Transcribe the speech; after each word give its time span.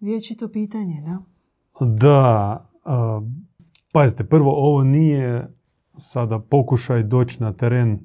Vječito 0.00 0.48
pitanje, 0.48 1.02
da? 1.02 1.18
Da, 1.86 2.66
pazite, 3.92 4.24
prvo 4.24 4.52
ovo 4.52 4.84
nije 4.84 5.54
sada 5.96 6.38
pokušaj 6.38 7.02
doći 7.02 7.42
na 7.42 7.52
teren 7.52 8.00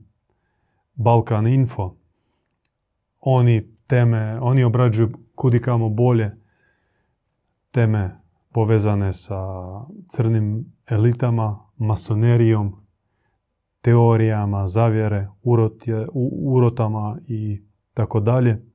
Balkan 0.96 1.48
Info. 1.48 1.96
Oni 3.20 3.76
teme, 3.88 4.40
oni 4.42 4.64
obrađuju 4.64 5.12
kudikamo 5.36 5.90
bolje 5.90 6.38
teme 7.72 8.20
povezane 8.52 9.14
sa 9.14 9.36
crnim 10.08 10.66
elitama, 10.88 11.60
masonerijom, 11.78 12.76
teorijama, 13.82 14.68
zavjere, 14.68 15.28
urotje, 15.44 16.08
urotama 16.46 17.18
i 17.28 17.62
tako 17.94 18.20
dalje. 18.20 18.66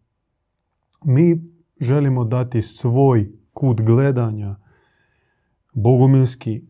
Mi 1.05 1.50
želimo 1.81 2.25
dati 2.25 2.63
svoj 2.63 3.33
kut 3.53 3.81
gledanja, 3.81 4.57
bogumilski, 5.73 6.65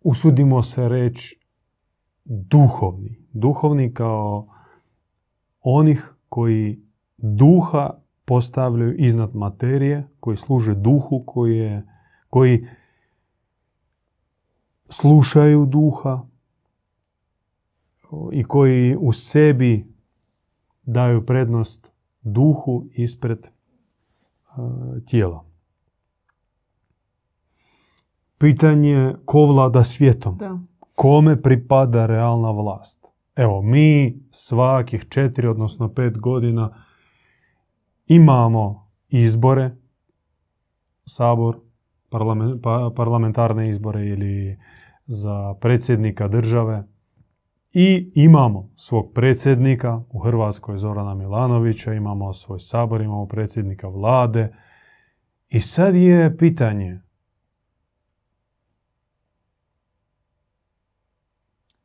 usudimo 0.00 0.62
se 0.62 0.88
reći 0.88 1.38
duhovni. 2.24 3.26
Duhovni 3.32 3.94
kao 3.94 4.48
onih 5.60 6.14
koji 6.28 6.80
duha 7.16 7.90
postavljaju 8.24 8.94
iznad 8.98 9.34
materije, 9.34 10.08
koji 10.20 10.36
služe 10.36 10.74
duhu, 10.74 11.22
koji, 11.26 11.58
je, 11.58 11.86
koji 12.30 12.66
slušaju 14.88 15.66
duha 15.66 16.22
i 18.32 18.44
koji 18.44 18.96
u 18.96 19.12
sebi 19.12 19.94
daju 20.82 21.26
prednost 21.26 21.93
duhu 22.24 22.86
ispred 22.92 23.38
e, 23.46 23.50
tijela. 25.06 25.44
Pitanje 28.38 29.14
ko 29.24 29.46
vlada 29.46 29.84
svijetom? 29.84 30.38
Da. 30.38 30.58
Kome 30.94 31.42
pripada 31.42 32.06
realna 32.06 32.50
vlast? 32.50 33.06
Evo, 33.36 33.62
mi 33.62 34.18
svakih 34.30 35.06
četiri, 35.08 35.46
odnosno 35.48 35.88
pet 35.88 36.18
godina 36.18 36.84
imamo 38.06 38.90
izbore, 39.08 39.76
sabor, 41.06 41.56
parlamen- 42.10 42.60
pa- 42.62 42.90
parlamentarne 42.96 43.70
izbore 43.70 44.06
ili 44.06 44.58
za 45.06 45.54
predsjednika 45.60 46.28
države 46.28 46.84
i 47.74 48.12
imamo 48.14 48.70
svog 48.76 49.12
predsjednika 49.14 50.02
u 50.10 50.18
Hrvatskoj 50.18 50.78
Zorana 50.78 51.14
Milanovića, 51.14 51.94
imamo 51.94 52.32
svoj 52.32 52.58
sabor, 52.58 53.00
imamo 53.00 53.26
predsjednika 53.26 53.88
vlade 53.88 54.54
i 55.48 55.60
sad 55.60 55.94
je 55.94 56.36
pitanje 56.36 57.00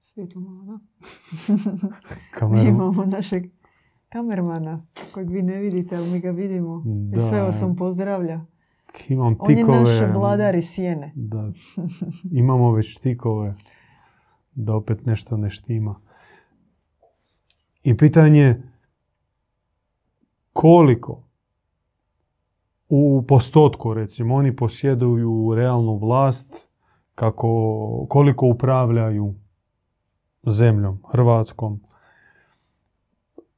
Svjetlo 0.02 0.42
malo, 0.42 0.64
da? 0.66 0.80
kameru, 2.40 2.70
Imamo 2.70 3.06
našeg 3.06 3.44
kamermana 4.10 4.86
kojeg 5.14 5.30
vi 5.30 5.42
ne 5.42 5.60
vidite, 5.60 5.96
ali 5.96 6.12
mi 6.12 6.20
ga 6.20 6.32
vidimo. 6.32 6.84
Da. 6.86 7.20
I 7.20 7.30
sve 7.30 7.42
vas 7.42 7.62
on 7.62 7.76
pozdravlja. 7.76 8.46
imam 9.10 9.36
On 9.40 9.52
je 9.52 9.56
tikove. 9.56 9.80
naš 9.80 10.16
vladar 10.16 10.62
sjene. 10.64 11.12
Da, 11.16 11.52
imamo 12.42 12.72
već 12.72 12.98
tikove 12.98 13.56
da 14.64 14.76
opet 14.76 15.06
nešto 15.06 15.38
ne 15.38 15.50
štima. 15.50 15.96
I 17.84 17.98
pitanje 17.98 18.62
koliko 20.54 21.24
u 22.90 23.24
postotku 23.28 23.94
recimo 23.94 24.36
oni 24.36 24.56
posjeduju 24.56 25.54
realnu 25.56 25.98
vlast 25.98 26.68
kako, 27.16 28.06
koliko 28.10 28.46
upravljaju 28.46 29.36
zemljom 30.44 31.04
Hrvatskom. 31.12 31.82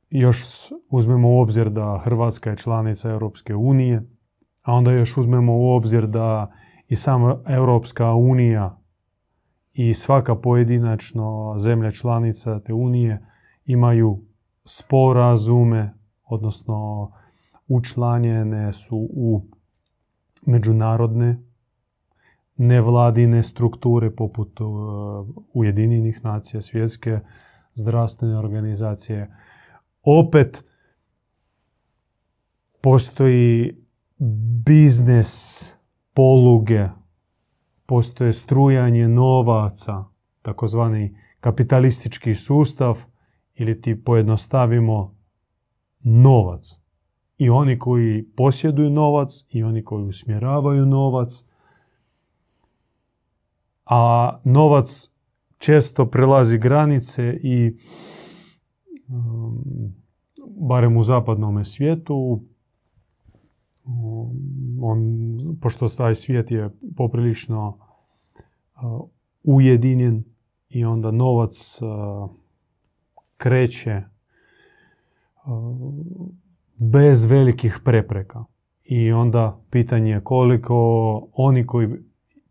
Još 0.09 0.39
uzmemo 0.89 1.29
u 1.29 1.39
obzir 1.39 1.69
da 1.69 2.01
Hrvatska 2.03 2.50
je 2.50 2.57
članica 2.57 3.09
Europske 3.09 3.56
unije, 3.56 4.03
a 4.63 4.73
onda 4.73 4.91
još 4.91 5.18
uzmemo 5.18 5.57
u 5.57 5.69
obzir 5.69 6.07
da 6.07 6.51
i 6.88 6.95
sama 6.95 7.39
Europska 7.47 8.13
unija 8.13 8.81
i 9.73 9.93
svaka 9.93 10.35
pojedinačno 10.35 11.55
zemlja 11.57 11.91
članica 11.91 12.59
te 12.59 12.73
unije 12.73 13.25
imaju 13.65 14.19
sporazume, 14.63 15.93
odnosno 16.25 17.11
učlanjene 17.67 18.71
su 18.71 18.97
u 19.13 19.41
međunarodne 20.45 21.37
nevladine 22.57 23.43
strukture 23.43 24.15
poput 24.15 24.61
uh, 24.61 24.67
Ujedinjenih 25.53 26.23
nacija, 26.23 26.61
svjetske 26.61 27.19
zdravstvene 27.73 28.38
organizacije. 28.38 29.31
Opet 30.03 30.63
postoji 32.81 33.77
biznes 34.65 35.31
poluge, 36.13 36.89
postoje 37.91 38.34
strujanje 38.34 39.07
novaca, 39.07 40.03
takozvani 40.41 41.18
kapitalistički 41.40 42.35
sustav 42.35 43.03
ili 43.56 43.81
ti 43.81 44.03
pojednostavimo 44.03 45.16
novac. 46.00 46.80
I 47.38 47.50
oni 47.50 47.80
koji 47.80 48.25
posjeduju 48.35 48.90
novac 48.90 49.30
i 49.50 49.63
oni 49.63 49.84
koji 49.84 50.03
usmjeravaju 50.03 50.85
novac, 50.85 51.44
a 53.85 54.31
novac 54.44 55.12
često 55.57 56.06
prelazi 56.06 56.57
granice 56.57 57.40
i 57.44 57.78
um, 59.07 59.63
barem 60.47 60.97
u 60.97 61.03
zapadnom 61.03 61.66
svijetu 61.66 62.44
on, 64.81 65.38
pošto 65.62 65.88
taj 65.88 66.16
svijet 66.16 66.52
je 66.52 66.69
poprilično 66.97 67.78
uh, 68.75 69.02
ujedinjen 69.44 70.24
i 70.69 70.86
onda 70.86 71.12
novac 71.12 71.81
uh, 71.81 72.30
kreće 73.38 74.03
uh, 75.46 75.53
bez 76.78 77.25
velikih 77.25 77.80
prepreka. 77.86 78.44
I 78.84 79.12
onda 79.12 79.59
pitanje 79.69 80.12
je 80.12 80.24
koliko 80.24 81.28
oni 81.34 81.66
koji 81.66 81.90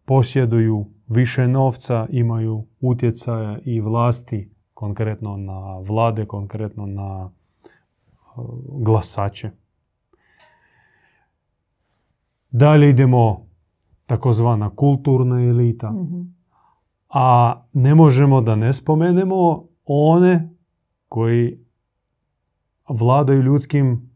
posjeduju 0.05 0.87
više 1.09 1.49
novca 1.49 2.07
imaju 2.11 2.65
utjecaja 2.81 3.59
i 3.65 3.81
vlasti 3.81 4.51
konkretno 4.75 5.37
na 5.37 5.79
vlade, 5.79 6.27
konkretno 6.27 6.87
na 6.87 7.25
uh, 7.25 8.45
glasače. 8.85 9.51
Dalje 12.51 12.91
idemo 12.91 13.47
takozvana 14.07 14.71
kulturna 14.71 15.41
elita, 15.43 15.91
Mhm. 15.91 16.21
a 17.09 17.55
ne 17.73 17.95
možemo 17.95 18.41
da 18.41 18.55
ne 18.57 18.73
spomenemo 18.73 19.65
one 19.85 20.55
koji 21.09 21.59
vladaju 22.89 23.43
ljudskim 23.43 24.11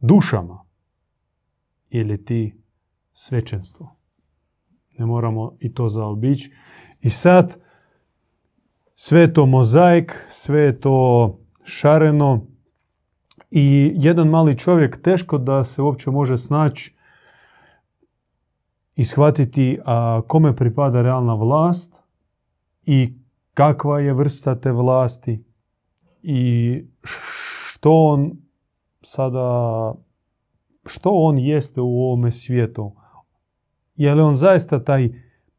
dušama 0.00 0.64
ili 1.90 2.24
ti 2.24 2.62
svećenstvo. 3.12 3.96
Ne 4.98 5.06
moramo 5.06 5.52
i 5.60 5.74
to 5.74 5.88
zaobići. 5.88 6.52
I 7.00 7.10
sad 7.10 7.56
sve 8.94 9.20
je 9.20 9.32
to 9.32 9.46
mozaik, 9.46 10.26
sve 10.28 10.60
je 10.60 10.80
to 10.80 11.38
šareno 11.64 12.46
i 13.50 13.92
jedan 13.94 14.28
mali 14.28 14.58
čovjek 14.58 15.02
teško 15.02 15.38
da 15.38 15.64
se 15.64 15.82
uopće 15.82 16.10
može 16.10 16.36
snaći 16.36 16.97
i 18.98 19.04
shvatiti 19.04 19.78
a, 19.84 20.20
kome 20.26 20.56
pripada 20.56 21.02
realna 21.02 21.34
vlast 21.34 21.94
i 22.82 23.14
kakva 23.54 24.00
je 24.00 24.14
vrsta 24.14 24.60
te 24.60 24.72
vlasti 24.72 25.44
i 26.22 26.84
što 27.02 27.90
on 27.90 28.32
sada 29.02 29.94
što 30.86 31.10
on 31.12 31.38
jeste 31.38 31.80
u 31.80 32.02
ovome 32.02 32.32
svijetu. 32.32 32.92
Je 33.94 34.14
li 34.14 34.22
on 34.22 34.34
zaista 34.34 34.84
taj 34.84 35.08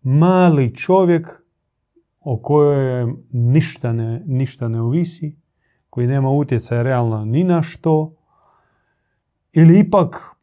mali 0.02 0.76
čovjek 0.76 1.44
o 2.20 2.42
kojem 2.42 3.18
ništa 3.32 3.94
ne, 3.94 4.24
ništa 4.26 4.68
ne 4.68 4.82
ovisi, 4.82 5.38
koji 5.90 6.08
nema 6.08 6.30
utjecaja 6.30 6.82
realno 6.82 7.26
ni 7.26 7.44
na 7.44 7.62
što, 7.64 8.16
ili 9.52 9.80
ipak 9.80 10.36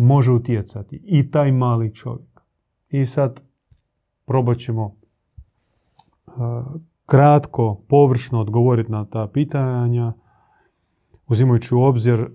može 0.00 0.32
utjecati 0.32 1.02
i 1.04 1.30
taj 1.30 1.52
mali 1.52 1.94
čovjek. 1.94 2.40
I 2.88 3.06
sad 3.06 3.42
probat 4.24 4.58
ćemo 4.58 4.84
uh, 4.84 6.34
kratko, 7.06 7.80
površno 7.88 8.40
odgovoriti 8.40 8.92
na 8.92 9.04
ta 9.04 9.28
pitanja, 9.32 10.12
uzimajući 11.26 11.74
u 11.74 11.82
obzir 11.82 12.30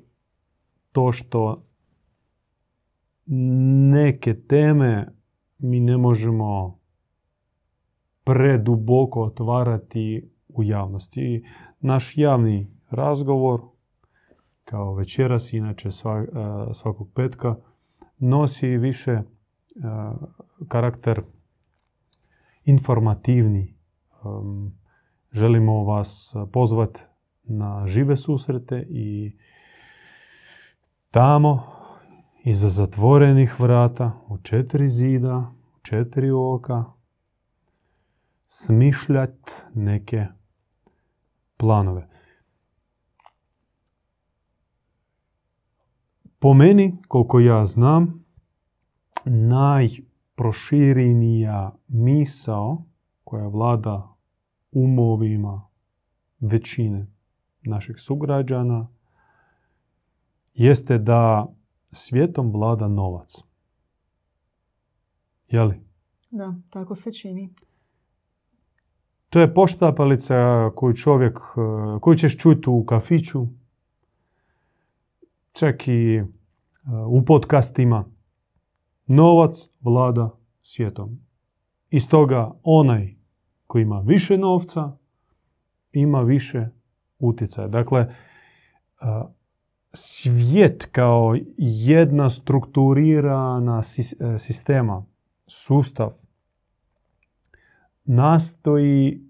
to 0.91 1.12
što 1.12 1.63
neke 3.25 4.33
teme 4.33 5.07
mi 5.57 5.79
ne 5.79 5.97
možemo 5.97 6.79
preduboko 8.23 9.23
otvarati 9.23 10.29
u 10.47 10.63
javnosti. 10.63 11.45
Naš 11.79 12.17
javni 12.17 12.67
razgovor, 12.89 13.62
kao 14.65 14.94
večeras, 14.94 15.53
inače 15.53 15.89
svakog 16.73 17.09
petka, 17.15 17.56
nosi 18.17 18.67
više 18.67 19.21
karakter 20.67 21.21
informativni. 22.63 23.75
Želimo 25.31 25.83
vas 25.83 26.35
pozvati 26.53 27.01
na 27.44 27.88
žive 27.88 28.15
susrete 28.17 28.85
i 28.89 29.38
tamo 31.12 31.63
iza 32.44 32.69
zatvorenih 32.69 33.59
vrata 33.59 34.12
u 34.27 34.38
četiri 34.38 34.89
zida, 34.89 35.51
u 35.75 35.79
četiri 35.81 36.31
oka 36.31 36.83
smišljat 38.45 39.51
neke 39.73 40.25
planove. 41.57 42.14
Po 46.39 46.53
meni, 46.53 46.97
koliko 47.07 47.39
ja 47.39 47.65
znam, 47.65 48.25
najproširenija 49.25 51.75
misao 51.87 52.83
koja 53.23 53.47
vlada 53.47 54.15
umovima 54.71 55.67
većine 56.39 57.07
naših 57.63 57.95
sugrađana 57.99 58.87
jeste 60.53 60.97
da 60.97 61.53
svijetom 61.91 62.51
vlada 62.51 62.88
novac. 62.88 63.35
Jeli? 65.47 65.81
Da, 66.31 66.55
tako 66.69 66.95
se 66.95 67.11
čini. 67.11 67.53
To 69.29 69.39
je 69.39 69.53
poštapalica 69.53 70.35
koju 70.75 70.93
čovjek, 70.93 71.39
koju 72.01 72.15
ćeš 72.15 72.38
čuti 72.38 72.69
u 72.69 72.85
kafiću, 72.85 73.47
čak 75.55 75.87
i 75.87 76.23
u 77.07 77.25
podcastima. 77.25 78.05
Novac 79.07 79.69
vlada 79.81 80.29
svijetom. 80.61 81.19
I 81.89 81.99
stoga 81.99 82.51
onaj 82.63 83.15
koji 83.67 83.81
ima 83.81 83.99
više 83.99 84.37
novca, 84.37 84.97
ima 85.91 86.21
više 86.21 86.69
utjecaja. 87.19 87.67
Dakle, 87.67 88.07
svijet 89.93 90.89
kao 90.91 91.35
jedna 91.57 92.29
strukturirana 92.29 93.79
e, 93.79 94.39
sistema, 94.39 95.05
sustav, 95.47 96.13
nastoji 98.03 99.21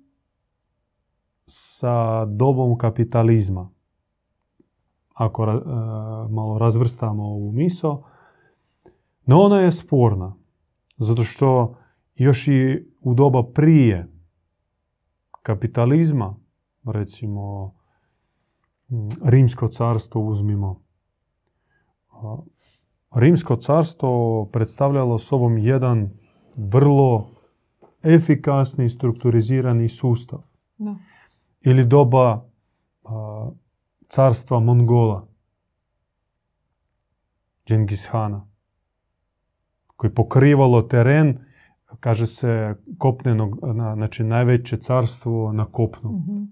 sa 1.45 2.25
dobom 2.25 2.77
kapitalizma, 2.77 3.75
ako 5.16 5.44
uh, 5.44 5.52
malo 6.32 6.58
razvrstamo 6.58 7.24
ovu 7.24 7.52
miso, 7.52 8.04
no 9.26 9.40
ona 9.40 9.60
je 9.60 9.72
sporna, 9.72 10.36
zato 10.98 11.24
što 11.24 11.78
još 12.16 12.48
i 12.48 12.88
u 13.02 13.14
doba 13.14 13.44
prije 13.44 14.08
kapitalizma, 15.42 16.36
recimo 16.86 17.74
Rimsko 19.24 19.68
carstvo 19.68 20.22
uzmimo. 20.22 20.82
Rimsko 23.16 23.56
carstvo 23.56 24.46
predstavljalo 24.52 25.20
sobom 25.20 25.58
jedan 25.58 26.10
vrlo 26.56 27.30
efikasni 28.04 28.90
strukturizirani 28.90 29.90
sustav. 29.90 30.40
Ili 31.62 31.86
doba 31.86 32.46
carstva 34.16 34.60
Mongola, 34.60 35.28
Džengis 37.68 38.08
Hana, 38.12 38.48
koji 39.96 40.14
pokrivalo 40.14 40.82
teren, 40.82 41.38
kaže 42.00 42.28
se, 42.28 42.76
kopnenog, 42.98 43.60
znači 43.96 44.24
najveće 44.24 44.78
carstvo 44.78 45.52
na 45.52 45.66
kopnu. 45.66 46.12
Mhm. 46.12 46.44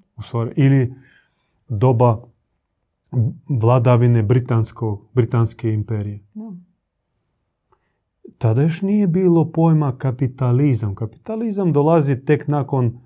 ili 0.56 0.96
doba 1.70 2.24
vladavine 3.50 4.24
Britanskog, 4.24 5.08
Britanske 5.14 5.74
imperije. 5.74 6.20
Tada 8.38 8.62
još 8.62 8.82
nije 8.82 9.08
bilo 9.08 9.52
pojma 9.52 9.98
kapitalizam. 9.98 10.96
Kapitalizam 10.96 11.74
dolazi 11.74 12.26
tek 12.26 12.48
nakon 12.48 13.00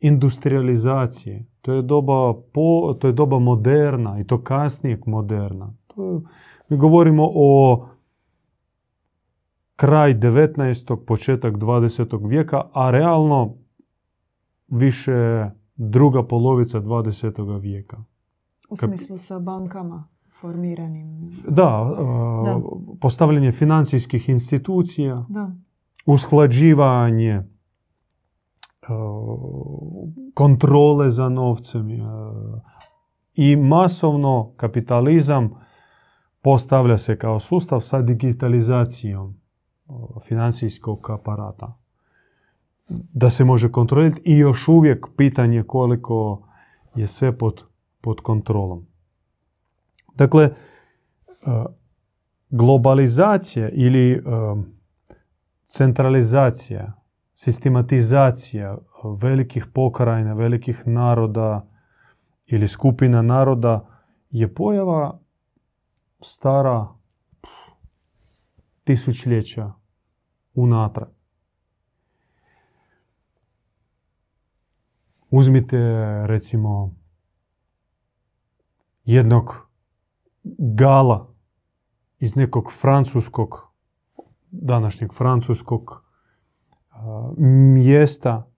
industrializacije. 0.00 1.46
To 1.60 1.72
je 1.72 1.82
doba, 1.82 2.34
po, 2.52 2.94
to 3.00 3.06
je 3.06 3.12
doba 3.12 3.38
moderna 3.38 4.20
i 4.20 4.24
to 4.24 4.42
kasnijeg 4.42 5.06
moderna. 5.06 5.74
To 5.86 6.22
mi 6.68 6.76
govorimo 6.76 7.30
o 7.34 7.86
kraj 9.76 10.14
19. 10.14 11.04
početak 11.06 11.54
20. 11.54 12.28
vijeka, 12.28 12.62
a 12.72 12.90
realno 12.90 13.54
više 14.68 15.50
druga 15.76 16.22
polovica 16.22 16.80
20. 16.80 17.60
vijeka. 17.60 18.04
U 18.68 18.76
smislu 18.76 19.18
sa 19.18 19.38
bankama 19.38 20.08
formiranim. 20.40 21.30
Da, 21.48 21.96
postavljanje 23.00 23.52
financijskih 23.52 24.28
institucija, 24.28 25.26
da. 25.28 25.52
usklađivanje 26.06 27.42
kontrole 30.34 31.10
za 31.10 31.28
novcem 31.28 31.88
i 33.34 33.56
masovno 33.56 34.52
kapitalizam 34.56 35.50
postavlja 36.42 36.98
se 36.98 37.18
kao 37.18 37.38
sustav 37.38 37.80
sa 37.80 38.02
digitalizacijom 38.02 39.40
financijskog 40.26 41.10
aparata 41.10 41.80
da 42.90 43.30
se 43.30 43.44
može 43.44 43.72
kontrolirati 43.72 44.22
i 44.24 44.38
još 44.38 44.68
uvijek 44.68 45.06
pitanje 45.16 45.62
koliko 45.62 46.48
je 46.94 47.06
sve 47.06 47.38
pod, 47.38 47.62
pod 48.00 48.20
kontrolom. 48.20 48.86
Dakle, 50.14 50.50
globalizacija 52.50 53.68
ili 53.68 54.22
centralizacija, 55.66 56.99
sistematizacija 57.40 58.78
velikih 59.20 59.66
pokrajina, 59.74 60.34
velikih 60.34 60.82
naroda 60.86 61.66
ili 62.46 62.68
skupina 62.68 63.22
naroda 63.22 64.00
je 64.30 64.54
pojava 64.54 65.20
stara 66.20 66.88
tisućljeća 68.84 69.72
unatrag. 70.54 71.08
Uzmite 75.30 75.78
recimo 76.26 76.94
jednog 79.04 79.68
gala 80.58 81.34
iz 82.18 82.36
nekog 82.36 82.72
francuskog, 82.80 83.72
današnjeg 84.50 85.12
francuskog 85.12 86.09
mjesta 87.74 88.50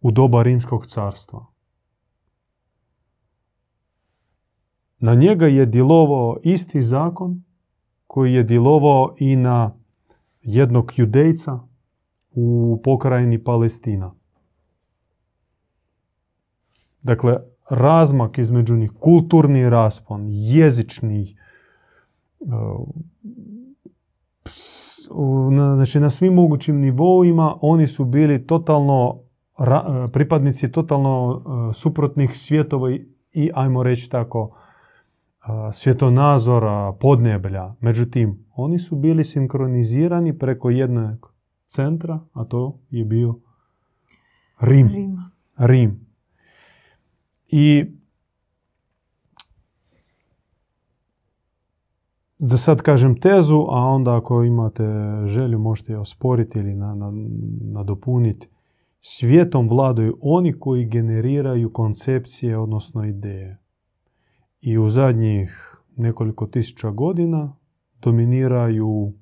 u 0.00 0.10
doba 0.10 0.42
Rimskog 0.42 0.86
carstva. 0.86 1.46
Na 4.98 5.14
njega 5.14 5.46
je 5.46 5.66
djelovao 5.66 6.36
isti 6.42 6.82
zakon 6.82 7.42
koji 8.06 8.34
je 8.34 8.42
djelovao 8.42 9.14
i 9.18 9.36
na 9.36 9.74
jednog 10.42 10.92
judejca 10.96 11.58
u 12.30 12.80
pokrajini 12.84 13.44
Palestina. 13.44 14.14
Dakle, 17.02 17.36
razmak 17.70 18.38
između 18.38 18.76
njih, 18.76 18.92
kulturni 19.00 19.70
raspon, 19.70 20.28
jezični, 20.30 21.36
uh, 22.40 22.88
znači 25.74 26.00
na 26.00 26.10
svim 26.10 26.34
mogućim 26.34 26.76
nivoima 26.76 27.58
oni 27.60 27.86
su 27.86 28.04
bili 28.04 28.46
totalno 28.46 29.18
pripadnici 30.12 30.72
totalno 30.72 31.28
uh, 31.30 31.74
suprotnih 31.74 32.30
svjetova 32.38 32.90
i 33.32 33.50
ajmo 33.54 33.82
reći 33.82 34.10
tako 34.10 34.42
uh, 34.42 35.48
svjetonazora, 35.72 36.92
podneblja. 37.00 37.74
Međutim, 37.80 38.44
oni 38.54 38.78
su 38.78 38.96
bili 38.96 39.24
sinkronizirani 39.24 40.38
preko 40.38 40.70
jednog 40.70 41.32
centra, 41.68 42.20
a 42.32 42.44
to 42.44 42.78
je 42.90 43.04
bio 43.04 43.34
Rim. 44.60 44.90
Rim. 45.56 46.06
I 47.48 47.86
da 52.42 52.56
sad 52.56 52.82
kažem 52.82 53.20
tezu, 53.20 53.66
a 53.68 53.78
onda 53.78 54.16
ako 54.16 54.44
imate 54.44 54.84
želju 55.26 55.58
možete 55.58 55.92
je 55.92 55.98
osporiti 55.98 56.58
ili 56.58 56.74
na, 56.74 56.94
na, 56.94 57.12
nadopuniti. 57.60 58.48
Svijetom 59.00 59.68
vladaju 59.68 60.18
oni 60.20 60.52
koji 60.58 60.84
generiraju 60.84 61.72
koncepcije, 61.72 62.58
odnosno 62.58 63.04
ideje. 63.04 63.58
I 64.60 64.78
u 64.78 64.88
zadnjih 64.88 65.76
nekoliko 65.96 66.46
tisuća 66.46 66.90
godina 66.90 67.56
dominiraju 68.02 69.12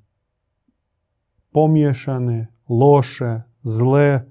pomiješane, 1.52 2.46
loše, 2.68 3.40
zle, 3.62 4.24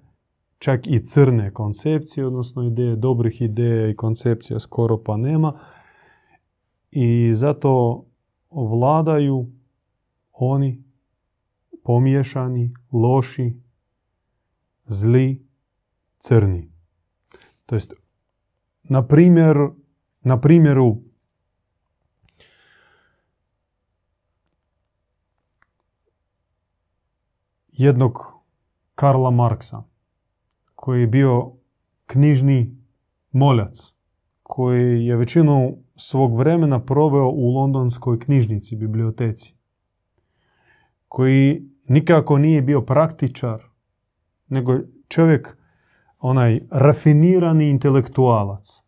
čak 0.57 0.87
i 0.87 0.99
crne 0.99 1.51
koncepcije, 1.53 2.25
odnosno 2.27 2.63
ideje, 2.63 2.95
dobrih 2.95 3.41
ideja 3.41 3.89
i 3.89 3.95
koncepcija 3.95 4.59
skoro 4.59 5.03
pa 5.03 5.17
nema. 5.17 5.59
I 6.91 7.31
zato 7.33 8.03
vladaju 8.51 9.51
oni 10.33 10.83
pomiješani, 11.83 12.73
loši, 12.91 13.61
zli, 14.85 15.47
crni. 16.19 16.71
To 17.65 17.75
jest, 17.75 17.93
na, 18.83 19.07
primjer, 19.07 19.57
na 20.21 20.39
primjeru 20.41 20.97
jednog 27.71 28.33
Karla 28.95 29.31
Marksa, 29.31 29.83
koji 30.75 31.01
je 31.01 31.07
bio 31.07 31.51
knjižni 32.05 32.77
moljac, 33.31 33.93
koji 34.43 35.05
je 35.05 35.15
većinu 35.15 35.77
svog 35.99 36.37
vremena 36.37 36.79
proveo 36.79 37.29
u 37.29 37.49
londonskoj 37.55 38.19
knjižnici, 38.19 38.75
biblioteci, 38.75 39.55
koji 41.07 41.69
nikako 41.87 42.37
nije 42.37 42.61
bio 42.61 42.81
praktičar, 42.81 43.63
nego 44.47 44.79
čovjek, 45.07 45.57
onaj 46.19 46.59
rafinirani 46.71 47.69
intelektualac. 47.69 48.81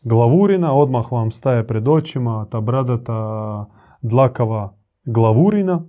Glavurina, 0.00 0.72
odmah 0.72 1.12
vam 1.12 1.30
staje 1.30 1.66
pred 1.66 1.88
očima, 1.88 2.46
ta 2.50 2.60
bradata 2.60 3.66
dlakava 4.02 4.76
glavurina. 5.04 5.84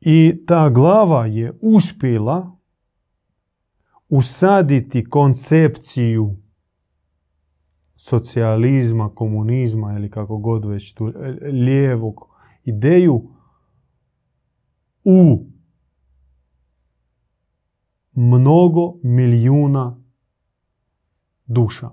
I 0.00 0.44
ta 0.46 0.68
glava 0.68 1.26
je 1.26 1.52
uspjela 1.62 2.56
usaditi 4.14 5.04
koncepciju 5.04 6.36
socijalizma, 7.96 9.14
komunizma 9.14 9.92
ili 9.92 10.10
kako 10.10 10.38
god 10.38 10.64
već 10.64 10.94
tu 10.94 11.12
lijevog 11.42 12.28
ideju 12.64 13.30
u 15.04 15.46
mnogo 18.12 18.94
milijuna 19.02 20.02
duša. 21.46 21.90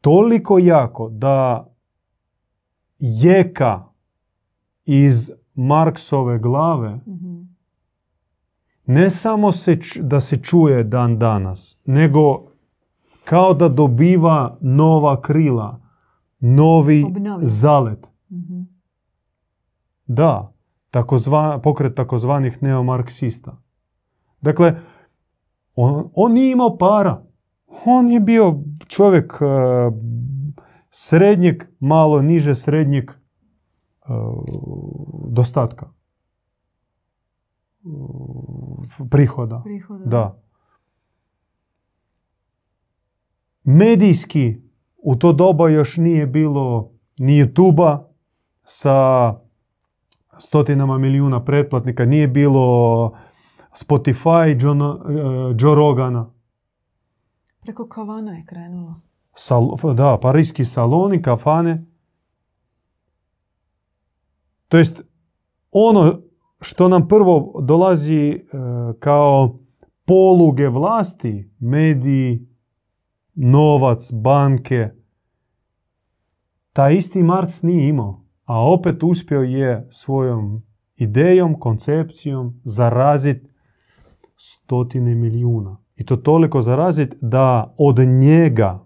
Toliko 0.00 0.58
jako 0.58 1.08
da 1.08 1.68
jeka 2.98 3.84
iz 4.84 5.30
Marksove 5.54 6.38
glave 6.38 7.00
Mhm. 7.06 7.47
Ne 8.88 9.10
samo 9.10 9.52
se, 9.52 9.78
da 10.00 10.20
se 10.20 10.36
čuje 10.36 10.84
dan 10.84 11.18
danas, 11.18 11.78
nego 11.84 12.46
kao 13.24 13.54
da 13.54 13.68
dobiva 13.68 14.58
nova 14.60 15.20
krila, 15.20 15.80
novi 16.40 17.04
Obnovlja 17.06 17.46
se. 17.46 17.46
zalet. 17.46 18.08
Mhm. 18.30 18.62
Da, 20.06 20.52
takozva, 20.90 21.60
pokret 21.62 21.94
takozvanih 21.94 22.62
neomarksista. 22.62 23.56
Dakle, 24.40 24.80
on, 25.74 26.10
on 26.14 26.32
nije 26.32 26.52
imao 26.52 26.78
para. 26.78 27.24
On 27.86 28.10
je 28.10 28.20
bio 28.20 28.60
čovjek 28.86 29.32
e, 29.32 29.44
srednjeg, 30.90 31.64
malo 31.80 32.22
niže 32.22 32.54
srednjeg 32.54 33.10
e, 33.10 33.14
dostatka. 35.28 35.90
Prihoda. 39.10 39.60
Prihoda. 39.64 40.04
Da. 40.04 40.42
Medijski 43.64 44.62
u 44.96 45.16
to 45.16 45.32
doba 45.32 45.68
još 45.68 45.96
nije 45.96 46.26
bilo 46.26 46.90
ni 47.18 47.44
youtube 47.44 47.98
sa 48.62 49.34
stotinama 50.38 50.98
milijuna 50.98 51.44
pretplatnika, 51.44 52.04
nije 52.04 52.28
bilo 52.28 53.12
Spotify, 53.72 54.62
John, 54.62 54.82
eh, 54.82 55.54
Joe 55.58 55.74
Rogana. 55.74 56.30
Preko 57.60 57.88
kavana 57.88 58.32
je 58.32 58.44
krenulo. 58.46 59.00
Sal, 59.34 59.76
da, 59.94 60.18
parijski 60.22 60.64
saloni, 60.64 61.22
kafane. 61.22 61.84
To 64.68 64.78
jest, 64.78 65.02
ono 65.70 66.20
što 66.60 66.88
nam 66.88 67.08
prvo 67.08 67.60
dolazi 67.62 68.28
e, 68.28 68.40
kao 68.98 69.58
poluge 70.04 70.68
vlasti, 70.68 71.50
mediji, 71.58 72.46
novac, 73.34 74.12
banke, 74.12 74.88
taj 76.72 76.96
isti 76.96 77.22
Marks 77.22 77.62
nije 77.62 77.88
imao, 77.88 78.24
a 78.44 78.70
opet 78.72 79.02
uspio 79.02 79.40
je 79.40 79.88
svojom 79.90 80.62
idejom, 80.96 81.60
koncepcijom 81.60 82.60
zaraziti 82.64 83.50
stotine 84.36 85.14
milijuna. 85.14 85.76
I 85.96 86.06
to 86.06 86.16
toliko 86.16 86.62
zaraziti 86.62 87.16
da 87.20 87.74
od 87.78 87.98
njega 87.98 88.84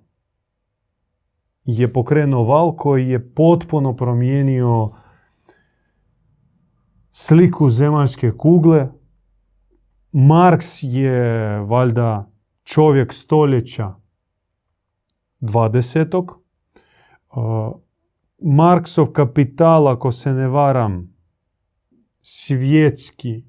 je 1.65 1.93
pokrenuo 1.93 2.45
val 2.45 2.77
koji 2.77 3.09
je 3.09 3.35
potpuno 3.35 3.97
promijenio 3.97 4.91
sliku 7.13 7.71
zemaljske 7.71 8.33
kugle. 8.39 8.89
Marks 10.13 10.79
je 10.83 11.59
valjda 11.59 12.31
čovjek 12.65 13.13
stoljeća 13.13 13.95
20. 15.41 16.29
Uh, 17.37 17.73
Marksov 18.39 19.07
kapital, 19.07 19.89
ako 19.89 20.13
se 20.13 20.33
ne 20.33 20.49
varam, 20.49 21.15
svjetski 22.23 23.45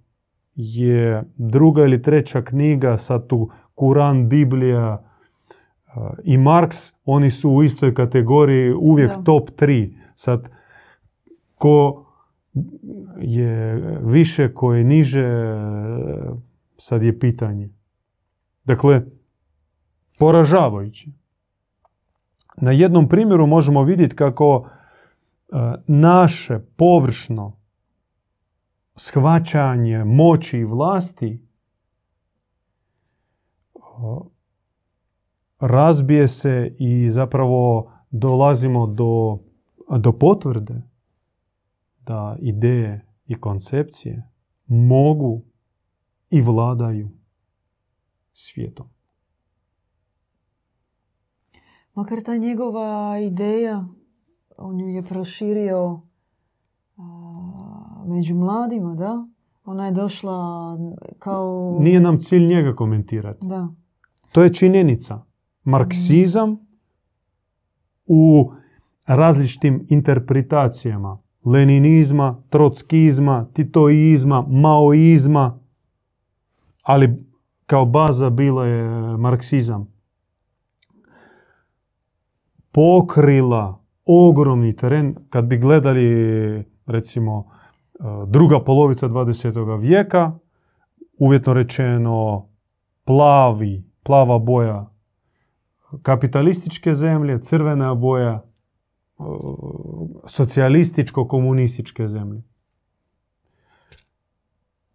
je 0.55 1.23
druga 1.35 1.83
ili 1.83 2.01
treća 2.01 2.41
knjiga, 2.41 2.97
sad 2.97 3.27
tu 3.27 3.49
Kuran, 3.75 4.29
Biblija 4.29 5.03
uh, 5.95 6.03
i 6.23 6.37
Marks, 6.37 6.77
oni 7.05 7.29
su 7.29 7.51
u 7.51 7.63
istoj 7.63 7.93
kategoriji 7.93 8.73
uvijek 8.73 9.09
Da. 9.09 9.23
top 9.23 9.49
3. 9.49 9.97
Sad, 10.15 10.49
ko 11.55 12.02
je 13.17 13.75
više, 14.03 14.53
ko 14.53 14.73
je 14.73 14.83
niže, 14.83 15.55
sad 16.77 17.03
je 17.03 17.19
pitanje. 17.19 17.69
Dakle, 18.63 19.01
poražavajuće. 20.19 21.09
Na 22.57 22.71
jednom 22.71 23.09
primjeru 23.09 23.47
možemo 23.47 23.83
vidjeti 23.83 24.15
kako 24.15 24.67
e, 24.67 25.55
naše 25.87 26.59
površno 26.75 27.57
shvaćanje 28.95 30.03
moći 30.03 30.57
i 30.57 30.63
vlasti 30.63 31.41
e, 33.75 33.79
razbije 35.59 36.27
se 36.27 36.75
i 36.79 37.11
zapravo 37.11 37.91
dolazimo 38.11 38.87
do, 38.87 39.39
do 39.97 40.11
potvrde 40.11 40.92
da 42.05 42.35
ideje 42.39 43.05
i 43.27 43.35
koncepcije 43.35 44.29
mogu 44.67 45.41
i 46.29 46.41
vladaju 46.41 47.09
svijetom. 48.33 48.87
Makar 51.93 52.23
ta 52.25 52.37
njegova 52.37 53.19
ideja, 53.19 53.85
on 54.57 54.79
ju 54.79 54.87
je 54.87 55.03
proširio 55.03 56.01
a, 56.97 58.03
među 58.07 58.35
mladima, 58.35 58.95
da? 58.95 59.27
Ona 59.65 59.85
je 59.85 59.91
došla 59.91 60.77
kao... 61.19 61.77
Nije 61.79 61.99
nam 61.99 62.19
cilj 62.19 62.47
njega 62.47 62.75
komentirati. 62.75 63.47
Da. 63.47 63.67
To 64.31 64.43
je 64.43 64.53
činjenica. 64.53 65.23
Marksizam 65.63 66.57
u 68.05 68.51
različitim 69.05 69.87
interpretacijama 69.89 71.22
leninizma, 71.45 72.43
trockizma, 72.49 73.45
titoizma, 73.53 74.45
maoizma, 74.49 75.59
ali 76.83 77.17
kao 77.65 77.85
baza 77.85 78.29
bila 78.29 78.65
je 78.65 79.17
marksizam. 79.17 79.93
pokrila 82.73 83.79
ogromni 84.05 84.75
teren. 84.75 85.15
Kad 85.29 85.45
bi 85.45 85.57
gledali, 85.57 86.63
recimo, 86.85 87.45
e, 87.93 88.03
druga 88.27 88.59
polovica 88.59 89.07
20. 89.07 89.79
vijeka, 89.79 90.31
uvjetno 91.17 91.53
rečeno 91.53 92.47
plavi, 93.05 93.83
plava 94.03 94.39
boja 94.39 94.93
kapitalističke 96.01 96.95
zemlje, 96.95 97.41
crvena 97.41 97.93
boja 97.93 98.43
socijalističko-komunističke 100.25 102.07
zemlje. 102.07 102.41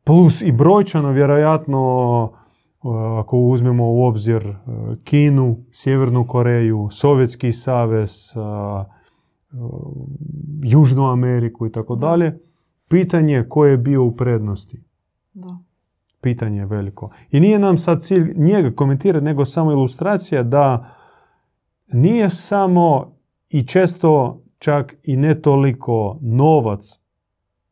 Plus 0.04 0.42
i 0.42 0.52
brojčano, 0.52 1.10
vjerojatno, 1.10 1.80
e, 2.32 2.88
ako 3.18 3.38
uzmemo 3.38 3.92
u 3.92 4.04
obzir 4.04 4.46
e, 4.46 4.56
Kinu, 5.04 5.56
Sjevernu 5.72 6.26
Koreju, 6.26 6.88
Sovjetski 6.90 7.52
savez, 7.52 8.32
Južnu 10.62 11.10
Ameriku 11.10 11.66
i 11.66 11.72
tako 11.72 11.96
dalje, 11.96 12.38
pitanje 12.88 13.44
ko 13.48 13.66
je 13.66 13.76
bio 13.76 14.04
u 14.04 14.16
prednosti. 14.16 14.82
Da. 15.32 15.58
Pitanje 16.20 16.58
je 16.58 16.66
veliko. 16.66 17.10
I 17.30 17.40
nije 17.40 17.58
nam 17.58 17.78
sad 17.78 18.02
cilj 18.02 18.34
njega 18.36 18.70
komentirati, 18.70 19.24
nego 19.24 19.44
samo 19.44 19.72
ilustracija 19.72 20.42
da 20.42 20.94
nije 21.92 22.30
samo 22.30 23.17
i 23.48 23.66
često 23.66 24.42
čak 24.58 24.94
i 25.02 25.16
ne 25.16 25.42
toliko 25.42 26.18
novac 26.22 27.00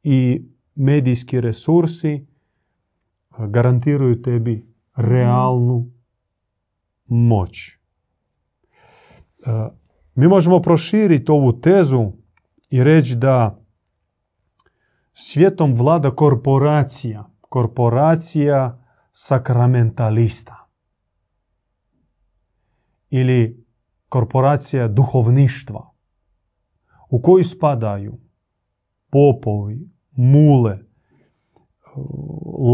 i 0.03 0.43
medijski 0.75 1.41
resursi 1.41 2.27
garantiraju 3.39 4.23
tebi 4.23 4.67
realnu 4.97 5.91
moć. 7.07 7.69
E, 7.69 7.77
mi 10.15 10.29
možemo 10.29 10.61
proširiti 10.61 11.33
ovu 11.33 11.61
tezu 11.61 12.13
i 12.71 12.85
reći 12.85 13.17
da 13.17 13.63
svijetom 15.13 15.75
vlada 15.75 16.11
korporacija, 16.11 17.31
korporacija 17.41 18.83
sakramentalista 19.13 20.69
ili 23.11 23.66
korporacija 24.09 24.89
duhovništva 24.89 25.91
u 27.11 27.23
koju 27.23 27.45
spadaju 27.45 28.19
popovi, 29.11 29.91
mule, 30.13 30.79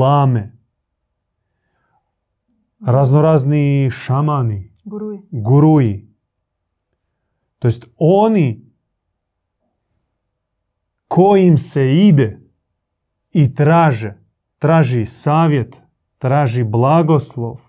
lame, 0.01 0.59
raznorazni 2.87 3.91
šamani, 3.91 4.73
Guruji. 4.85 5.21
guruji. 5.31 6.09
To 7.59 7.69
jest 7.69 7.85
oni 7.97 8.73
kojim 11.09 11.59
se 11.59 11.95
ide 11.95 12.41
i 13.33 13.55
traže, 13.55 14.15
traži 14.59 15.07
savjet, 15.07 15.81
traži 16.19 16.65
blagoslov. 16.65 17.61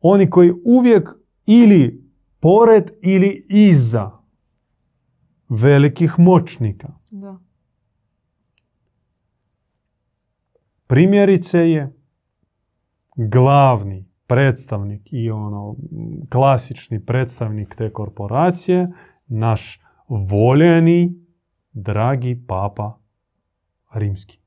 Oni 0.00 0.30
koji 0.30 0.52
uvijek 0.66 1.23
ili 1.46 2.10
pored 2.40 2.90
ili 3.02 3.46
iza 3.48 4.10
velikih 5.48 6.14
moćnika. 6.18 6.92
Da. 7.10 7.38
Primjerice 10.86 11.58
je 11.58 11.96
glavni 13.16 14.08
predstavnik 14.26 15.12
i 15.12 15.30
ono 15.30 15.76
klasični 16.30 17.04
predstavnik 17.06 17.74
te 17.74 17.92
korporacije, 17.92 18.92
naš 19.26 19.80
voljeni, 20.08 21.24
dragi 21.72 22.44
papa 22.46 22.98
rimski. 23.94 24.38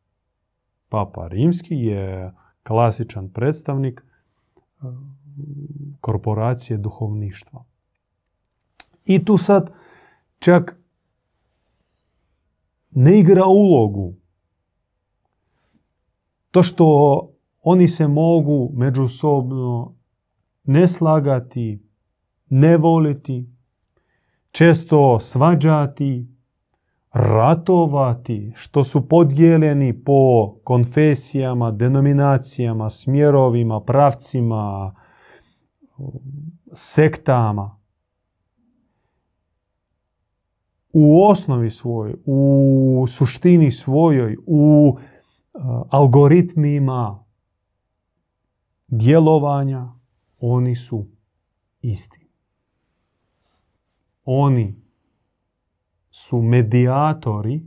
Papa 0.90 1.28
rimski 1.28 1.76
je 1.76 2.34
klasičan 2.64 3.30
predstavnik 3.30 4.04
korporacije 6.02 6.78
duhovništva. 6.78 7.64
I 9.06 9.26
tu 9.26 9.38
sad 9.38 9.72
čak 10.40 10.80
ne 12.92 13.20
igra 13.20 13.46
ulogu 13.46 14.14
to 16.52 16.64
što 16.64 17.30
oni 17.62 17.88
se 17.88 18.08
mogu 18.08 18.72
međusobno 18.74 19.96
ne 20.64 20.88
slagati, 20.88 21.84
ne 22.50 22.78
voliti, 22.78 23.50
često 24.52 25.20
svađati, 25.20 26.28
ratovati, 27.14 28.52
što 28.56 28.84
su 28.84 29.08
podijeljeni 29.08 30.04
po 30.04 30.54
konfesijama, 30.64 31.72
denominacijama, 31.72 32.90
smjerovima, 32.90 33.82
pravcima, 33.82 34.96
sektama. 36.74 37.78
U 40.94 41.24
osnovi 41.24 41.70
svojoj, 41.70 42.16
u 42.26 43.06
suštini 43.08 43.72
svojoj, 43.72 44.38
u 44.46 44.90
uh, 44.90 45.62
algoritmima 45.90 47.24
djelovanja, 48.88 49.88
oni 50.40 50.76
su 50.76 51.06
isti. 51.82 52.28
Oni 54.26 54.82
su 56.10 56.42
medijatori 56.42 57.64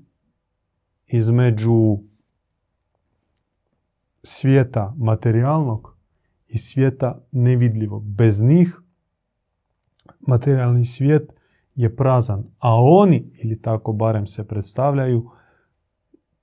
između 1.07 1.99
svijeta 4.23 4.95
materijalnog 4.99 6.00
i 6.51 6.59
svijeta 6.59 7.23
nevidljivog. 7.33 8.05
Bez 8.05 8.43
njih 8.43 8.81
materijalni 10.21 10.85
svijet 10.85 11.33
je 11.75 11.97
prazan, 11.97 12.45
a 12.59 12.75
oni, 12.83 13.31
ili 13.43 13.63
tako 13.63 13.93
barem 13.93 14.27
se 14.27 14.49
predstavljaju, 14.49 15.31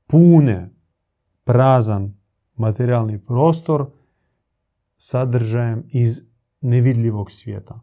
pune 0.08 0.70
prazan 1.44 2.14
materijalni 2.56 3.26
prostor 3.26 3.90
sadržajem 4.98 5.84
iz 5.88 6.22
nevidljivog 6.62 7.32
svijeta. 7.32 7.80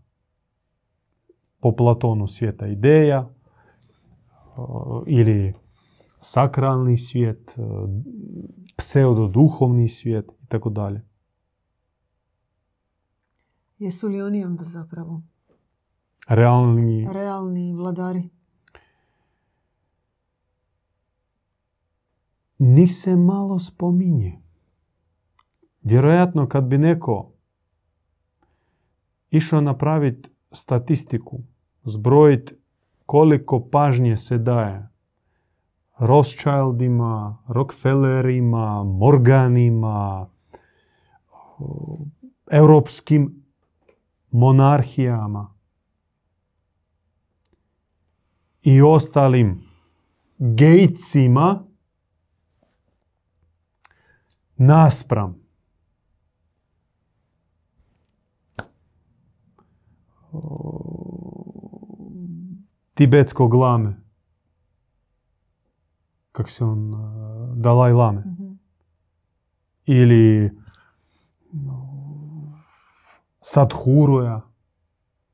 Po 1.61 1.73
Platonu 1.77 2.27
svijeta 2.27 2.67
ideja 2.67 3.31
ili 5.07 5.55
sakralni 6.21 6.99
svijet, 6.99 7.57
pseudoduhovni 8.77 9.89
svijet 9.89 10.25
i 10.43 10.47
tako 10.47 10.71
dalje. 10.71 11.03
Jesu 13.79 14.09
li 14.09 14.23
oni 14.23 14.45
onda 14.45 14.65
zapravo 14.65 15.23
Realni, 16.29 17.09
realni 17.13 17.75
vladari? 17.75 18.31
ni 22.59 22.89
se 22.89 23.17
malo 23.17 23.59
spominje. 23.59 24.39
Vjerojatno 25.83 26.49
kad 26.49 26.65
bi 26.65 26.79
neko 26.79 27.33
išao 29.31 29.61
napraviti 29.61 30.31
statistiku, 30.53 31.41
zbrojiti 31.83 32.55
koliko 33.07 33.69
pažnje 33.71 34.17
se 34.17 34.39
daje 34.39 34.89
Rothschildima, 35.99 37.39
Rockefellerima, 37.49 38.85
Morganima, 38.85 40.29
europskim 42.51 43.44
monarhijama 44.35 45.55
i 48.63 48.83
ostalim 48.83 49.61
gejcima 50.39 51.65
naspram 54.57 55.45
tibetskog 62.95 63.55
lame. 63.55 63.97
Kak 66.33 66.51
se 66.51 66.65
on, 66.65 66.93
Dalaj 67.57 67.93
lame. 67.93 68.21
Mhm. 68.21 68.53
Ili 69.87 70.51
Sadhuruja. 73.55 74.41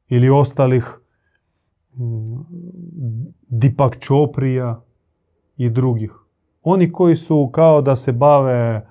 Ili 0.09 0.31
ostalih 0.31 0.85
mm, 1.97 2.41
Dipak 3.49 3.99
Čoprija 4.01 4.83
i 5.57 5.71
drugih. 5.71 6.13
Oni 6.63 6.93
koji 6.93 7.17
su 7.17 7.51
kao 7.53 7.83
da 7.83 7.97
se 7.97 8.13
bave 8.13 8.87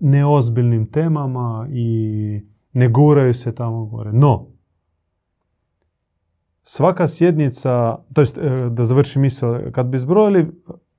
neozbiljnim 0.00 0.90
temama 0.90 1.66
i 1.70 2.40
ne 2.72 2.88
guraju 2.88 3.34
se 3.34 3.54
tamo 3.54 3.84
gore. 3.84 4.12
No, 4.12 4.46
svaka 6.62 7.06
sjednica, 7.06 7.98
to 8.14 8.20
jest 8.20 8.38
e, 8.38 8.70
da 8.70 8.84
završim 8.84 9.22
misao, 9.22 9.60
kad 9.72 9.86
bi 9.86 9.98
zbrojili, 9.98 10.50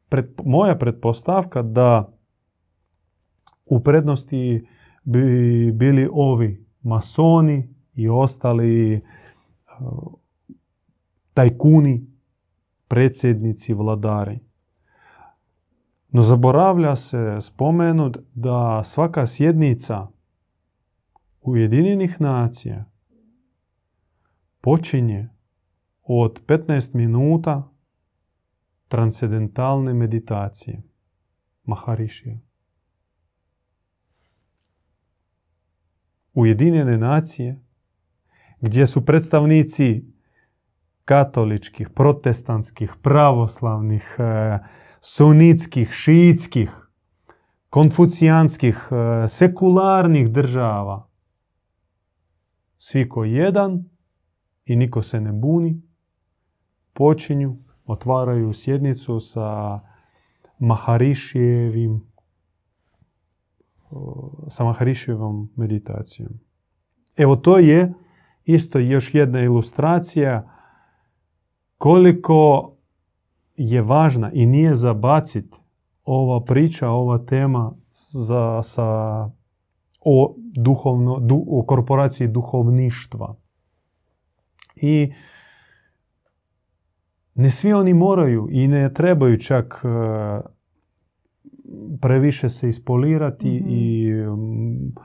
pred, 0.10 0.26
moja 0.46 0.78
pretpostavka 0.78 1.62
da 1.62 2.14
u 3.66 3.80
prednosti 3.80 4.68
bi 5.04 5.72
bili 5.72 6.10
ovi 6.12 6.65
masoni 6.86 7.70
i 7.96 8.10
ostali 8.10 8.94
e, 8.94 9.02
tajkuni, 11.34 12.08
predsjednici, 12.88 13.74
vladari. 13.74 14.40
No 16.10 16.22
zaboravlja 16.22 16.96
se 16.96 17.38
spomenut 17.42 18.18
da 18.34 18.84
svaka 18.84 19.26
sjednica 19.26 20.08
Ujedinjenih 21.42 22.22
nacija 22.22 22.86
počinje 24.62 25.30
od 26.04 26.40
15 26.48 26.96
minuta 26.96 27.72
transcendentalne 28.88 29.94
meditacije. 29.94 30.82
Maharišija. 31.64 32.45
Ujedinjene 36.36 36.98
nacije 36.98 37.60
gdje 38.62 38.88
su 38.88 39.06
predstavnici 39.06 40.06
katoličkih, 41.06 41.90
protestantskih, 41.90 42.94
pravoslavnih, 43.02 44.16
e, 44.20 44.60
sunitskih, 45.02 45.92
šiitskih, 45.92 46.72
konfucijanskih, 47.70 48.88
e, 48.92 49.28
sekularnih 49.28 50.32
država. 50.32 51.08
Svi 52.78 53.10
ko 53.10 53.24
jedan 53.24 53.84
i 54.66 54.76
niko 54.76 55.02
se 55.02 55.22
ne 55.22 55.32
buni, 55.32 55.82
počinju, 56.94 57.58
otvaraju 57.86 58.54
sjednicu 58.54 59.20
sa 59.20 59.80
Maharišijevim 60.60 62.15
sa 64.48 64.64
Maharišijevom 64.64 65.50
meditacijom. 65.56 66.30
Evo 67.18 67.36
to 67.36 67.58
je 67.58 67.94
isto 68.46 68.80
još 68.80 69.16
jedna 69.16 69.42
ilustracija 69.42 70.52
koliko 71.78 72.72
je 73.56 73.82
važna 73.82 74.32
i 74.32 74.46
nije 74.46 74.76
zabacit 74.76 75.56
ova 76.04 76.44
priča, 76.44 76.90
ova 76.90 77.18
tema 77.18 77.74
za, 78.12 78.64
sa, 78.64 78.86
o, 80.00 80.36
duhovno, 80.56 81.20
du, 81.20 81.46
o 81.48 81.64
korporaciji 81.68 82.28
duhovništva. 82.28 83.36
I 84.76 85.14
ne 87.36 87.50
svi 87.50 87.74
oni 87.74 87.94
moraju 87.94 88.48
i 88.52 88.68
ne 88.68 88.94
trebaju 88.94 89.40
čak 89.40 89.82
e, 89.84 89.88
previše 92.02 92.50
se 92.50 92.70
ispolirati 92.70 93.64
i 93.68 94.12
mm, 94.14 94.96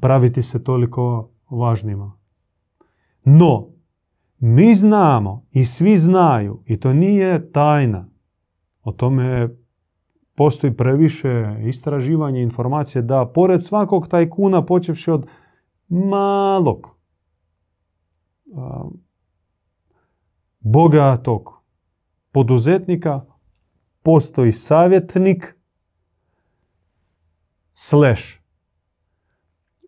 praviti 0.00 0.42
se 0.42 0.64
toliko 0.64 1.30
važnima. 1.50 2.12
No, 3.24 3.68
mi 4.38 4.74
znamo 4.74 5.46
i 5.50 5.64
svi 5.64 5.98
znaju, 5.98 6.62
i 6.66 6.80
to 6.80 6.92
nije 6.92 7.52
tajna, 7.52 8.08
o 8.82 8.92
tome 8.92 9.48
postoji 10.34 10.76
previše 10.76 11.56
istraživanja 11.64 12.40
informacije 12.40 13.02
da 13.02 13.30
pored 13.34 13.64
svakog 13.64 14.08
tajkuna, 14.08 14.66
počevši 14.66 15.10
od 15.10 15.26
malog, 15.88 16.96
bogatog 20.60 21.62
poduzetnika, 22.32 23.24
postoji 24.02 24.52
savjetnik 24.52 25.56
slash 27.72 28.38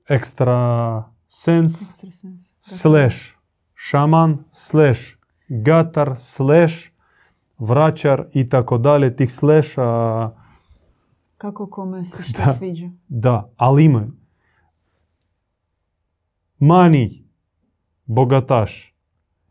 ekstra 0.09 1.05
sens 1.29 1.72
slash 2.61 3.16
šaman 3.75 4.44
slash 4.53 5.01
gatar 5.48 6.14
slash 6.18 6.92
vraćar 7.59 8.25
i 8.33 8.48
tako 8.48 8.79
dalje 8.79 9.16
tih 9.16 9.33
slasha 9.33 10.31
Kako 11.37 11.66
kome 11.66 12.05
se 12.05 12.22
šta 12.29 12.53
sviđa. 12.53 12.90
Da, 13.09 13.51
ali 13.57 13.85
imaju. 13.85 14.12
Mani, 16.59 17.25
bogataš, 18.05 18.96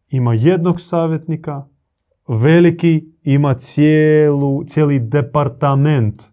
ima 0.09 0.33
jednog 0.33 0.81
savjetnika, 0.81 1.67
veliki 2.31 3.05
ima 3.23 3.53
cijelu, 3.53 4.63
cijeli 4.63 4.99
departament. 4.99 6.23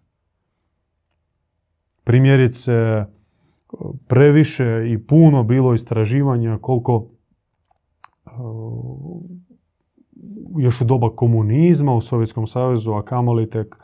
Primjerice, 2.03 3.05
previše 4.07 4.83
i 4.87 5.07
puno 5.07 5.43
bilo 5.43 5.73
istraživanja 5.73 6.57
koliko 6.61 7.07
još 10.57 10.81
u 10.81 10.85
doba 10.85 11.15
komunizma 11.15 11.93
u 11.93 12.01
Sovjetskom 12.01 12.47
savezu, 12.47 12.91
a 12.91 13.05
kamoli 13.05 13.49
tek 13.49 13.75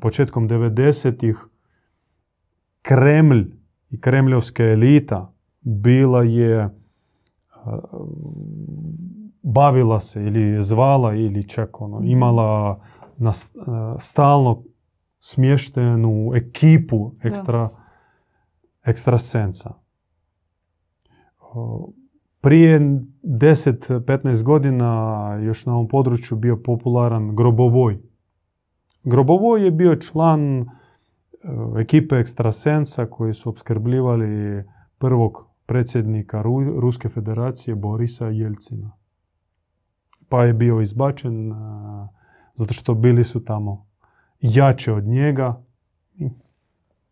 početkom 0.00 0.48
90-ih, 0.48 1.36
Kremlj 2.82 3.46
i 3.90 4.00
kremljovska 4.00 4.64
elita 4.64 5.34
bila 5.60 6.22
je 6.22 6.68
bavila 9.42 10.00
se 10.00 10.22
ili 10.22 10.62
zvala 10.62 11.14
ili 11.14 11.48
čak 11.48 11.80
ono, 11.80 11.96
Mhm. 11.98 12.06
imala 12.06 12.80
na 13.16 13.32
stalno 13.98 14.62
smještenu 15.20 16.30
ekipu 16.34 17.12
ekstra, 17.22 17.68
ekstrasensa. 18.84 19.74
Prije 22.40 22.80
10-15 23.22 24.42
godina 24.42 24.88
još 25.36 25.66
na 25.66 25.74
ovom 25.74 25.88
području 25.88 26.36
bio 26.36 26.56
popularan 26.56 27.36
Grobovoj. 27.36 27.98
Grobovoj 29.04 29.64
je 29.64 29.70
bio 29.70 29.96
član 29.96 30.60
e, 30.60 30.66
ekipe 31.78 32.16
ekstrasensa 32.16 33.06
koji 33.06 33.34
su 33.34 33.48
obskrbljivali 33.48 34.64
prvog 34.98 35.32
predsjednika 35.66 36.42
Ru- 36.42 36.80
Ruske 36.80 37.08
federacije 37.08 37.74
Borisa 37.74 38.26
Jelcina. 38.26 38.90
Pa 40.32 40.44
je 40.44 40.52
bio 40.52 40.80
izbačen 40.80 41.52
a, 41.52 42.08
zato 42.54 42.72
što 42.72 42.94
bili 42.94 43.24
su 43.24 43.44
tamo 43.44 43.86
jače 44.40 44.92
od 44.92 45.04
njega 45.04 45.62
i 46.14 46.30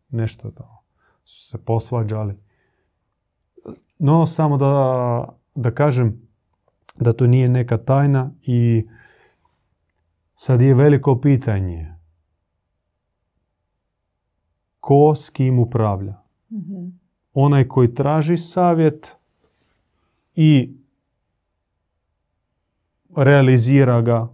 nešto 0.09 0.51
da 0.51 0.79
su 1.25 1.49
se 1.49 1.65
posvađali. 1.65 2.35
No, 3.99 4.27
samo 4.27 4.57
da, 4.57 5.29
da 5.55 5.71
kažem 5.75 6.29
da 6.97 7.13
to 7.13 7.27
nije 7.27 7.49
neka 7.49 7.79
tajna 7.79 8.31
i 8.43 8.89
sad 10.35 10.61
je 10.61 10.75
veliko 10.75 11.21
pitanje 11.21 11.95
ko 14.81 15.15
s 15.15 15.31
kim 15.31 15.59
upravlja. 15.59 16.23
Mhm. 16.53 16.89
Onaj 17.33 17.69
koji 17.69 17.95
traži 17.95 18.37
savjet 18.37 19.17
i 20.35 20.80
realizira 23.17 24.01
ga 24.01 24.29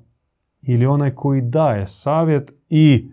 ili 0.63 0.87
onaj 0.87 1.15
koji 1.15 1.43
daje 1.43 1.87
savjet 1.87 2.53
i 2.69 3.11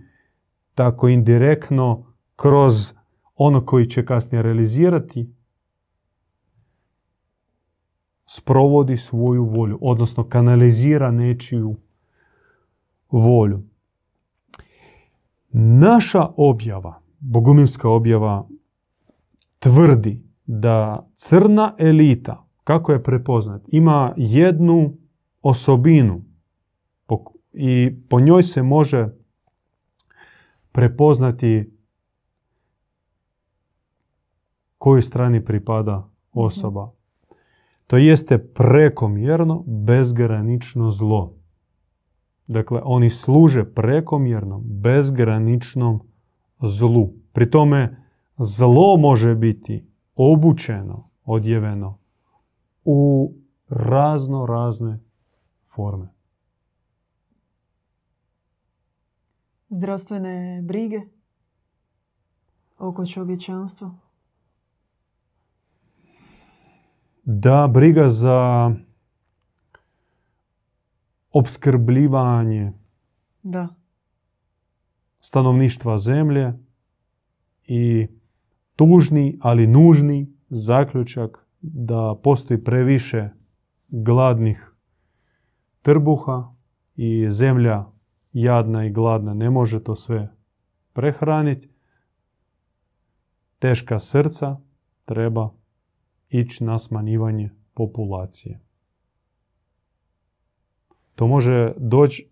tako 0.76 1.08
indirektno 1.08 2.14
kroz 2.36 2.94
ono 3.36 3.66
koji 3.66 3.86
će 3.86 4.06
kasnije 4.06 4.42
realizirati 4.42 5.34
sprovodi 8.26 8.98
svoju 8.98 9.46
volju, 9.46 9.80
odnosno 9.82 10.24
kanalizira 10.30 11.12
nečiju 11.12 11.76
volju. 13.12 13.62
Naša 15.52 16.28
objava, 16.38 17.02
bogumilska 17.20 17.90
objava, 17.90 18.48
tvrdi 19.60 20.24
da 20.46 21.08
crna 21.14 21.76
elita, 21.78 22.46
kako 22.64 22.92
je 22.92 23.04
prepoznat, 23.04 23.62
ima 23.68 24.14
jednu 24.18 24.94
osobinu 25.44 26.22
i 27.54 27.96
po 28.10 28.20
njoj 28.20 28.44
se 28.44 28.64
može 28.64 29.10
prepoznati 30.72 31.78
kojoj 34.78 35.02
strani 35.02 35.46
pripada 35.46 36.10
osoba. 36.32 36.92
To 37.88 37.98
jeste 37.98 38.38
prekomjerno, 38.38 39.64
bezgranično 39.68 40.92
zlo. 40.92 41.34
Dakle, 42.48 42.82
oni 42.84 43.10
služe 43.10 43.64
prekomjernom, 43.74 44.64
bezgraničnom 44.66 46.02
zlu. 46.62 47.14
Pri 47.32 47.52
tome, 47.52 48.06
zlo 48.38 48.98
može 48.98 49.36
biti 49.36 49.86
obučeno, 50.16 51.10
odjeveno 51.26 51.98
u 52.86 53.34
razno 53.70 54.46
razne 54.46 55.00
forme. 55.76 56.08
Zdravstvene 59.70 60.62
brige 60.62 61.02
oko 62.78 63.06
čovječanstva. 63.06 63.92
Da, 67.24 67.68
briga 67.74 68.10
za 68.10 68.72
opskrbljivanje 71.32 72.72
Da. 73.44 73.68
stanovništva 75.20 75.98
zemlje 75.98 76.54
i 77.66 78.08
tužni, 78.76 79.40
ali 79.42 79.68
nužni 79.68 80.34
zaključak 80.50 81.48
da 81.62 82.16
postoji 82.24 82.64
previše 82.64 83.30
gladnih 83.88 84.73
trbuha 85.84 86.54
i 86.96 87.26
zemlja 87.30 87.86
jadna 88.34 88.86
i 88.86 88.90
gladna 88.90 89.34
ne 89.34 89.50
može 89.50 89.84
to 89.84 89.96
sve 89.96 90.36
prehraniti. 90.94 91.70
Teška 93.60 94.00
srca 94.00 94.58
treba 95.06 95.50
ići 96.30 96.64
na 96.64 96.80
smanjivanje 96.80 97.50
populacije. 97.74 98.60
To 101.16 101.28
može 101.28 101.74
doći 101.78 102.30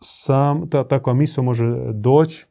sam, 0.00 0.70
ta, 0.70 0.88
takva 0.88 1.14
misao 1.14 1.44
može 1.44 1.92
doći 1.92 2.46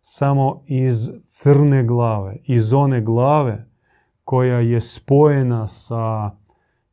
samo 0.00 0.62
iz 0.66 1.10
crne 1.24 1.84
glave, 1.84 2.36
iz 2.44 2.72
one 2.72 3.00
glave 3.00 3.66
koja 4.24 4.60
je 4.60 4.80
spojena 4.80 5.68
sa 5.68 6.30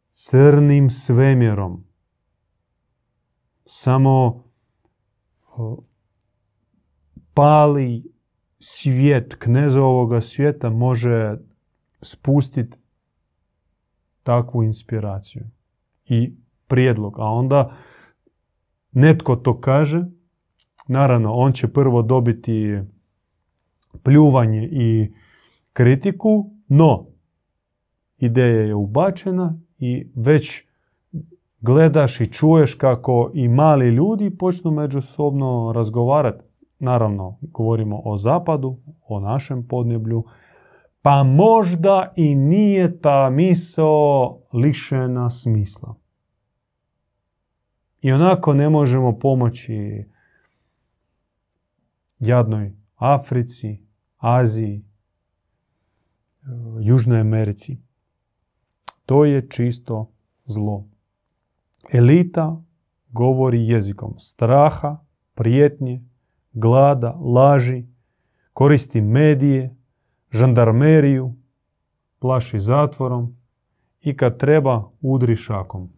crnim 0.08 0.90
svemirom. 0.90 1.85
Samo 3.66 4.44
pali 7.34 8.04
svijet, 8.60 9.36
kneza 9.40 9.84
ovoga 9.84 10.22
svijeta 10.22 10.70
može 10.70 11.38
spustiti 12.02 12.78
takvu 14.24 14.64
inspiraciju 14.64 15.44
i 16.06 16.36
prijedlog. 16.68 17.20
A 17.20 17.24
onda 17.24 17.78
netko 18.92 19.36
to 19.36 19.62
kaže, 19.62 20.06
naravno 20.88 21.34
on 21.34 21.52
će 21.52 21.68
prvo 21.68 22.02
dobiti 22.02 22.80
pljuvanje 24.04 24.70
i 24.72 25.14
kritiku, 25.74 26.52
no 26.68 27.08
ideja 28.18 28.62
je 28.62 28.76
ubačena 28.76 29.60
i 29.78 30.12
već 30.16 30.65
gledaš 31.66 32.22
i 32.22 32.32
čuješ 32.32 32.74
kako 32.74 33.32
i 33.34 33.48
mali 33.48 33.90
ljudi 33.90 34.38
počnu 34.38 34.72
međusobno 34.72 35.72
razgovarati. 35.76 36.44
Naravno, 36.80 37.38
govorimo 37.42 38.02
o 38.06 38.18
zapadu, 38.18 38.78
o 39.08 39.20
našem 39.20 39.68
podneblju, 39.68 40.24
pa 41.02 41.24
možda 41.24 42.14
i 42.16 42.36
nije 42.36 43.00
ta 43.00 43.30
misao 43.30 44.40
lišena 44.54 45.30
smisla. 45.30 45.96
I 48.02 48.12
onako 48.12 48.54
ne 48.54 48.70
možemo 48.70 49.20
pomoći 49.20 50.06
jadnoj 52.20 52.74
Africi, 52.96 53.86
Aziji, 54.18 54.84
Južnoj 56.82 57.20
Americi. 57.20 57.78
To 59.06 59.26
je 59.26 59.50
čisto 59.50 60.12
zlo. 60.46 60.95
Elita 61.92 62.62
govori 63.10 63.68
jezikom 63.68 64.20
straha, 64.20 64.98
prijetnje, 65.34 66.04
glada, 66.52 67.12
laži, 67.12 67.86
koristi 68.54 69.02
medije, 69.02 69.76
žandarmeriju, 70.32 71.34
plaši 72.20 72.60
zatvorom 72.60 73.36
i 74.02 74.18
kad 74.18 74.38
treba 74.38 74.90
udri 75.02 75.36
šakom. 75.36 75.90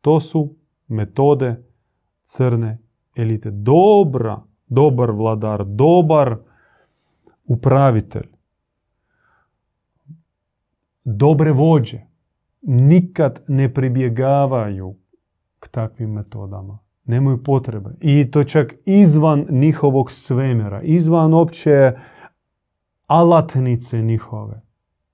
To 0.00 0.20
su 0.20 0.54
metode 0.88 1.64
crne 2.22 2.78
elite. 3.16 3.50
Dobra, 3.50 4.42
dobar 4.66 5.10
vladar, 5.10 5.64
dobar 5.64 6.36
upravitelj, 7.44 8.28
dobre 11.04 11.52
vođe 11.52 12.13
nikad 12.66 13.44
ne 13.48 13.74
pribjegavaju 13.74 14.96
k 15.60 15.68
takvim 15.68 16.10
metodama. 16.10 16.78
Nemaju 17.04 17.42
potrebe. 17.42 17.90
I 18.00 18.30
to 18.30 18.44
čak 18.44 18.74
izvan 18.86 19.46
njihovog 19.50 20.12
svemira, 20.12 20.82
izvan 20.82 21.34
opće 21.34 21.92
alatnice 23.06 24.02
njihove. 24.02 24.62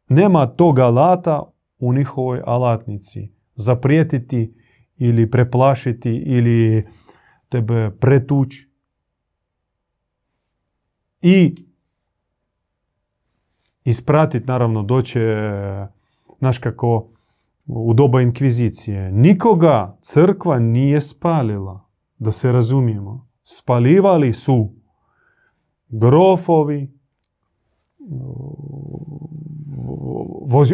Nema 0.09 0.47
tog 0.47 0.79
alata 0.79 1.43
u 1.79 1.93
njihovoj 1.93 2.43
alatnici. 2.47 3.33
Zaprijetiti 3.55 4.55
ili 4.97 5.31
preplašiti 5.31 6.11
ili 6.11 6.87
tebe 7.49 7.91
pretući. 8.01 8.71
I 11.23 11.55
ispratiti, 13.85 14.47
naravno, 14.47 14.83
doće, 14.83 15.21
znaš 16.39 16.59
kako, 16.59 17.09
u 17.73 17.95
doba 17.95 18.21
inkvizicije. 18.21 19.13
Nikoga 19.13 19.97
crkva 20.01 20.59
nije 20.59 21.01
spalila, 21.01 21.87
da 22.19 22.31
se 22.33 22.53
razumijemo. 22.53 23.27
Spalivali 23.45 24.33
su 24.33 24.73
grofovi, 25.89 26.93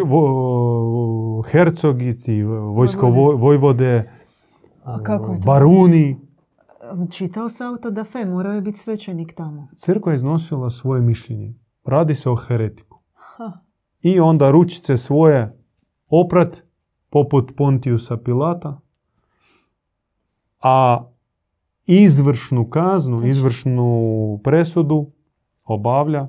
vo, 0.04 1.42
hercogiti, 1.42 2.42
vojsko, 2.42 3.06
Vojvode. 3.06 3.37
vojvode, 3.37 4.11
A 4.85 5.02
kako 5.02 5.32
je 5.32 5.40
to? 5.40 5.46
baruni. 5.46 6.16
Čitao 7.11 7.48
se 7.48 7.64
auto 7.64 7.90
da 7.90 8.04
fe, 8.04 8.24
morao 8.24 8.52
je 8.52 8.61
biti 8.61 8.78
svećenik 8.78 9.35
tamo. 9.35 9.68
Crkva 9.76 10.12
je 10.12 10.16
iznosila 10.16 10.70
svoje 10.70 11.02
mišljenje. 11.02 11.54
Radi 11.85 12.14
se 12.14 12.30
o 12.30 12.37
heretiku. 12.37 12.98
Ha. 13.14 13.52
I 14.00 14.20
onda 14.20 14.50
ručice 14.50 14.96
svoje 14.96 15.59
oprat, 16.09 16.62
poput 17.16 17.57
Pontiusa 17.57 18.16
Pilata, 18.16 18.81
a 20.62 21.07
izvršnu 21.87 22.70
kaznu, 22.70 23.26
izvršnu 23.26 24.40
presudu 24.44 25.11
obavlja 25.64 26.29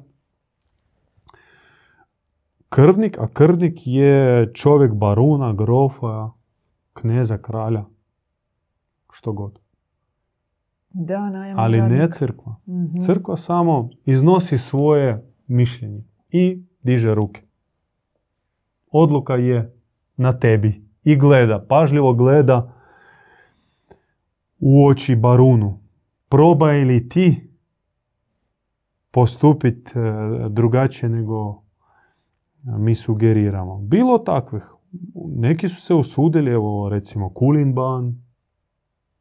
krvnik, 2.69 3.17
a 3.19 3.27
krvnik 3.27 3.79
je 3.85 4.51
čovjek 4.53 4.93
baruna, 4.93 5.53
grofa, 5.53 6.29
kneza, 6.93 7.37
kralja, 7.37 7.85
što 9.11 9.33
god. 9.33 9.59
Da, 10.89 11.29
najamni 11.29 11.63
Ali 11.63 11.81
ne 11.81 11.97
radnik. 11.97 12.13
crkva. 12.13 12.55
Mhm. 12.67 12.99
Crkva 13.05 13.37
samo 13.37 13.89
iznosi 14.05 14.57
svoje 14.57 15.31
mišljenje 15.47 16.03
i 16.29 16.63
diže 16.83 17.15
ruke. 17.15 17.41
Odluka 18.91 19.35
je 19.35 19.76
na 20.17 20.33
tebi 20.33 20.73
i 21.03 21.15
gleda, 21.15 21.59
pažljivo 21.59 22.13
gleda 22.13 22.73
u 24.59 24.85
oči 24.85 25.15
barunu. 25.15 25.79
Probaj 26.29 26.79
li 26.79 27.09
ti 27.09 27.49
postupiti 29.11 29.91
drugačije 30.49 31.09
nego 31.09 31.61
mi 32.63 32.95
sugeriramo. 32.95 33.77
Bilo 33.79 34.17
takvih. 34.17 34.63
Neki 35.27 35.69
su 35.69 35.81
se 35.81 35.93
usudili, 35.93 36.51
evo 36.51 36.89
recimo 36.89 37.29
Kulinban. 37.29 38.15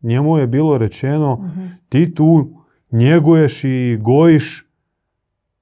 Njemu 0.02 0.38
je 0.38 0.46
bilo 0.46 0.78
rečeno 0.78 1.36
Mhm. 1.36 1.66
ti 1.88 2.14
tu 2.14 2.50
njeguješ 2.90 3.64
i 3.64 3.98
gojiš 4.00 4.66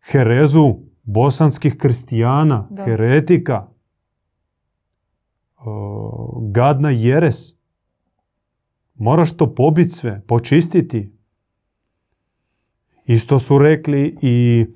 herezu 0.02 0.74
bosanskih 1.02 1.76
kristijana, 1.76 2.66
Da. 2.70 2.84
heretika, 2.84 3.66
gadna 6.40 6.90
jeres. 6.90 7.36
Moraš 8.94 9.36
to 9.36 9.54
pobiti 9.54 9.88
sve, 9.88 10.22
počistiti. 10.26 11.12
Isto 13.06 13.38
su 13.38 13.58
rekli 13.58 14.18
i 14.22 14.66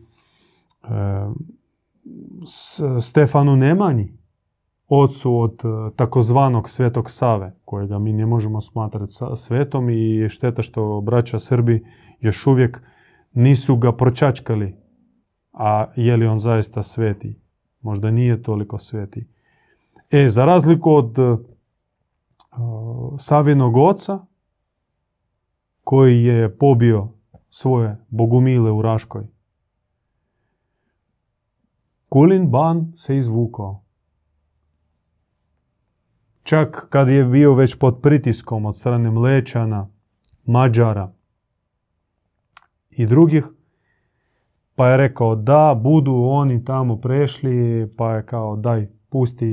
S- 2.46 2.82
Stefanu 3.00 3.56
Nemanji, 3.56 4.12
ocu 4.88 5.34
od 5.40 5.60
e, 5.64 5.96
takozvanog 5.96 6.68
svetog 6.68 7.10
Save, 7.10 7.56
kojega 7.64 7.98
mi 7.98 8.12
ne 8.12 8.26
možemo 8.26 8.60
smatrati 8.60 9.12
svetom 9.36 9.90
i 9.90 10.28
šteta 10.28 10.62
što 10.62 11.00
braća 11.00 11.38
Srbi 11.38 11.84
još 12.20 12.46
uvijek 12.46 12.82
nisu 13.32 13.76
ga 13.76 13.92
pročačkali. 13.92 14.74
A 15.52 15.92
je 15.96 16.16
li 16.16 16.26
on 16.26 16.38
zaista 16.38 16.82
sveti? 16.82 17.40
Možda 17.80 18.10
nije 18.10 18.42
toliko 18.42 18.78
sveti. 18.78 19.28
E, 20.10 20.28
za 20.28 20.44
razliku 20.44 20.92
od 20.92 21.18
uh, 21.18 21.38
Savinog 23.18 23.76
oca, 23.76 24.26
koji 25.84 26.24
je 26.24 26.58
pobio 26.58 27.08
svoje 27.50 27.96
bogumile 28.08 28.70
u 28.70 28.82
Raškoj, 28.82 29.26
Kulin 32.08 32.50
ban 32.50 32.92
se 32.96 33.16
izvukao. 33.16 33.82
Čak 36.42 36.86
kad 36.90 37.08
je 37.08 37.24
bio 37.24 37.54
već 37.54 37.78
pod 37.78 37.98
pritiskom 38.02 38.66
od 38.66 38.76
strane 38.76 39.10
Mlečana, 39.10 39.88
Mađara 40.44 41.12
i 42.90 43.06
drugih, 43.06 43.46
pa 44.74 44.88
je 44.88 44.96
rekao 44.96 45.36
da 45.36 45.80
budu 45.82 46.14
oni 46.14 46.64
tamo 46.64 46.96
prešli, 46.96 47.88
pa 47.96 48.14
je 48.14 48.26
kao 48.26 48.56
daj 48.56 48.97
pusti 49.10 49.46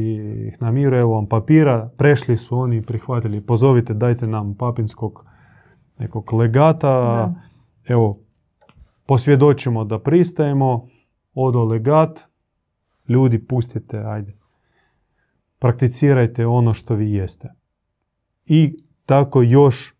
ih 0.47 0.61
na 0.61 0.71
miru, 0.71 0.97
evo 0.97 1.13
vam 1.13 1.27
papira, 1.27 1.89
prešli 1.97 2.37
su 2.37 2.57
oni 2.57 2.81
prihvatili, 2.81 3.41
pozovite, 3.41 3.93
dajte 3.93 4.27
nam 4.27 4.55
papinskog 4.55 5.25
nekog 5.97 6.33
legata, 6.33 6.89
Da. 6.89 7.33
evo, 7.87 8.17
posvjedočimo 9.05 9.83
da 9.83 9.99
pristajemo, 9.99 10.87
odo 11.33 11.63
legat, 11.63 12.19
ljudi 13.07 13.45
pustite, 13.45 13.97
ajde, 13.99 14.33
prakticirajte 15.59 16.45
ono 16.45 16.73
što 16.73 16.95
vi 16.95 17.13
jeste. 17.13 17.53
I 18.45 18.77
tako 19.05 19.41
još 19.41 19.93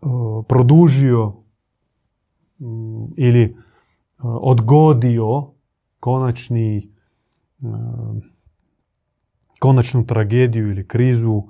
uh, 0.00 0.44
produžio 0.48 1.32
mm, 2.58 3.04
ili 3.16 3.44
uh, 3.44 4.24
odgodio 4.40 5.46
konačni 6.00 6.97
konačnu 9.58 10.06
tragediju 10.06 10.70
ili 10.70 10.88
krizu 10.88 11.42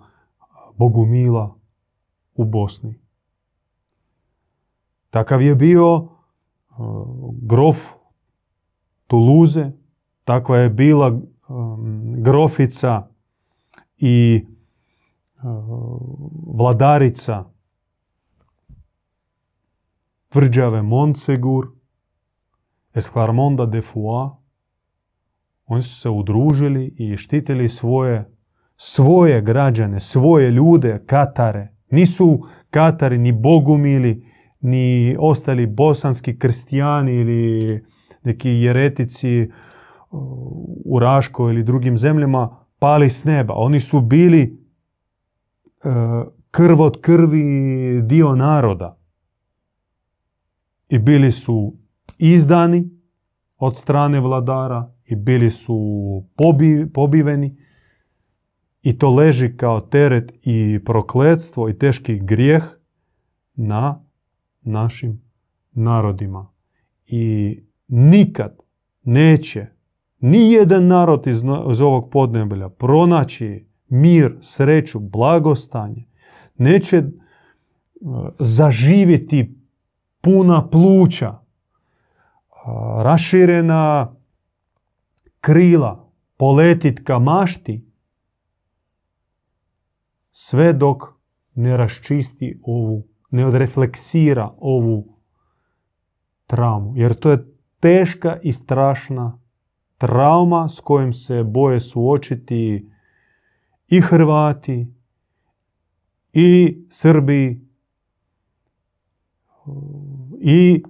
Bogumila 0.76 1.54
u 2.34 2.44
Bosni. 2.44 3.00
Takav 5.10 5.42
je 5.42 5.54
bio 5.54 5.96
uh, 5.96 6.08
grof 7.42 7.76
Tuluze, 9.06 9.72
takva 10.24 10.58
je 10.58 10.70
bila 10.70 11.20
grofica 12.16 13.08
i 13.98 14.46
vladarica 16.46 17.44
tvrđave 20.28 20.82
Montsegur, 20.82 21.68
Esclarmonda 22.94 23.66
de 23.66 23.80
Foix. 23.80 24.37
Oni 25.68 25.82
su 25.82 26.00
se 26.00 26.10
udružili 26.10 26.94
i 26.98 27.16
štitili 27.16 27.68
svoje, 27.68 28.30
svoje 28.76 29.40
građane, 29.42 30.00
svoje 30.00 30.50
ljude, 30.50 31.02
Katare. 31.06 31.74
Nisu 31.90 32.46
Katari 32.70 33.18
ni 33.18 33.32
bogumili, 33.32 34.26
ni 34.60 35.16
ostali 35.18 35.66
bosanski 35.66 36.38
kristijani 36.38 37.14
ili 37.14 37.84
neki 38.22 38.50
jeretici 38.50 39.50
u 40.84 40.98
Raškoj 40.98 41.52
ili 41.52 41.62
drugim 41.62 41.98
zemljama 41.98 42.64
pali 42.78 43.10
s 43.10 43.24
neba. 43.24 43.54
Oni 43.56 43.80
su 43.80 44.00
bili 44.00 44.42
e, 44.42 45.88
krv 46.50 46.80
od 46.80 47.00
krvi 47.00 48.02
dio 48.02 48.34
naroda. 48.34 48.98
I 50.88 50.98
bili 50.98 51.32
su 51.32 51.76
izdani 52.18 52.90
od 53.58 53.76
strane 53.76 54.20
vladara 54.20 54.97
i 55.08 55.16
bili 55.16 55.50
su 55.50 55.78
pobi, 56.36 56.86
pobiveni 56.94 57.56
i 58.82 58.98
to 58.98 59.10
leži 59.10 59.56
kao 59.56 59.80
teret 59.80 60.32
i 60.42 60.80
prokletstvo 60.84 61.68
i 61.68 61.78
teški 61.78 62.18
grijeh 62.18 62.64
na 63.54 64.04
našim 64.62 65.22
narodima. 65.72 66.52
I 67.06 67.56
nikad 67.88 68.58
neće 69.02 69.66
ni 70.20 70.52
jedan 70.52 70.86
narod 70.86 71.26
iz, 71.26 71.42
ovog 71.82 72.10
podneblja 72.10 72.68
pronaći 72.68 73.66
mir, 73.88 74.36
sreću, 74.40 75.00
blagostanje. 75.00 76.04
Neće 76.56 76.98
uh, 76.98 78.28
zaživjeti 78.38 79.54
puna 80.20 80.68
pluća, 80.68 81.38
raširena 83.02 84.14
krila, 85.40 86.10
poletit 86.36 87.04
ka 87.04 87.18
mašti, 87.18 87.84
sve 90.30 90.72
dok 90.72 91.02
ne 91.54 91.76
raščisti 91.76 92.60
ovu, 92.62 93.02
ne 93.30 93.46
odrefleksira 93.46 94.54
ovu 94.58 95.18
traumu. 96.46 96.92
Jer 96.96 97.14
to 97.14 97.30
je 97.30 97.44
teška 97.80 98.38
i 98.42 98.52
strašna 98.52 99.38
trauma 99.98 100.68
s 100.68 100.80
kojim 100.80 101.12
se 101.12 101.42
boje 101.44 101.80
suočiti 101.80 102.90
i 103.88 104.00
Hrvati, 104.00 104.94
i 106.32 106.84
Srbi, 106.90 107.68
i 110.40 110.82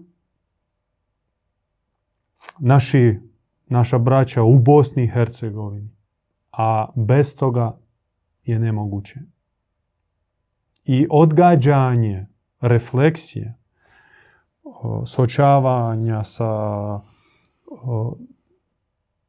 naši, 2.58 3.20
naša 3.68 3.98
braća 3.98 4.42
u 4.42 4.58
Bosni 4.58 5.04
i 5.04 5.10
Hercegovini. 5.10 5.90
A 6.52 6.86
bez 6.94 7.36
toga 7.36 7.78
je 8.44 8.58
nemoguće. 8.58 9.20
I 10.84 11.06
odgađanje 11.10 12.26
refleksije, 12.60 13.54
sočavanja 15.06 16.24
sa 16.24 16.50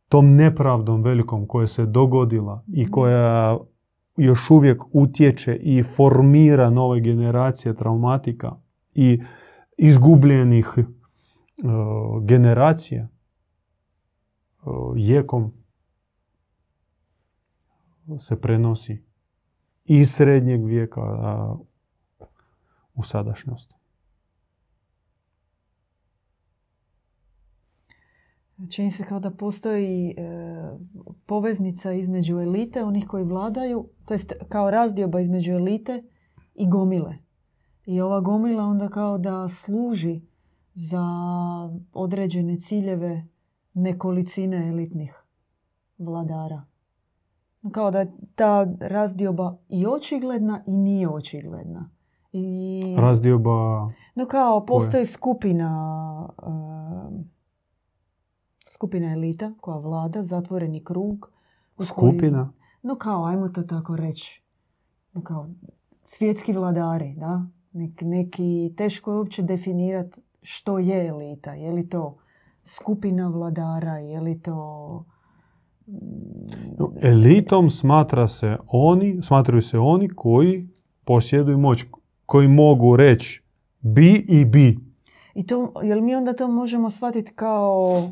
tom 0.09 0.35
nepravdom 0.35 1.03
velikom 1.03 1.47
koja 1.47 1.67
se 1.67 1.85
dogodila 1.85 2.63
i 2.67 2.91
koja 2.91 3.57
još 4.17 4.49
uvijek 4.49 4.81
utječe 4.91 5.55
i 5.55 5.83
formira 5.83 6.69
nove 6.69 6.99
generacije 6.99 7.75
traumatika 7.75 8.55
i 8.93 9.21
izgubljenih 9.77 10.73
generacija 12.21 13.07
jekom 14.95 15.53
se 18.19 18.41
prenosi 18.41 19.03
iz 19.85 20.11
srednjeg 20.11 20.65
vijeka 20.65 21.01
u 22.93 23.03
sadašnjost. 23.03 23.79
Čini 28.69 28.91
se 28.91 29.03
kao 29.03 29.19
da 29.19 29.31
postoji 29.31 30.15
e, 30.17 30.23
poveznica 31.25 31.91
između 31.93 32.39
elite, 32.39 32.83
onih 32.83 33.07
koji 33.07 33.23
vladaju, 33.23 33.89
to 34.05 34.13
jest 34.13 34.33
kao 34.49 34.71
razdioba 34.71 35.19
između 35.19 35.51
elite 35.51 36.03
i 36.55 36.69
gomile. 36.69 37.17
I 37.85 38.01
ova 38.01 38.19
gomila 38.19 38.63
onda 38.63 38.89
kao 38.89 39.17
da 39.17 39.47
služi 39.47 40.21
za 40.73 41.03
određene 41.93 42.57
ciljeve 42.57 43.27
nekolicine 43.81 44.67
elitnih 44.69 45.23
vladara. 45.97 46.61
Kao 47.71 47.91
da 47.91 47.99
je 47.99 48.11
ta 48.35 48.67
razdioba 48.79 49.57
i 49.69 49.85
očigledna 49.87 50.63
i 50.67 50.77
nije 50.77 51.09
očigledna. 51.09 51.89
I, 52.31 52.81
Razdioba 52.97 53.89
no 54.15 54.25
kao 54.25 54.65
postoji 54.65 55.05
skupina 55.05 55.69
e, 56.37 57.23
skupina 58.69 59.13
elita 59.13 59.53
koja 59.61 59.77
vlada, 59.77 60.23
zatvoreni 60.23 60.83
krug. 60.83 61.29
u 61.73 61.77
koji- 61.77 61.87
skupina. 61.87 62.53
no 62.81 62.95
kao, 62.95 63.25
ajmo 63.25 63.49
to 63.49 63.63
tako 63.63 63.95
reći. 63.95 64.43
No 65.13 65.23
kao, 65.23 65.49
svjetski 66.03 66.53
vladari, 66.53 67.13
da? 67.17 67.45
Nek, 67.71 68.01
neki, 68.01 68.73
teško 68.77 69.11
je 69.11 69.17
uopće 69.17 69.41
definirati 69.41 70.21
što 70.41 70.79
je 70.79 71.07
elita. 71.07 71.53
Je 71.53 71.71
li 71.71 71.89
to 71.89 72.17
skupina 72.63 73.27
vladara, 73.27 73.97
je 73.97 74.21
li 74.21 74.41
to... 74.41 75.05
No, 76.77 76.91
Elitom 77.01 77.69
smatra 77.69 78.27
se 78.27 78.57
oni, 78.67 79.19
smatraju 79.23 79.61
se 79.61 79.79
oni 79.79 80.09
koji 80.09 80.69
posjeduju 81.05 81.57
moć, 81.57 81.85
koji 82.25 82.47
mogu 82.47 82.95
reći 82.95 83.43
bi 83.79 84.25
i 84.27 84.45
bi. 84.45 84.79
I 85.35 85.47
to, 85.47 85.73
jel 85.83 86.01
mi 86.01 86.15
onda 86.15 86.33
to 86.33 86.47
možemo 86.47 86.89
shvatiti 86.89 87.33
kao 87.35 88.11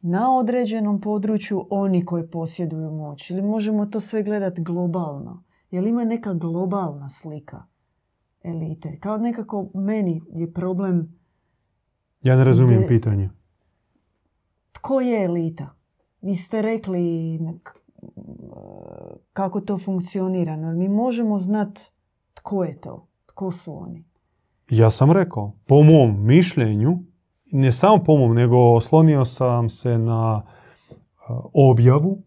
na 0.00 0.36
određenom 0.36 1.00
području 1.00 1.66
oni 1.70 2.04
koji 2.04 2.26
posjeduju 2.30 2.90
moć? 2.90 3.30
Ili 3.30 3.42
možemo 3.42 3.86
to 3.86 4.00
sve 4.00 4.22
gledati 4.22 4.62
globalno? 4.62 5.42
Jel 5.70 5.86
ima 5.86 6.04
neka 6.04 6.34
globalna 6.34 7.08
slika 7.10 7.64
elite? 8.42 8.98
Kao 9.00 9.16
nekako 9.16 9.70
meni 9.74 10.22
je 10.32 10.52
problem 10.52 11.22
Ja 12.22 12.36
ne 12.36 12.44
razumijem 12.44 12.80
De- 12.80 12.88
pitanje. 12.88 13.30
Tko 14.72 15.00
je 15.00 15.24
elita? 15.24 15.74
Vi 16.20 16.34
ste 16.34 16.62
rekli 16.62 17.38
kako 19.32 19.60
to 19.60 19.78
funkcionira. 19.78 20.56
No, 20.56 20.72
mi 20.72 20.88
možemo 20.88 21.38
znati 21.38 21.90
tko 22.34 22.64
je 22.64 22.80
to, 22.80 23.06
tko 23.26 23.52
su 23.52 23.82
oni. 23.82 24.04
Ja 24.70 24.90
sam 24.90 25.12
rekao, 25.12 25.52
po 25.66 25.82
mom 25.82 26.24
mišljenju, 26.24 26.98
ne 27.52 27.72
samo 27.72 28.04
po 28.04 28.16
mom, 28.16 28.34
nego 28.34 28.56
oslonio 28.56 29.24
sam 29.24 29.68
se 29.68 29.98
na 29.98 30.42
objavu, 31.52 32.22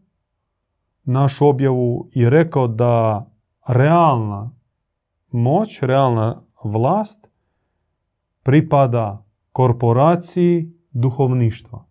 našu 1.04 1.48
objavu 1.48 2.10
i 2.12 2.30
rekao 2.30 2.68
da 2.68 3.26
realna 3.68 4.52
moć, 5.32 5.82
realna 5.82 6.42
vlast 6.64 7.30
pripada 8.44 9.26
korporaciji 9.52 10.74
duhovništva. 10.92 11.86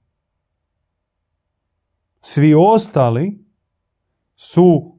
Svi 2.26 2.54
ostali 2.54 3.44
su 4.36 4.94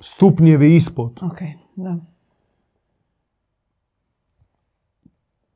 stupnjevi 0.00 0.74
ispod. 0.74 1.18
Ok, 1.22 1.38
da. 1.76 1.96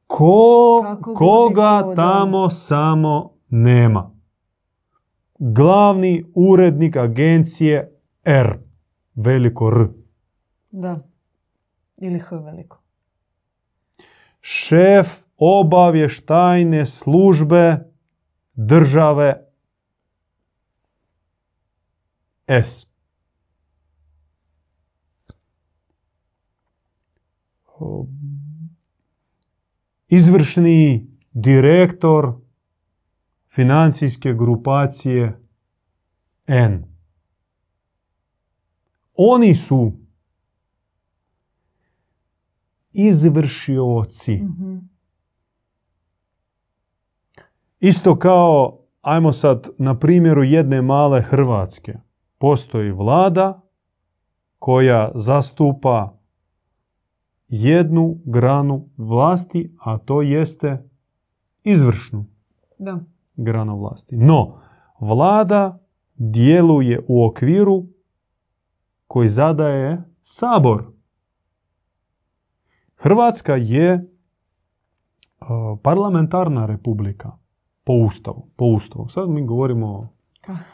Ko, 0.07 0.81
Kako 0.83 1.15
koga 1.15 1.83
da. 1.87 1.95
tamo 1.95 2.51
samo 2.51 3.31
nema. 3.49 4.11
Glavni 5.39 6.25
urednik 6.35 6.97
agencije 6.97 7.99
R, 8.25 8.59
veliko 9.15 9.69
R. 9.69 9.89
Da. 10.71 10.99
Ili 11.97 12.19
H 12.19 12.37
veliko. 12.37 12.79
Šef 14.41 15.23
obavještajne 15.37 16.87
službe 16.87 17.79
države 18.55 19.54
S. 22.47 22.87
Izvršni 30.09 31.07
direktor 31.33 32.35
financijske 33.49 34.35
grupacije 34.35 35.41
N. 36.47 36.85
Oni 39.15 39.55
su 39.55 39.93
izvršioci. 42.93 44.37
Mhm. 44.37 44.77
Isto 47.81 48.19
kao, 48.19 48.79
ajmo 49.03 49.33
sad 49.33 49.69
na 49.79 49.99
primjeru 49.99 50.45
jedne 50.45 50.83
male 50.83 51.23
Hrvatske. 51.23 52.04
Postoji 52.45 52.93
vlada 52.93 53.61
koja 54.59 55.11
zastupa 55.15 56.19
jednu 57.49 58.19
granu 58.25 58.89
vlasti, 58.97 59.77
a 59.81 59.99
to 59.99 60.23
jeste 60.23 60.89
izvršnu 61.63 62.25
Da. 62.79 63.01
granu 63.37 63.79
vlasti. 63.79 64.17
No, 64.17 64.59
vlada 65.01 65.79
djeluje 66.15 67.05
u 67.09 67.25
okviru 67.25 67.87
koji 69.07 69.29
zadaje 69.29 70.03
sabor. 70.23 70.85
Hrvatska 72.97 73.57
je 73.57 73.95
uh, 73.95 75.79
parlamentarna 75.83 76.67
republika 76.67 77.39
po 77.85 77.93
ustavu. 77.93 78.49
Po 78.57 78.65
ustavu. 78.65 79.09
Sad 79.09 79.31
mi 79.31 79.47
govorimo 79.47 80.14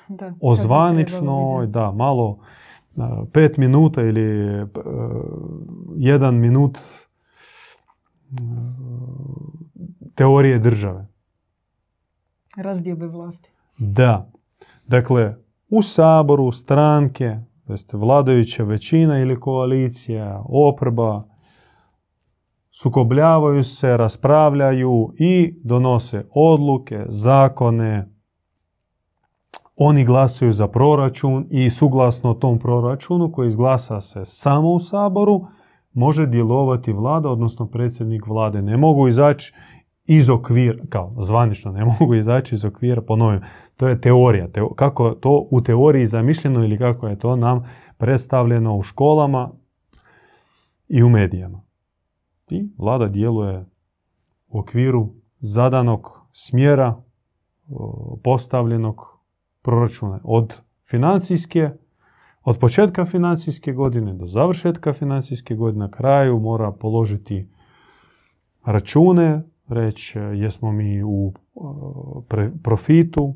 da. 0.09 0.35
o 0.41 0.55
zvaničnoj, 0.55 1.67
da, 1.67 1.93
malo 1.93 2.39
uh, 2.97 3.05
pet 3.33 3.57
minuta 3.57 4.03
ili 4.03 4.63
uh, 4.63 4.69
jedan 5.97 6.35
minut 6.35 6.79
uh, 8.31 8.39
teorije 10.15 10.59
države. 10.59 11.07
Razdiobe 12.57 13.07
vlasti. 13.07 13.51
Da. 13.79 14.31
Dakle, 14.87 15.37
u 15.69 15.83
saboru 15.83 16.53
stranke, 16.53 17.37
to 17.67 17.73
jest 17.73 17.93
vladajuća 17.93 18.65
većina 18.65 19.19
ili 19.19 19.41
koalicija, 19.41 20.43
oporba, 20.49 21.25
sukobljavaju 22.71 23.65
se, 23.65 23.97
raspravljaju 23.97 25.13
i 25.19 25.61
donose 25.65 26.25
odluke, 26.31 27.05
zakone. 27.09 28.09
Oni 29.83 30.05
glasuju 30.05 30.53
za 30.53 30.69
proračun 30.69 31.47
i 31.51 31.71
suglasno 31.71 32.35
tom 32.35 32.59
proračunu 32.59 33.33
koji 33.33 33.49
izglasa 33.49 34.01
se 34.01 34.25
samo 34.25 34.69
u 34.69 34.81
saboru, 34.81 35.47
može 35.93 36.27
djelovati 36.27 36.93
vlada, 36.93 37.29
odnosno 37.29 37.67
predsjednik 37.67 38.27
vlade. 38.27 38.63
Ne 38.63 38.77
mogu 38.77 39.09
izaći 39.09 39.55
iz 40.05 40.31
okvira, 40.31 40.79
kao 40.89 41.15
zvanično 41.21 41.73
ne 41.73 41.85
mogu 41.85 42.15
izaći 42.15 42.55
iz 42.55 42.65
okvira, 42.65 43.03
ponovim, 43.03 43.41
to 43.77 43.89
je 43.89 44.01
teorija. 44.01 44.49
Teo- 44.49 44.75
kako 44.75 45.11
to 45.11 45.49
u 45.51 45.61
teoriji 45.61 46.07
zamišljeno 46.07 46.65
ili 46.65 46.79
kako 46.79 47.09
je 47.09 47.19
to 47.19 47.37
nam 47.37 47.65
predstavljeno 47.99 48.77
u 48.77 48.83
školama 48.83 49.51
i 50.89 51.03
u 51.03 51.09
medijama. 51.09 51.63
I 52.51 52.69
vlada 52.79 53.09
djeluje 53.09 53.67
u 54.49 54.59
okviru 54.59 55.09
zadanog 55.39 56.27
smjera 56.33 57.03
postavljenog 58.23 59.10
proračuna. 59.63 60.21
Od 60.25 60.61
financijske, 60.91 61.71
od 62.43 62.59
početka 62.59 63.05
financijske 63.05 63.73
godine 63.73 64.15
do 64.15 64.27
završetka 64.27 64.93
financijske 64.93 65.55
godine 65.55 65.79
na 65.79 65.91
kraju 65.91 66.39
mora 66.39 66.73
položiti 66.73 67.49
račune, 68.65 69.43
reći 69.69 70.19
e, 70.19 70.23
jesmo 70.23 70.73
mi 70.73 71.03
u 71.03 71.33
e, 72.37 72.51
profitu, 72.63 73.35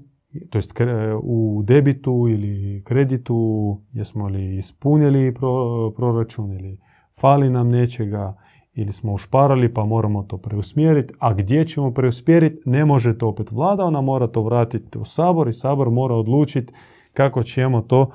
to 0.50 0.58
jest 0.58 0.74
kre- 0.74 1.20
u 1.22 1.62
debitu 1.64 2.26
ili 2.28 2.82
kreditu, 2.84 3.80
jesmo 3.92 4.28
li 4.28 4.56
ispunili 4.56 5.34
pro- 5.34 5.90
proračun 5.96 6.52
ili 6.52 6.78
fali 7.20 7.50
nam 7.50 7.68
nečega 7.68 8.36
ili 8.74 8.92
smo 8.92 9.12
ušparali 9.12 9.74
pa 9.74 9.84
moramo 9.84 10.22
to 10.22 10.38
preusmjeriti, 10.38 11.14
a 11.18 11.34
gdje 11.34 11.66
ćemo 11.66 11.94
preusmjeriti 11.94 12.62
ne 12.64 12.84
može 12.84 13.18
to 13.18 13.28
opet 13.28 13.50
vlada, 13.50 13.84
ona 13.84 14.00
mora 14.00 14.26
to 14.26 14.42
vratiti 14.42 14.98
u 14.98 15.04
sabor 15.04 15.48
i 15.48 15.52
sabor 15.52 15.90
mora 15.90 16.14
odlučiti 16.14 16.72
kako 17.12 17.42
ćemo 17.42 17.80
to 17.80 18.10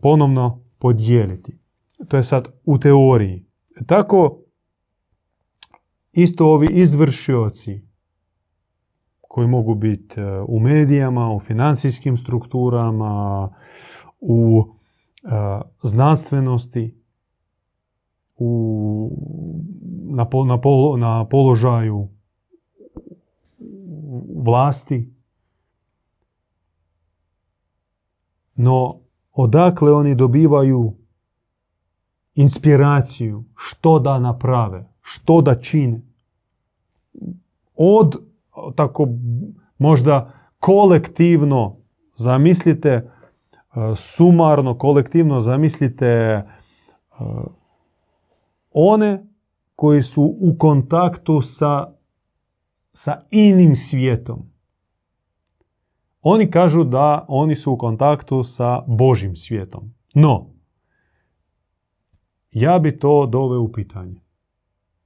ponovno 0.00 0.62
podijeliti. 0.78 1.58
To 2.08 2.16
je 2.16 2.22
sad 2.22 2.48
u 2.64 2.78
teoriji. 2.78 3.46
Tako 3.86 4.38
isto 6.12 6.46
ovi 6.46 6.68
izvršioci 6.70 7.86
koji 9.20 9.48
mogu 9.48 9.74
biti 9.74 10.20
e, 10.20 10.40
u 10.48 10.60
medijama, 10.60 11.34
u 11.34 11.40
financijskim 11.40 12.16
strukturama, 12.16 13.48
u 14.20 14.64
e, 14.64 15.28
znanstvenosti, 15.82 16.95
u, 18.36 19.10
na, 20.04 20.24
pol- 20.24 20.46
na, 20.46 20.60
pol- 20.60 20.98
na 20.98 21.24
položaju 21.24 22.08
vlasti. 24.36 25.12
No, 28.54 29.00
odakle 29.32 29.92
oni 29.92 30.14
dobivaju 30.14 30.92
inspiraciju 32.34 33.44
što 33.54 33.98
da 33.98 34.18
naprave, 34.18 34.92
što 35.00 35.40
da 35.42 35.54
čine? 35.54 36.02
Od 37.74 38.16
tako 38.74 39.08
možda 39.78 40.32
kolektivno 40.58 41.76
zamislite, 42.16 42.88
e, 42.88 43.10
sumarno, 43.96 44.78
kolektivno 44.78 45.40
zamislite 45.40 46.06
e, 46.06 46.44
one 48.78 49.26
koji 49.74 50.02
su 50.02 50.36
u 50.40 50.56
kontaktu 50.58 51.40
sa, 51.40 51.94
sa 52.92 53.22
inim 53.30 53.76
svijetom. 53.76 54.50
Oni 56.22 56.50
kažu 56.50 56.84
da 56.84 57.24
oni 57.28 57.54
su 57.54 57.72
u 57.72 57.78
kontaktu 57.78 58.42
sa 58.42 58.82
Božim 58.86 59.36
svijetom. 59.36 59.94
No, 60.14 60.50
ja 62.50 62.78
bi 62.78 62.98
to 62.98 63.26
doveo 63.26 63.60
u 63.60 63.72
pitanje. 63.72 64.20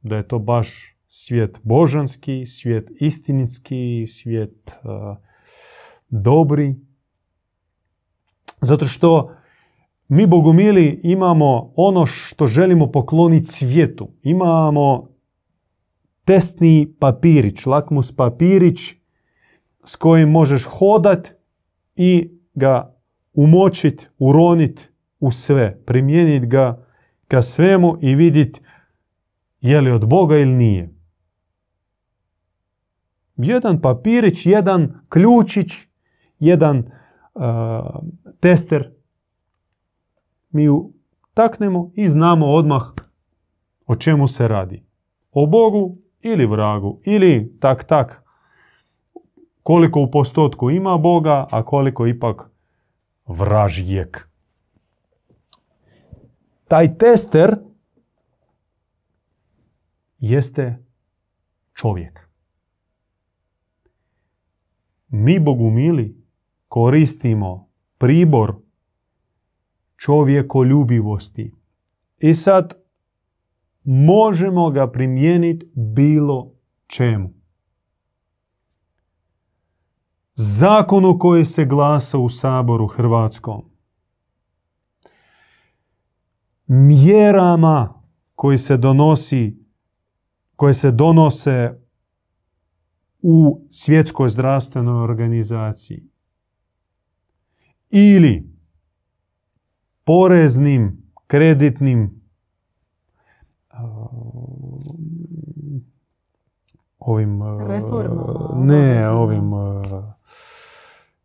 Da 0.03 0.17
je 0.17 0.29
to 0.29 0.39
baš 0.39 0.97
svijet 1.09 1.61
božanski, 1.63 2.47
svijet 2.47 2.91
istinitski, 3.01 4.07
svijet 4.07 4.77
uh, 4.83 5.17
dobri. 6.09 6.77
Zato 8.61 8.85
što 8.85 9.35
mi 10.11 10.27
bogumili 10.27 11.01
imamo 11.03 11.73
ono 11.77 12.07
što 12.07 12.47
želimo 12.47 12.93
pokloniti 12.93 13.47
svijetu. 13.47 14.09
Imamo 14.23 15.09
testni 16.25 16.95
papirić, 16.99 17.67
lakmus 17.67 18.17
papirić 18.17 18.81
s 19.85 19.97
kojim 19.97 20.31
možeš 20.31 20.65
hodat 20.65 21.29
i 21.97 22.31
ga 22.55 22.97
umočit, 23.33 24.11
uronit 24.19 24.91
u 25.21 25.31
sve, 25.31 25.83
primijeniti 25.87 26.47
ga 26.47 26.87
ka 27.29 27.43
svemu 27.43 27.97
i 28.01 28.15
vidjeti 28.15 28.61
je 29.61 29.81
li 29.81 29.91
od 29.91 30.09
Boga 30.09 30.37
ili 30.37 30.53
nije. 30.53 30.95
Jedan 33.37 33.81
papirić, 33.81 34.47
jedan 34.47 35.01
ključić, 35.09 35.73
jedan 36.39 36.79
uh, 36.79 37.43
tester. 38.41 39.00
Mi 40.51 40.65
ju 40.65 40.93
taknemo 41.35 41.91
i 41.95 42.09
znamo 42.09 42.47
odmah 42.47 42.83
o 43.87 43.97
čemu 43.97 44.29
se 44.29 44.49
radi. 44.49 44.85
O 45.33 45.47
Bogu 45.47 45.97
ili 46.21 46.47
vragu. 46.47 47.01
Ili 47.05 47.57
tak 47.61 47.85
tak 47.85 48.23
koliko 49.63 50.01
u 50.01 50.11
postotku 50.11 50.71
ima 50.71 50.99
Boga, 50.99 51.47
a 51.51 51.63
koliko 51.63 52.07
ipak 52.07 52.51
vražijek. 53.27 54.29
Taj 56.69 56.99
tester 56.99 57.57
jeste 60.19 60.85
čovjek. 61.75 62.29
Mi, 65.09 65.39
Bogu 65.39 65.71
mili, 65.71 66.25
koristimo 66.69 67.69
pribor 67.99 68.57
čovjekoljubivosti. 70.01 71.55
I 72.19 72.35
sad 72.35 72.75
možemo 73.85 74.71
ga 74.71 74.91
primijeniti 74.91 75.71
bilo 75.75 76.55
čemu. 76.87 77.31
Zakonu 80.35 81.19
koji 81.19 81.45
se 81.45 81.65
glasa 81.65 82.19
u 82.19 82.29
Saboru 82.29 82.87
Hrvatskom. 82.87 83.71
Mjerama 86.67 88.03
koji 88.35 88.59
se 88.59 88.77
donosi, 88.77 89.65
koje 90.57 90.75
se 90.75 90.91
donose 90.91 91.81
u 93.23 93.67
svjetskoj 93.71 94.29
zdravstvenoj 94.29 95.03
organizaciji. 95.03 96.05
Ili 97.91 98.50
poreznim, 100.05 101.03
kreditnim 101.27 102.21
ovim 106.99 107.41
ne 108.55 109.11
ovim 109.11 109.51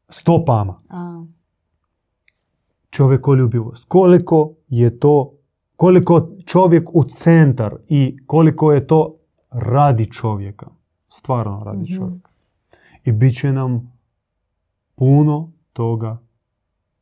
stopama. 0.09 0.77
A. 0.89 1.25
Čovjekoljubivost. 2.89 3.85
Koliko 3.87 4.53
je 4.67 4.99
to, 4.99 5.33
koliko 5.75 6.29
čovjek 6.45 6.89
u 6.93 7.03
centar 7.03 7.75
i 7.87 8.17
koliko 8.25 8.71
je 8.71 8.87
to 8.87 9.15
radi 9.51 10.11
čovjeka. 10.11 10.67
Stvarno 11.09 11.63
radi 11.63 11.79
mm 11.79 11.95
čovjeka. 11.95 12.29
I 13.03 13.11
bit 13.11 13.37
će 13.39 13.51
nam 13.51 13.99
puno 14.95 15.51
toga 15.73 16.17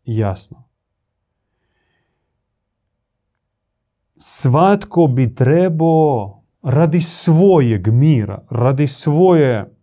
jasno. 0.05 0.63
Svatko 4.26 5.07
bi 5.07 5.36
trebao 5.36 6.43
radi 6.61 7.01
svojeg 7.01 7.88
mira, 7.88 8.45
radi 8.49 8.88
svoje 8.88 9.76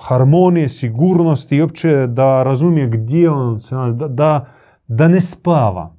harmonije, 0.00 0.68
sigurnosti 0.68 1.56
i 1.56 1.62
opće 1.62 2.06
da 2.06 2.42
razumije 2.42 2.88
gdje 2.88 3.30
on 3.30 3.60
se 3.60 3.74
da, 3.74 4.08
da, 4.08 4.46
da 4.86 5.08
ne 5.08 5.20
spava, 5.20 5.96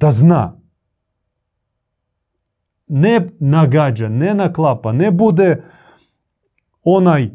da 0.00 0.10
zna. 0.10 0.60
Ne 2.86 3.28
nagađa, 3.38 4.08
ne 4.08 4.34
naklapa, 4.34 4.92
ne 4.92 5.10
bude 5.10 5.64
onaj 6.82 7.24
uh, 7.24 7.30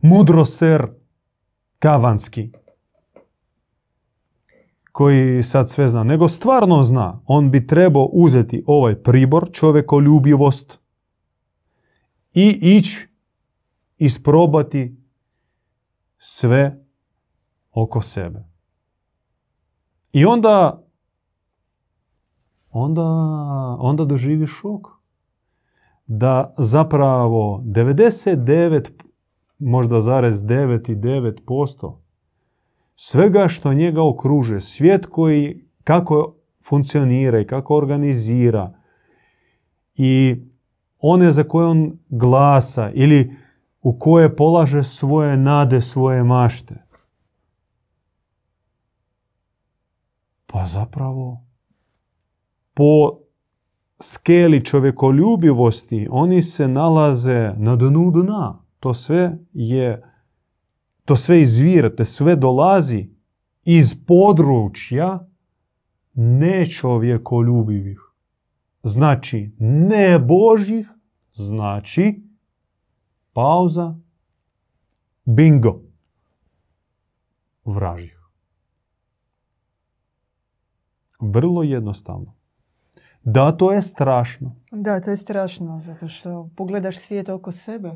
mudroser 0.00 0.86
kavanski 1.78 2.52
koji 4.94 5.42
sad 5.42 5.70
sve 5.70 5.88
zna, 5.88 6.04
nego 6.04 6.28
stvarno 6.28 6.82
zna. 6.82 7.20
On 7.26 7.50
bi 7.50 7.66
trebao 7.66 8.04
uzeti 8.04 8.64
ovaj 8.66 8.94
pribor, 9.02 9.50
čovjekoljubivost 9.52 10.78
i 12.34 12.58
ići 12.62 13.08
isprobati 13.98 14.96
sve 16.18 16.84
oko 17.72 18.02
sebe. 18.02 18.44
I 20.12 20.24
onda 20.24 20.84
onda, 22.70 23.02
onda 23.78 24.04
doživi 24.04 24.46
šok. 24.46 24.86
Da 26.06 26.54
zapravo 26.58 27.62
99, 27.64 28.90
možda 29.58 30.00
zarez 30.00 30.42
9 30.42 30.90
i 30.92 30.96
9% 30.96 32.03
svega 32.94 33.48
što 33.48 33.74
njega 33.74 34.08
okruže, 34.08 34.60
svijet 34.60 35.06
koji 35.06 35.64
kako 35.84 36.36
funkcionira 36.68 37.40
i 37.40 37.46
kako 37.46 37.76
organizira 37.76 38.72
i 39.94 40.36
one 40.98 41.30
za 41.30 41.44
koje 41.44 41.66
on 41.66 41.98
glasa 42.08 42.90
ili 42.90 43.36
u 43.82 43.98
koje 43.98 44.36
polaže 44.36 44.82
svoje 44.82 45.36
nade, 45.36 45.80
svoje 45.80 46.22
mašte. 46.24 46.74
Pa 50.46 50.66
zapravo 50.66 51.44
po 52.74 53.18
skeli 54.00 54.64
čovjekoljubivosti 54.64 56.08
oni 56.10 56.42
se 56.42 56.68
nalaze 56.68 57.52
na 57.56 57.76
dnu 57.76 58.10
dna. 58.10 58.58
To 58.80 58.94
sve 58.94 59.38
je, 59.52 60.13
to 61.04 61.16
sve 61.16 61.40
izvira, 61.40 61.96
to 61.96 62.04
sve 62.04 62.36
dolazi 62.36 63.08
iz 63.64 64.04
područja 64.06 65.28
nečovjekoljubivih. 66.14 68.00
Znači 68.82 69.50
ne 69.58 70.18
Božjih, 70.18 70.88
znači 71.32 72.22
pauza, 73.32 73.96
bingo, 75.24 75.80
vražih. 77.64 78.20
Vrlo 81.20 81.62
jednostavno. 81.62 82.34
Da, 83.22 83.52
to 83.52 83.72
je 83.72 83.82
strašno. 83.82 84.54
Da, 84.72 85.00
to 85.00 85.10
je 85.10 85.16
strašno, 85.16 85.80
zato 85.80 86.08
što 86.08 86.50
pogledaš 86.56 86.98
svijet 86.98 87.28
oko 87.28 87.52
sebe. 87.52 87.92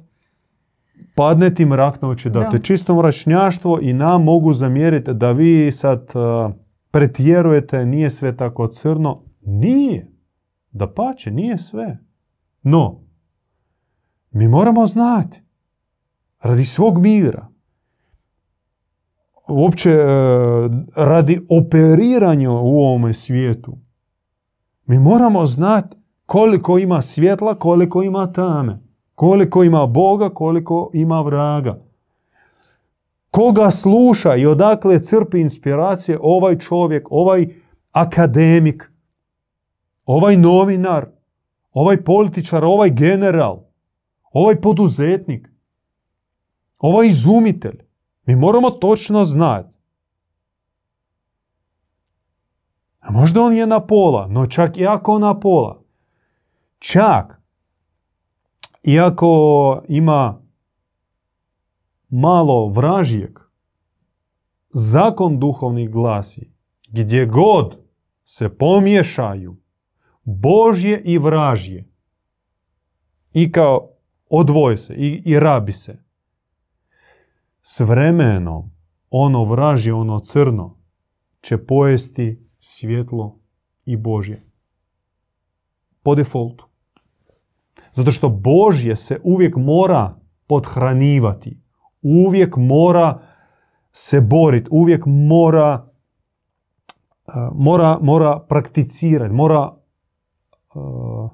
Padne 1.14 1.54
ti 1.54 1.66
mrak 1.66 2.02
na 2.02 2.08
oči, 2.08 2.30
da, 2.30 2.50
to 2.50 2.56
je 2.56 2.62
čisto 2.62 2.94
mračnjaštvo 2.94 3.78
i 3.82 3.92
nam 3.92 4.24
mogu 4.24 4.52
zamjeriti 4.52 5.14
da 5.14 5.32
vi 5.32 5.72
sad 5.72 6.12
uh, 6.14 6.54
pretjerujete, 6.90 7.86
nije 7.86 8.10
sve 8.10 8.36
tako 8.36 8.66
crno. 8.66 9.22
Nije. 9.40 10.12
Da 10.70 10.92
pače, 10.92 11.30
nije 11.30 11.58
sve. 11.58 11.98
No, 12.62 13.00
mi 14.30 14.48
moramo 14.48 14.86
znati. 14.86 15.42
Radi 16.40 16.64
svog 16.64 16.98
mira. 16.98 17.48
Uopće 19.48 19.90
e, 19.90 20.04
radi 20.96 21.40
operiranja 21.50 22.50
u 22.50 22.54
ovome 22.54 23.14
svijetu. 23.14 23.78
Mi 24.86 24.98
moramo 24.98 25.46
znati 25.46 25.96
koliko 26.26 26.78
ima 26.78 27.02
svjetla, 27.02 27.54
koliko 27.54 28.02
ima 28.02 28.32
tame. 28.32 28.87
Koliko 29.18 29.64
ima 29.64 29.86
Boga, 29.86 30.28
koliko 30.28 30.90
ima 30.92 31.20
vraga. 31.20 31.78
Koga 33.30 33.70
sluša 33.70 34.36
i 34.36 34.46
odakle 34.46 35.02
crpi 35.02 35.40
inspiracije 35.40 36.18
ovaj 36.22 36.58
čovjek, 36.58 37.06
ovaj 37.10 37.48
akademik, 37.92 38.92
ovaj 40.06 40.36
novinar, 40.36 41.06
ovaj 41.72 42.04
političar, 42.04 42.64
ovaj 42.64 42.90
general 42.90 43.68
ovaj 44.32 44.60
poduzetnik, 44.60 45.48
ovaj 46.78 47.06
izumitelj. 47.06 47.78
Mi 48.26 48.36
moramo 48.36 48.70
točno 48.70 49.24
znati. 49.24 49.74
A 53.00 53.10
možda 53.10 53.42
on 53.42 53.56
je 53.56 53.66
na 53.66 53.80
pola, 53.80 54.26
no 54.26 54.46
čak 54.46 54.78
i 54.78 54.86
ako 54.86 55.18
na 55.18 55.40
pola, 55.40 55.82
čak 56.78 57.37
iako 58.92 59.82
ima 59.88 60.42
malo 62.08 62.68
vražijeg, 62.68 63.38
zakon 64.70 65.38
duhovnih 65.38 65.90
glasi, 65.90 66.52
gdje 66.88 67.26
god 67.26 67.78
se 68.24 68.48
pomiješaju 68.48 69.56
Božje 70.24 71.02
i 71.04 71.18
vražje 71.18 71.90
i 73.32 73.52
kao 73.52 73.90
odvoje 74.30 74.76
se 74.76 74.94
i, 74.94 75.22
i 75.24 75.40
rabi 75.40 75.72
se. 75.72 76.02
S 77.62 77.80
vremenom 77.80 78.70
ono 79.10 79.44
vražje, 79.44 79.94
ono 79.94 80.20
crno, 80.20 80.78
će 81.40 81.66
pojesti 81.66 82.48
svjetlo 82.58 83.38
i 83.84 83.96
Božje. 83.96 84.44
Po 86.02 86.14
defaultu. 86.14 86.67
Zato 87.98 88.10
što 88.10 88.28
Božje 88.28 88.96
se 88.96 89.20
uvijek 89.24 89.56
mora 89.56 90.16
podhranivati. 90.46 91.60
Uvijek 92.02 92.56
mora 92.56 93.20
se 93.92 94.20
boriti. 94.20 94.68
Uvijek 94.70 95.02
mora, 95.06 95.90
uh, 97.28 97.34
mora, 97.54 97.98
mora 98.02 98.38
prakticirati. 98.48 99.34
Mora, 99.34 99.72
uh, 100.74 101.30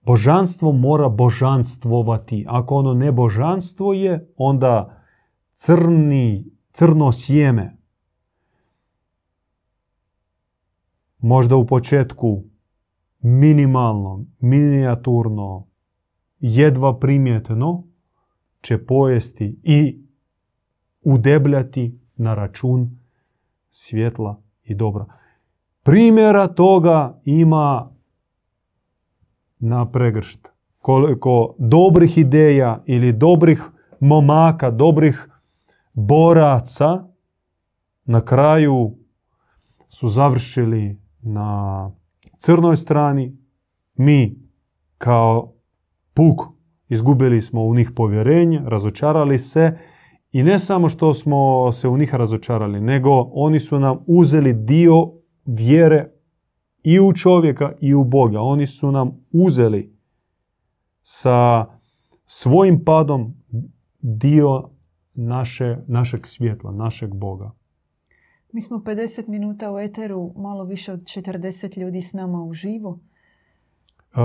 božanstvo 0.00 0.72
mora 0.72 1.08
božanstvovati. 1.08 2.46
Ako 2.48 2.74
ono 2.74 2.94
ne 2.94 3.12
božanstvo 3.12 3.92
je, 3.92 4.32
onda 4.36 5.02
crni, 5.54 6.44
crno 6.72 7.12
sjeme. 7.12 7.76
Možda 11.18 11.56
u 11.56 11.66
početku 11.66 12.42
minimalno, 13.20 14.24
minijaturno, 14.40 15.73
jedva 16.46 16.98
primjetno 16.98 17.84
će 18.60 18.86
pojesti 18.86 19.58
i 19.62 19.98
udebljati 21.02 21.98
na 22.16 22.34
račun 22.34 22.98
svjetla 23.70 24.42
i 24.64 24.74
dobra. 24.74 25.04
Primjera 25.82 26.48
toga 26.48 27.20
ima 27.24 27.90
na 29.58 29.90
pregršt. 29.90 30.48
Koliko 30.78 31.54
dobrih 31.58 32.18
ideja 32.18 32.82
ili 32.86 33.12
dobrih 33.12 33.62
momaka, 34.00 34.70
dobrih 34.70 35.28
boraca 35.92 37.04
na 38.04 38.20
kraju 38.20 38.94
su 39.88 40.08
završili 40.08 40.98
na 41.22 41.90
crnoj 42.38 42.76
strani. 42.76 43.36
Mi 43.94 44.38
kao 44.98 45.53
puk 46.14 46.42
izgubili 46.88 47.42
smo 47.42 47.62
u 47.62 47.74
njih 47.74 47.90
povjerenje, 47.96 48.60
razočarali 48.64 49.38
se 49.38 49.78
i 50.32 50.42
ne 50.42 50.58
samo 50.58 50.88
što 50.88 51.14
smo 51.14 51.72
se 51.72 51.88
u 51.88 51.96
njih 51.96 52.14
razočarali, 52.14 52.80
nego 52.80 53.10
oni 53.32 53.60
su 53.60 53.80
nam 53.80 53.98
uzeli 54.06 54.52
dio 54.52 55.12
vjere 55.46 56.10
i 56.84 57.00
u 57.00 57.12
čovjeka 57.12 57.72
i 57.80 57.94
u 57.94 58.04
Boga. 58.04 58.40
Oni 58.40 58.66
su 58.66 58.92
nam 58.92 59.24
uzeli 59.32 59.96
sa 61.02 61.66
svojim 62.24 62.84
padom 62.84 63.34
dio 64.00 64.70
naše, 65.14 65.76
našeg 65.86 66.26
svjetla, 66.26 66.72
našeg 66.72 67.14
Boga. 67.14 67.50
Mi 68.52 68.62
smo 68.62 68.76
50 68.76 69.28
minuta 69.28 69.72
u 69.72 69.78
eteru, 69.78 70.32
malo 70.36 70.64
više 70.64 70.92
od 70.92 71.00
40 71.00 71.78
ljudi 71.78 72.02
s 72.02 72.12
nama 72.12 72.44
uživo. 72.44 73.00
Uh, 74.14 74.20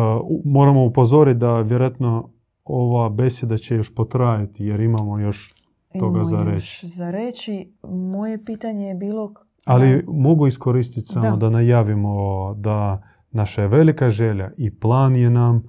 moramo 0.45 0.85
upozoriti 0.85 1.39
da 1.39 1.61
vjerojatno 1.61 2.29
ova 2.63 3.09
beseda 3.09 3.57
će 3.57 3.75
još 3.75 3.95
potrajati 3.95 4.65
jer 4.65 4.79
imamo 4.79 5.19
još 5.19 5.53
toga 5.99 6.23
za 6.23 6.43
reći. 6.43 6.87
za 6.87 7.11
reći. 7.11 7.73
Moje 7.83 8.45
pitanje 8.45 8.85
je 8.85 8.95
bilo... 8.95 9.33
Ali 9.65 10.03
mogu 10.07 10.47
iskoristiti 10.47 11.07
samo 11.07 11.29
da. 11.29 11.35
da 11.35 11.49
najavimo 11.49 12.53
da 12.53 13.03
naša 13.31 13.61
je 13.61 13.67
velika 13.67 14.09
želja 14.09 14.51
i 14.57 14.79
plan 14.79 15.15
je 15.15 15.29
nam 15.29 15.63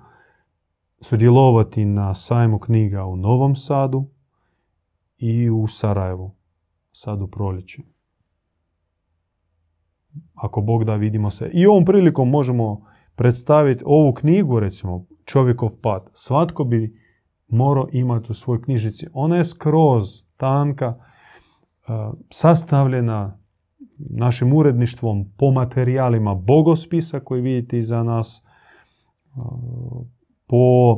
sudjelovati 1.01 1.85
na 1.85 2.15
sajmu 2.15 2.59
knjiga 2.59 3.05
u 3.05 3.17
Novom 3.17 3.57
Sadu 3.57 4.07
i 5.19 5.51
u 5.51 5.67
Sarajevu, 5.67 6.35
sad 6.93 7.23
u 7.23 7.27
proljeći. 7.27 7.83
Ako 10.35 10.61
Bog 10.61 10.85
da, 10.85 10.95
vidimo 10.95 11.31
se. 11.31 11.51
I 11.53 11.67
ovom 11.67 11.85
prilikom 11.85 12.31
možemo 12.31 12.90
predstaviti 13.21 13.85
ovu 13.87 14.13
knjigu, 14.13 14.61
recimo, 14.61 15.07
Čovjekov 15.25 15.71
pad. 15.83 16.11
Svatko 16.13 16.65
bi 16.65 17.01
morao 17.49 17.89
imati 17.93 18.27
u 18.31 18.35
svojoj 18.35 18.63
knjižici. 18.63 19.07
Ona 19.13 19.37
je 19.37 19.45
skroz 19.45 20.05
tanka, 20.37 20.87
e, 20.87 20.97
sastavljena 22.31 23.39
našim 23.99 24.53
uredništvom 24.53 25.33
po 25.39 25.51
materijalima 25.51 26.35
bogospisa 26.35 27.21
koji 27.21 27.43
vidite 27.43 27.79
iza 27.79 28.03
nas, 28.03 28.43
e, 28.43 29.41
po 30.47 30.97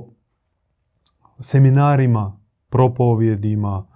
seminarima, 1.41 2.41
propovjedima 2.69 3.87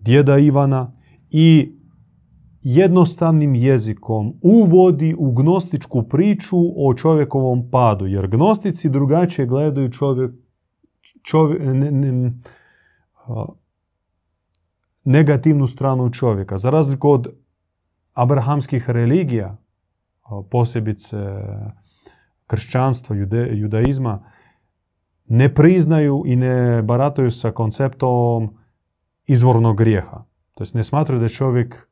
djeda 0.00 0.38
Ivana 0.38 0.92
i 1.30 1.76
jednostavnim 2.62 3.54
jezikom 3.54 4.34
uvodi 4.42 5.14
u 5.18 5.32
gnostičku 5.32 6.02
priču 6.02 6.56
o 6.76 6.94
čovjekovom 6.94 7.70
padu, 7.70 8.06
jer 8.06 8.26
gnostici 8.26 8.88
drugačije 8.88 9.46
gledaju 9.46 9.88
čovjek, 9.88 10.32
čovjek 11.22 11.62
ne, 11.62 11.90
ne, 11.90 12.32
negativnu 15.04 15.66
stranu 15.66 16.10
čovjeka. 16.10 16.58
Za 16.58 16.70
razliku 16.70 17.10
od 17.10 17.26
abrahamskih 18.12 18.90
religija, 18.90 19.56
posebice 20.50 21.16
kršćanstva, 22.46 23.16
jude, 23.16 23.48
judaizma, 23.52 24.24
ne 25.26 25.54
priznaju 25.54 26.22
i 26.26 26.36
ne 26.36 26.82
barataju 26.82 27.30
sa 27.30 27.50
konceptom 27.50 28.56
izvornog 29.26 29.76
grijeha. 29.76 30.24
To 30.54 30.64
ne 30.74 30.84
smatraju 30.84 31.18
da 31.18 31.24
je 31.24 31.28
čovjek, 31.28 31.88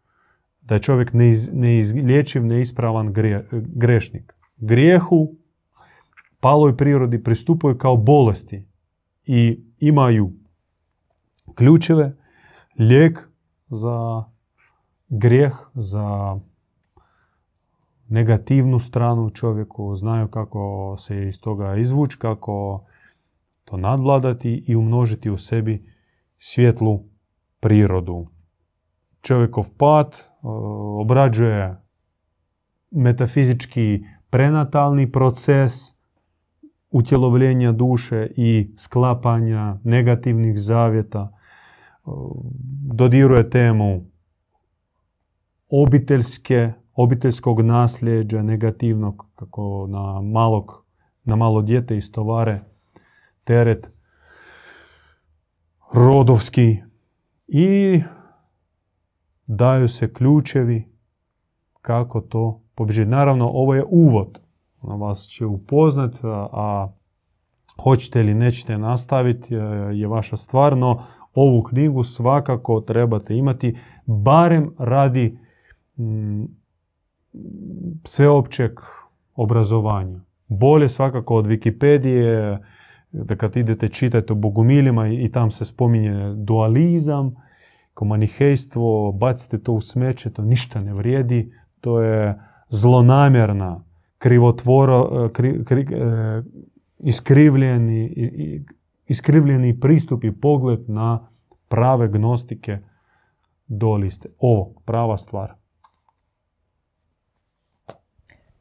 da 0.62 0.74
je 0.74 0.82
čovjek 0.82 1.12
neiz, 1.12 1.50
neizlječiv, 1.52 2.46
neispravan 2.46 3.14
grešnik. 3.50 4.34
Grijehu, 4.56 5.34
paloj 6.40 6.76
prirodi 6.76 7.22
pristupaju 7.22 7.78
kao 7.78 7.96
bolesti 7.96 8.68
i 9.26 9.64
imaju 9.78 10.32
ključeve, 11.54 12.16
lijek 12.78 13.28
za 13.68 14.24
grijeh, 15.08 15.52
za 15.74 16.38
negativnu 18.08 18.78
stranu 18.78 19.30
čovjeku, 19.30 19.96
znaju 19.96 20.28
kako 20.28 20.96
se 20.98 21.28
iz 21.28 21.40
toga 21.40 21.76
izvući, 21.76 22.18
kako 22.18 22.84
to 23.64 23.76
nadvladati 23.76 24.64
i 24.66 24.76
umnožiti 24.76 25.30
u 25.30 25.36
sebi 25.36 25.86
svjetlu 26.38 27.04
prirodu. 27.61 28.26
Čovjekov 29.23 29.71
pad 29.79 30.23
obrađuje 31.01 31.77
metafizički 32.91 34.05
prenatalni 34.31 35.12
proces 35.12 35.73
utjelovljenja 36.91 37.73
duše 37.73 38.31
i 38.37 38.75
sklapanja 38.79 39.77
negativnih 39.85 40.59
zavjeta. 40.59 41.33
Dodiruje 42.93 43.51
temu 43.51 44.05
obiteljske, 45.68 46.73
obiteljskog 46.95 47.61
nasljeđa 47.61 48.43
negativnog, 48.43 49.27
kako 49.35 49.87
na, 49.89 50.21
malog, 50.21 50.85
na 51.25 51.37
malo 51.37 51.62
dijete 51.62 51.97
istovare 51.97 52.61
teret 53.45 53.93
rodovski 55.93 56.79
i 57.49 58.03
daju 59.57 59.88
se 59.88 60.12
ključevi 60.12 60.84
kako 61.82 62.20
to 62.20 62.61
pobježiti. 62.74 63.11
Naravno, 63.11 63.48
ovo 63.48 63.74
je 63.74 63.84
uvod. 63.90 64.40
Na 64.82 64.94
vas 64.94 65.18
će 65.18 65.46
upoznat, 65.46 66.14
a 66.22 66.92
hoćete 67.82 68.20
ili 68.20 68.34
nećete 68.34 68.78
nastaviti 68.78 69.55
je 69.92 70.07
vaša 70.07 70.36
stvar, 70.36 70.76
no 70.76 71.03
ovu 71.34 71.62
knjigu 71.62 72.05
svakako 72.05 72.80
trebate 72.80 73.36
imati, 73.36 73.76
barem 74.07 74.74
radi 74.78 75.38
sveopćeg 78.05 78.72
obrazovanja. 79.34 80.20
Bolje 80.48 80.88
svakako 80.88 81.34
od 81.34 81.46
Wikipedije, 81.46 82.59
da 83.12 83.36
kad 83.36 83.57
idete 83.57 83.88
čitati 83.88 84.32
o 84.32 84.36
bogomiljima 84.36 85.09
i 85.09 85.30
tam 85.32 85.51
se 85.51 85.64
spominje 85.64 86.34
dualizam, 86.34 87.34
kao 87.95 88.09
manihejstvo, 88.09 89.12
bacite 89.12 89.59
to 89.59 89.72
u 89.72 89.80
smeće, 89.80 90.30
to 90.30 90.43
ništa 90.43 90.80
ne 90.80 90.95
vrijedi, 90.95 91.53
to 91.80 92.03
je 92.03 92.41
zlonamjerna, 92.68 93.84
krivotvoro, 94.18 95.30
kri, 95.32 95.64
kri, 95.64 95.80
e, 95.80 96.43
iskrivljeni, 96.99 98.14
iskrivljeni 99.07 99.80
pristup 99.80 100.24
i 100.24 100.41
pogled 100.41 100.80
na 100.88 101.28
prave 101.68 102.09
gnostike 102.09 102.78
doliste. 103.66 104.28
Ovo, 104.38 104.74
prava 104.84 105.16
stvar. 105.16 105.55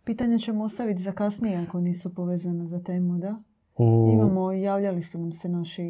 Pitanje 0.03 0.38
ćemo 0.38 0.63
ostaviti 0.63 1.01
za 1.01 1.11
kasnije 1.11 1.57
ako 1.57 1.80
nisu 1.80 2.15
povezane 2.15 2.67
za 2.67 2.84
temu, 2.84 3.17
da? 3.17 3.41
Imamo, 4.13 4.51
javljali 4.51 5.01
su 5.01 5.19
nam 5.19 5.32
se 5.32 5.49
naši... 5.49 5.84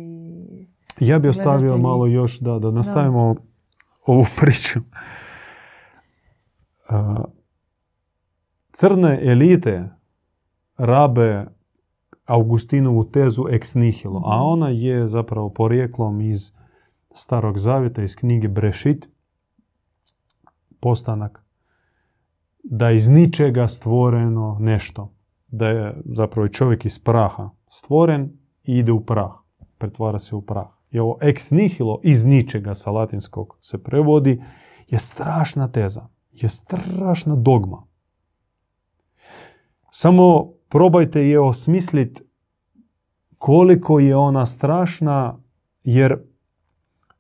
Ja 1.00 1.20
bi 1.20 1.28
ostavio 1.30 1.78
malo 1.78 2.06
još 2.08 2.39
da, 2.39 2.60
da 2.60 2.72
nastavimo 2.72 3.36
ovu 4.06 4.26
priču. 4.39 4.80
Crne 8.72 9.20
elite 9.22 9.89
rabe 10.78 11.45
Augustinovu 12.26 13.04
tezu 13.12 13.43
ex 13.50 13.76
nihilo, 13.76 14.22
a 14.26 14.36
Mhm. 14.38 14.45
ona 14.45 14.70
je 14.70 15.08
zapravo 15.08 15.50
porijeklom 15.50 16.22
iz 16.22 16.52
Starog 17.14 17.58
zavjeta, 17.58 18.04
iz 18.04 18.16
knjige 18.16 18.47
Brešit, 18.47 19.10
postanak, 20.80 21.43
da 22.64 22.91
iz 22.91 23.10
ničega 23.10 23.68
stvoreno 23.68 24.58
nešto. 24.60 25.14
Da 25.47 25.68
je 25.68 26.02
zapravo 26.06 26.47
čovjek 26.47 26.86
iz 26.86 27.00
praha 27.00 27.50
stvoren 27.70 28.30
i 28.64 28.78
ide 28.78 28.91
u 28.91 29.06
prah, 29.06 29.32
pretvara 29.78 30.20
se 30.20 30.36
u 30.36 30.41
prah. 30.41 30.68
I 30.92 31.00
ovo 31.00 31.18
ex 31.22 31.52
nihilo, 31.52 32.00
iz 32.04 32.26
ničega 32.26 32.76
sa 32.76 32.92
latinskog 32.92 33.58
se 33.62 33.84
prevodi, 33.84 34.44
je 34.88 35.00
strašna 35.00 35.72
teza, 35.72 36.08
je 36.32 36.50
strašna 36.50 37.36
dogma. 37.36 37.84
Samo 39.92 40.52
probajte 40.70 41.28
je 41.28 41.40
osmisliti 41.40 42.22
koliko 43.38 44.00
je 44.00 44.16
ona 44.16 44.46
strašna, 44.46 45.40
jer 45.84 46.18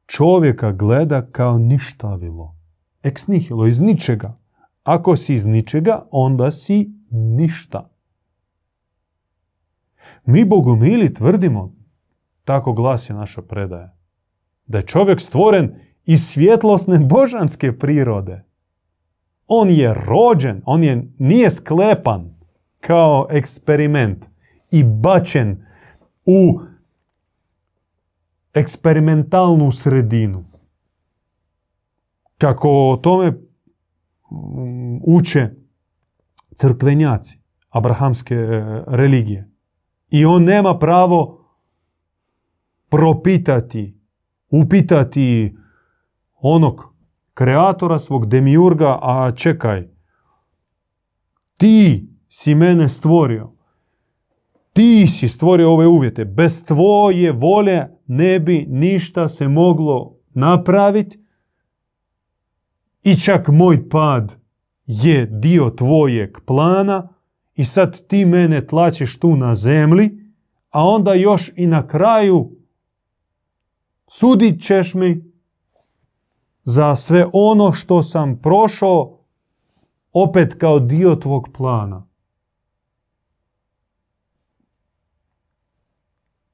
čovjeka 0.05 0.71
gleda 0.71 1.25
kao 1.31 1.57
ništavilo. 1.57 2.55
Ex 3.03 3.27
nihilo, 3.27 3.67
iz 3.67 3.79
ničega. 3.79 4.35
Ako 4.83 5.15
si 5.15 5.33
iz 5.33 5.45
ničega, 5.45 6.07
onda 6.11 6.51
si 6.51 6.93
ništa. 7.11 7.89
Mi 10.25 10.45
bogumili 10.45 11.13
tvrdimo, 11.13 11.75
tako 12.45 12.73
glasi 12.73 13.13
naša 13.13 13.41
predaja, 13.41 13.95
da 14.65 14.77
je 14.77 14.85
čovjek 14.85 15.21
stvoren 15.21 15.75
iz 16.05 16.27
svjetlosne 16.27 16.99
božanske 16.99 17.77
prirode. 17.77 18.45
On 19.47 19.69
je 19.69 19.93
rođen, 19.93 20.61
on 20.65 20.83
je, 20.83 21.07
nije 21.17 21.49
sklepan 21.49 22.35
kao 22.79 23.27
eksperiment 23.29 24.29
i 24.71 24.83
bačen 24.83 25.65
u 26.25 26.59
eksperimentalnu 28.53 29.71
sredinu. 29.71 30.45
Kako 32.37 32.69
o 32.69 32.97
tome 32.97 33.31
mm, 33.31 34.99
uče 35.03 35.49
crkvenjaci 36.55 37.39
abrahamske 37.69 38.35
e, 38.35 38.83
religije. 38.87 39.49
I 40.09 40.25
on 40.25 40.43
nema 40.43 40.79
pravo 40.79 41.38
propitati, 42.89 43.99
upitati 44.49 45.57
onog 46.41 46.93
kreatora, 47.33 47.99
svog 47.99 48.25
demiurga, 48.25 48.99
a 49.01 49.31
čekaj, 49.35 49.87
ti 51.57 52.09
si 52.29 52.55
mene 52.55 52.89
stvorio. 52.89 53.51
Ti 54.73 55.07
si 55.07 55.27
stvorio 55.27 55.71
ove 55.71 55.87
uvjete. 55.87 56.25
Bez 56.25 56.65
tvoje 56.65 57.31
volje 57.31 57.87
ne 58.07 58.39
bi 58.39 58.65
ništa 58.69 59.27
se 59.27 59.47
moglo 59.47 60.15
napraviti. 60.33 61.19
I 63.03 63.15
čak 63.15 63.47
moj 63.47 63.89
pad 63.89 64.35
je 64.85 65.25
dio 65.25 65.69
tvojeg 65.69 66.37
plana 66.45 67.13
i 67.55 67.65
sad 67.65 68.07
ti 68.07 68.25
mene 68.25 68.67
tlačiš 68.67 69.19
tu 69.19 69.35
na 69.35 69.53
zemlji, 69.53 70.11
a 70.69 70.85
onda 70.85 71.13
još 71.13 71.51
i 71.55 71.67
na 71.67 71.87
kraju 71.87 72.51
sudit 74.11 74.61
ćeš 74.61 74.93
mi 74.93 75.23
za 76.63 76.95
sve 76.95 77.25
ono 77.33 77.73
što 77.73 78.03
sam 78.03 78.39
prošao 78.41 79.19
opet 80.13 80.53
kao 80.53 80.79
dio 80.79 81.15
tvog 81.15 81.47
plana. 81.57 82.05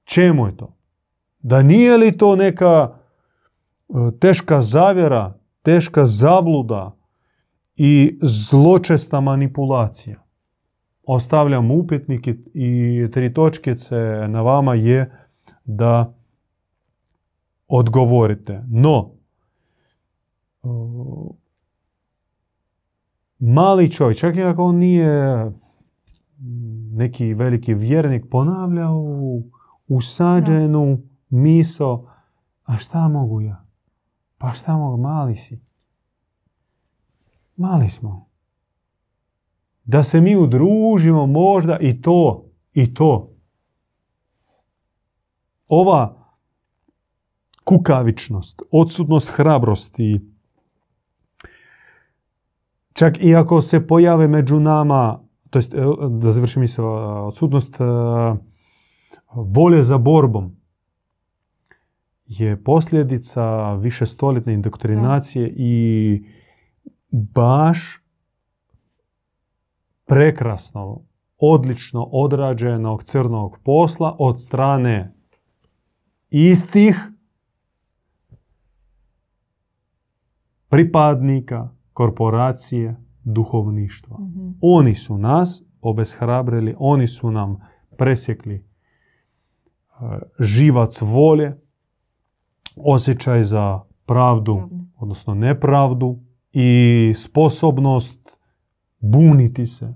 Čemu 0.04 0.48
je 0.48 0.58
to? 0.58 0.76
Da 1.40 1.62
nije 1.62 1.98
li 1.98 2.18
to 2.18 2.36
neka 2.36 2.90
e, 2.90 3.94
teška 4.20 4.62
zavjera, 4.62 5.34
teška 5.62 6.06
zabluda 6.06 6.96
i 7.76 8.20
zločesta 8.22 9.22
manipulacija? 9.22 10.24
Ostavljam 11.04 11.72
upitnik 11.72 12.28
i- 12.54 13.08
tri 13.14 13.34
točkice 13.34 13.96
na 14.28 14.42
vama 14.42 14.76
je 14.76 15.12
da 15.66 16.14
odgovorite. 17.68 18.64
No, 18.68 19.12
mali 23.40 23.92
čovjek, 23.92 24.18
čak 24.18 24.36
i 24.36 24.44
ako 24.44 24.64
on 24.64 24.76
nije 24.76 25.52
neki 26.92 27.34
veliki 27.34 27.74
vjernik, 27.74 28.26
ponavlja 28.30 28.90
ovu 28.90 29.44
usađenu 29.88 31.02
miso, 31.30 32.08
a 32.64 32.78
šta 32.78 33.08
mogu 33.08 33.42
ja? 33.42 33.66
Pa 34.38 34.54
šta 34.54 34.78
mogu, 34.78 34.98
mali 34.98 35.36
si. 35.36 35.62
Mali 37.56 37.90
smo. 37.90 38.30
Da 39.84 40.04
se 40.04 40.22
mi 40.22 40.36
udružimo 40.36 41.26
možda 41.26 41.78
i 41.80 42.02
to, 42.02 42.46
i 42.74 42.94
to. 42.94 43.32
Ova 45.68 46.25
kukavičnost, 47.66 48.62
odsutnost 48.72 49.30
hrabrosti, 49.30 50.22
čak 52.94 53.24
i 53.24 53.36
ako 53.36 53.62
se 53.62 53.88
pojave 53.88 54.28
među 54.28 54.60
nama, 54.60 55.20
to 55.50 55.58
jest, 55.58 55.74
e, 55.74 55.78
da 56.10 56.32
završim 56.32 56.62
misao, 56.62 57.28
odsutnost 57.28 57.82
e, 57.82 57.84
volje 59.34 59.84
za 59.84 59.98
borbom 59.98 60.56
je 62.28 62.64
posljedica 62.64 63.74
višestoljetne 63.74 64.54
indoktrinacije 64.54 65.54
i 65.58 66.24
baš 67.12 68.02
prekrasno, 70.06 71.02
odlično 71.38 72.04
odrađenog 72.04 73.04
crnog 73.04 73.60
posla 73.64 74.16
od 74.20 74.42
strane 74.42 75.16
istih 76.30 77.15
pripadnika 80.76 81.70
korporacije 81.94 82.96
duhovništva. 83.24 84.18
Mhm. 84.20 84.50
Oni 84.62 84.96
su 84.96 85.18
nas 85.18 85.64
obeshrabrili, 85.82 86.76
oni 86.80 87.08
su 87.08 87.32
nam 87.32 87.58
presjekli 87.98 88.56
e, 88.56 88.64
živac 90.40 91.02
volje, 91.02 91.58
osjećaj 92.76 93.44
za 93.44 93.80
pravdu, 94.06 94.56
Pravdu. 94.56 94.86
odnosno 94.98 95.34
nepravdu 95.34 96.20
i 96.54 97.14
sposobnost 97.16 98.40
buniti 99.00 99.68
se. 99.68 99.94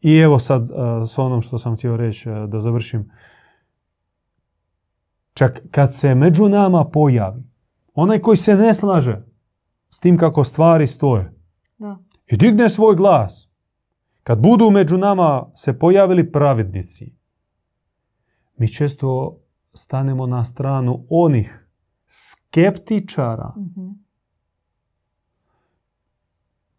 I 0.00 0.16
evo 0.16 0.38
sad 0.38 0.62
e, 0.62 0.66
s 1.06 1.18
onom 1.18 1.42
što 1.42 1.58
sam 1.58 1.76
htio 1.76 1.96
reći 1.96 2.30
e, 2.30 2.46
da 2.46 2.58
završim. 2.58 3.10
Čak 5.34 5.62
kad 5.70 5.94
se 5.94 6.14
među 6.14 6.48
nama 6.48 6.84
pojavi 6.84 7.42
onaj 7.94 8.20
koji 8.20 8.36
se 8.36 8.56
ne 8.56 8.74
slaže 8.74 9.31
s 9.92 10.00
tim 10.00 10.18
kako 10.18 10.44
stvari 10.44 10.86
stoje, 10.86 11.32
Da. 11.78 11.98
i 12.26 12.36
digne 12.36 12.68
svoj 12.68 12.96
glas. 12.96 13.48
Kad 14.22 14.40
budu 14.40 14.70
među 14.70 14.98
nama 14.98 15.50
se 15.54 15.78
pojavili 15.78 16.32
pravednici, 16.32 17.14
mi 18.56 18.68
često 18.68 19.38
stanemo 19.74 20.26
na 20.26 20.44
stranu 20.44 21.04
onih 21.10 21.68
skeptičara 22.06 23.52
Mhm. 23.56 23.88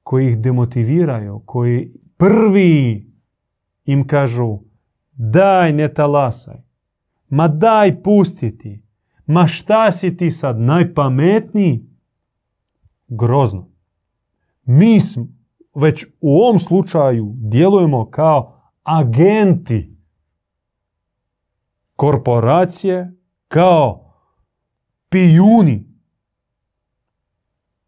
koji 0.03 0.27
ih 0.27 0.37
demotiviraju, 0.37 1.41
koji 1.45 1.93
prvi 2.17 3.07
im 3.85 4.07
kažu 4.07 4.59
daj 5.11 5.73
ne 5.73 5.93
talasaj, 5.93 6.57
ma 7.29 7.47
daj 7.47 8.03
pustiti, 8.03 8.83
ma 9.25 9.47
šta 9.47 9.91
si 9.91 10.17
ti 10.17 10.31
sad 10.31 10.59
najpametniji? 10.59 11.92
Grozno. 13.15 13.69
Mi 14.63 15.01
smo, 15.01 15.27
već 15.75 16.05
u 16.21 16.41
ovom 16.41 16.59
slučaju 16.59 17.33
djelujemo 17.37 18.09
kao 18.09 18.61
agenti 18.83 19.97
korporacije, 21.95 23.13
kao 23.47 24.13
pijuni 25.09 25.93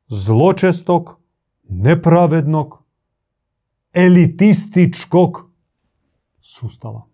zločestog, 0.08 1.20
nepravednog, 1.64 2.84
elitističkog 3.94 5.52
sustava. 6.40 7.08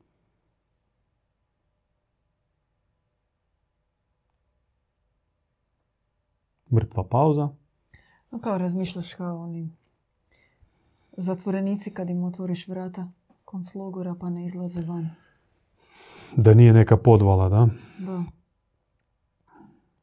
Mrtva 6.71 7.03
pauza. 7.07 7.60
No 8.31 8.39
kao 8.39 8.57
razmišljaš 8.57 9.13
kao 9.13 9.41
oni 9.41 9.69
zatvorenici 11.17 11.91
kad 11.91 12.09
im 12.09 12.23
otvoriš 12.23 12.67
vrata 12.67 13.11
konclogora 13.45 14.15
pa 14.19 14.29
ne 14.29 14.45
izlaze 14.45 14.81
van. 14.81 15.09
Da 16.35 16.53
nije 16.53 16.73
neka 16.73 16.97
podvala, 16.97 17.49
da? 17.49 17.67
Da. 17.99 18.23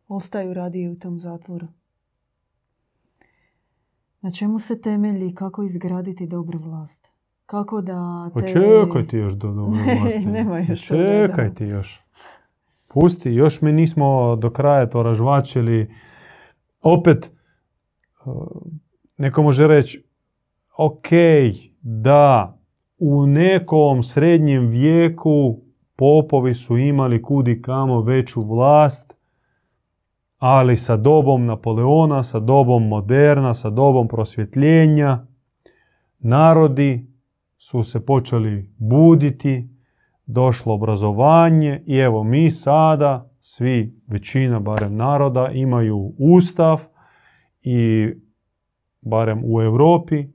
Ostaju 0.08 0.54
radije 0.54 0.90
u 0.90 0.96
tom 0.96 1.18
zatvoru. 1.18 1.66
Na 4.20 4.30
čemu 4.30 4.58
se 4.58 4.80
temelji 4.80 5.34
kako 5.34 5.62
izgraditi 5.62 6.26
dobru 6.26 6.58
vlast? 6.58 7.08
Kako 7.46 7.80
da 7.80 8.30
Pa 8.34 8.40
te... 8.40 8.46
čekaj 8.46 9.06
ti 9.08 9.16
još 9.16 9.32
do 9.32 9.52
dobre 9.52 9.80
Ne, 9.80 10.00
vlasti. 10.00 10.26
nema 10.26 10.58
još. 10.58 10.86
Čekaj 10.86 11.54
ti 11.54 11.64
još. 11.64 12.00
Pusti, 12.88 13.30
još 13.30 13.60
mi 13.60 13.72
nismo 13.72 14.36
do 14.36 14.50
kraja 14.50 14.86
to 14.90 15.02
ražvačili. 15.02 15.94
Opet, 16.82 17.32
neko 19.16 19.42
može 19.42 19.66
reći, 19.66 20.04
ok, 20.78 21.08
da, 21.80 22.58
u 22.98 23.26
nekom 23.26 24.02
srednjem 24.02 24.66
vijeku 24.66 25.60
popovi 25.96 26.54
su 26.54 26.76
imali 26.76 27.22
kudi 27.22 27.62
kamo 27.62 28.00
veću 28.00 28.42
vlast, 28.42 29.14
ali 30.38 30.76
sa 30.76 30.96
dobom 30.96 31.46
Napoleona, 31.46 32.22
sa 32.22 32.40
dobom 32.40 32.88
moderna, 32.88 33.54
sa 33.54 33.70
dobom 33.70 34.08
prosvjetljenja, 34.08 35.26
narodi 36.18 37.06
su 37.56 37.82
se 37.82 38.06
počeli 38.06 38.74
buditi, 38.78 39.68
došlo 40.26 40.74
obrazovanje 40.74 41.82
i 41.86 41.96
evo 41.96 42.24
mi 42.24 42.50
sada, 42.50 43.30
svi, 43.40 44.00
većina 44.06 44.60
barem 44.60 44.96
naroda, 44.96 45.50
imaju 45.52 46.12
ustav 46.18 46.86
i 47.70 48.14
barem 49.00 49.42
u 49.44 49.62
Europi 49.62 50.26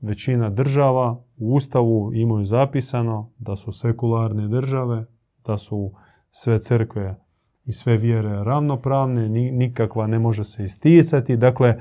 većina 0.00 0.50
država 0.50 1.24
u 1.36 1.54
ustavu 1.54 2.14
imaju 2.14 2.44
zapisano 2.44 3.30
da 3.38 3.56
su 3.56 3.72
sekularne 3.72 4.48
države, 4.48 5.06
da 5.44 5.58
su 5.58 5.92
sve 6.30 6.62
crkve 6.62 7.16
i 7.64 7.72
sve 7.72 7.96
vjere 7.96 8.44
ravnopravne, 8.44 9.28
ni- 9.28 9.50
nikakva 9.50 10.06
ne 10.06 10.18
može 10.18 10.44
se 10.44 10.64
isticati. 10.64 11.36
Dakle, 11.36 11.80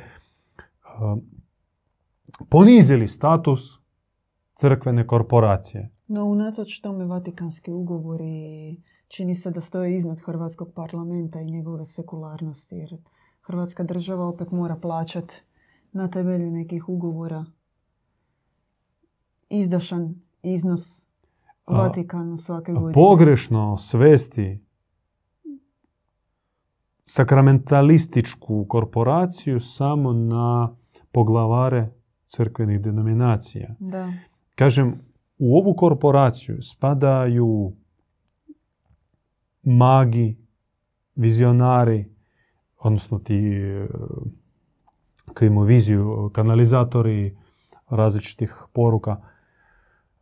um, 1.01 1.21
ponizili 2.49 3.07
status 3.07 3.59
crkvene 4.55 5.07
korporacije. 5.07 5.89
No, 6.07 6.25
unatoč 6.25 6.79
tome 6.79 7.05
Vatikanski 7.05 7.71
ugovori 7.71 8.77
čini 9.07 9.35
se 9.35 9.51
da 9.51 9.61
stoje 9.61 9.95
iznad 9.95 10.19
Hrvatskog 10.19 10.71
parlamenta 10.75 11.41
i 11.41 11.51
njegove 11.51 11.85
sekularnosti, 11.85 12.75
jer 12.75 12.97
Hrvatska 13.41 13.83
država 13.83 14.27
opet 14.27 14.51
mora 14.51 14.75
plaćati 14.75 15.41
na 15.91 16.07
temelju 16.07 16.51
nekih 16.51 16.89
ugovora 16.89 17.45
izdašan 19.49 20.15
iznos 20.43 21.05
Vatikanu 21.67 22.37
svake 22.37 22.73
godine. 22.73 22.93
Pogrešno 22.93 23.77
svesti 23.77 24.65
sakramentalističku 27.01 28.65
korporaciju 28.69 29.59
samo 29.59 30.13
na 30.13 30.75
poglavare 31.11 31.89
crkvenih 32.25 32.81
denominacija. 32.81 33.75
Da. 33.79 34.13
Kažem, 34.55 35.01
u 35.37 35.57
ovu 35.57 35.73
korporaciju 35.75 36.61
spadaju 36.61 37.73
magi, 39.63 40.37
vizionari, 41.15 42.10
odnosno 42.81 43.19
ti 43.19 43.37
e, 43.37 43.87
koji 45.33 45.47
imaju 45.47 45.65
viziju, 45.65 46.29
kanalizatori 46.33 47.37
različitih 47.89 48.55
poruka, 48.73 49.17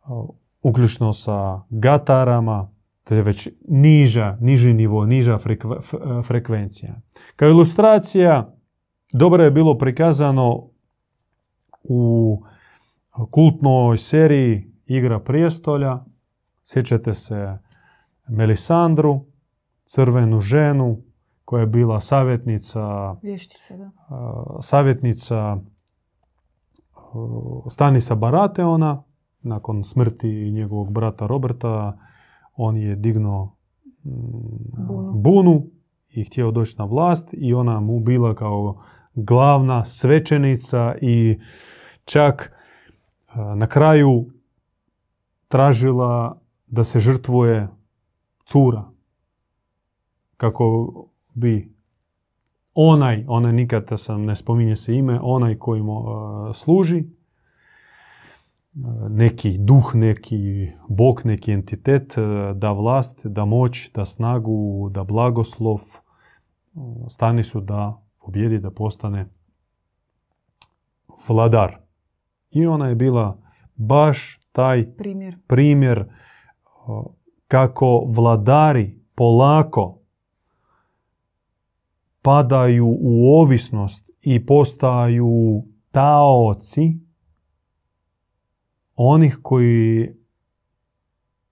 o, 0.04 0.34
uključno 0.62 1.12
sa 1.12 1.60
gatarama, 1.70 2.70
to 3.04 3.14
je 3.14 3.22
već 3.22 3.48
niža, 3.68 4.36
niži 4.40 4.72
nivo, 4.72 5.06
niža 5.06 5.38
e, 5.46 5.56
frekvencija. 6.22 7.00
Kao 7.36 7.48
ilustracija, 7.48 8.54
dobro 9.12 9.44
je 9.44 9.50
bilo 9.50 9.78
prikazano 9.78 10.68
u 11.82 12.42
kultnoj 13.30 13.96
seriji 13.96 14.70
Igra 14.86 15.20
prijestolja. 15.20 15.98
Sjećate 16.64 17.14
se 17.14 17.58
Melisandru, 18.28 19.24
crvenu 19.84 20.40
ženu 20.40 21.02
koja 21.50 21.60
je 21.60 21.66
bila 21.66 22.00
savjetnica, 22.00 23.14
Vještica, 23.22 23.76
da. 23.76 23.90
savjetnica 24.62 25.56
Stanisa 27.70 28.14
Barateona. 28.14 29.02
Nakon 29.42 29.84
smrti 29.84 30.50
njegovog 30.50 30.92
brata 30.92 31.26
Roberta, 31.26 31.98
on 32.56 32.76
je 32.76 32.96
dignuo 32.96 33.56
mm, 34.04 34.10
Bunu. 34.88 35.12
bunu 35.12 35.66
i 36.10 36.24
htio 36.24 36.50
doći 36.50 36.74
na 36.78 36.84
vlast 36.84 37.28
i 37.32 37.54
ona 37.54 37.80
mu 37.80 38.00
bila 38.00 38.34
kao 38.34 38.82
glavna 39.14 39.84
svećenica 39.84 40.94
i 41.00 41.38
čak 42.04 42.52
na 43.56 43.66
kraju 43.66 44.26
tražila 45.48 46.40
da 46.66 46.84
se 46.84 46.98
žrtvuje 46.98 47.68
cura 48.46 48.84
kako 50.36 51.09
bi 51.34 51.74
onaj, 52.74 53.24
onaj 53.28 53.52
nikad 53.52 53.90
sam 53.96 54.24
ne 54.24 54.36
spominje 54.36 54.76
se 54.76 54.94
ime, 54.94 55.20
onaj 55.22 55.58
koji 55.58 55.82
mu 55.82 56.08
a, 56.08 56.50
služi, 56.54 57.04
a, 58.84 59.08
neki 59.08 59.58
duh, 59.58 59.94
neki 59.94 60.70
bog, 60.88 61.20
neki 61.24 61.52
entitet 61.52 62.18
a, 62.18 62.52
da 62.56 62.72
vlast, 62.72 63.26
da 63.26 63.44
moć, 63.44 63.90
da 63.94 64.04
snagu, 64.04 64.88
da 64.92 65.04
blagoslov 65.04 65.80
stani 67.08 67.42
su 67.42 67.60
da 67.60 68.02
pobjedi, 68.20 68.58
da 68.58 68.70
postane 68.70 69.28
vladar. 71.28 71.76
I 72.50 72.66
ona 72.66 72.88
je 72.88 72.94
bila 72.94 73.38
baš 73.76 74.40
taj 74.52 74.96
Primjer. 74.96 75.38
primjer 75.46 76.04
kako 77.48 78.04
vladari 78.06 79.00
polako 79.14 79.99
padaju 82.22 82.96
u 83.00 83.34
ovisnost 83.40 84.10
i 84.22 84.46
postaju 84.46 85.62
taoci 85.90 86.98
onih 88.96 89.38
koji 89.42 90.08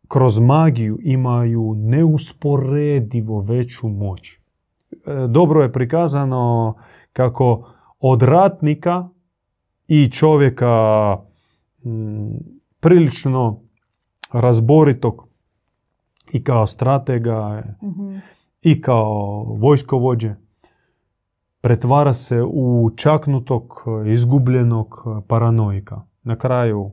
kroz 0.09 0.39
magiju 0.39 0.99
imaju 1.03 1.75
neusporedivo 1.77 3.41
veću 3.41 3.89
moć. 3.89 4.33
E, 4.33 4.39
Dobro 5.29 5.63
je 5.63 5.73
prikazano 5.73 6.75
kako 7.13 7.69
od 8.01 8.23
ratnika 8.23 9.09
i 9.89 10.11
čovjeka 10.11 11.17
mm, 11.85 12.37
prilično 12.81 13.61
razboritog 14.33 15.29
i 16.33 16.45
kao 16.45 16.67
stratega 16.67 17.63
Mhm. 17.83 18.17
i 18.63 18.83
kao 18.83 19.45
vojskovođe 19.45 20.35
pretvara 21.61 22.13
se 22.13 22.43
u 22.43 22.91
čaknutog, 22.97 23.85
izgubljenog 24.07 25.05
paranoika. 25.29 26.03
Na 26.23 26.37
kraju 26.37 26.91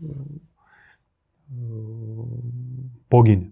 mm, 0.00 0.06
pogine. 3.08 3.50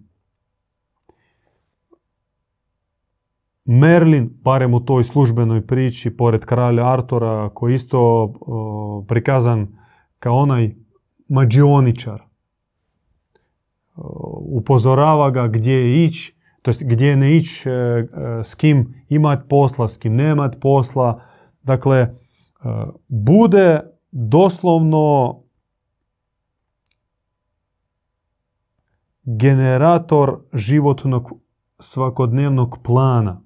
Merlin, 3.65 4.31
barem 4.43 4.75
u 4.75 4.81
toj 4.81 5.05
službenoj 5.05 5.67
priči, 5.67 6.17
pored 6.17 6.45
kralja 6.45 6.93
Artura, 6.93 7.51
koji 7.55 7.73
je 7.73 7.75
isto 7.75 8.33
o, 8.41 9.05
prikazan 9.09 9.79
kao 10.19 10.37
onaj 10.37 10.75
mađioničar. 11.29 12.23
O, 13.97 14.43
upozorava 14.47 15.31
ga 15.31 15.49
gdje 15.49 15.73
je 15.73 16.05
ići, 16.05 16.35
to 16.65 16.71
jest 16.71 16.85
gdje 16.85 17.17
ne 17.17 17.37
ići, 17.37 17.69
e, 17.69 17.73
e, 17.73 18.07
s 18.45 18.55
kim 18.55 19.05
imat 19.09 19.49
posla, 19.49 19.89
s 19.89 19.99
kim 19.99 20.17
nemat 20.17 20.57
posla. 20.61 21.21
Dakle, 21.63 21.99
e, 21.99 22.11
bude 23.09 23.81
doslovno 24.11 25.41
generator 29.25 30.41
životnog 30.53 31.33
svakodnevnog 31.79 32.79
plana. 32.83 33.43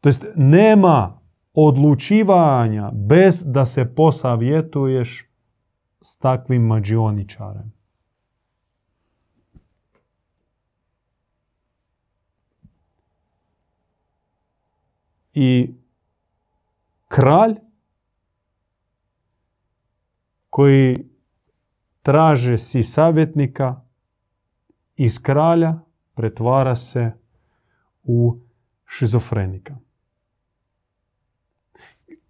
To 0.00 0.08
jest 0.08 0.26
nema 0.36 1.20
odlučivanja 1.54 2.90
bez 2.94 3.44
da 3.46 3.66
se 3.66 3.94
posavjetuješ 3.94 5.30
s 6.00 6.18
takvim 6.18 6.62
mađioničarem. 6.62 7.72
I 15.34 15.74
kralj 17.08 17.54
koji 20.50 20.96
traže 22.02 22.58
si 22.58 22.82
savjetnika 22.82 23.80
iz 24.96 25.22
kralja 25.22 25.74
pretvara 26.14 26.76
se 26.76 27.12
u 28.02 28.38
šizofrenika. 28.86 29.76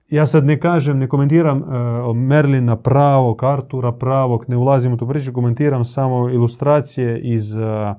Ja 0.09 0.27
sad 0.27 0.45
ne 0.45 0.61
kažem, 0.61 0.99
ne 0.99 1.09
komentiram 1.09 1.63
uh, 1.63 2.17
Merlina 2.17 2.77
pravog, 2.77 3.45
Artura 3.45 3.93
pravog, 3.93 4.45
ne 4.49 4.57
ulazim 4.57 4.93
u 4.93 4.97
tu 4.97 5.09
priču, 5.09 5.33
komentiram 5.33 5.85
samo 5.85 6.31
ilustracije 6.31 7.21
iz 7.21 7.57
e, 7.57 7.95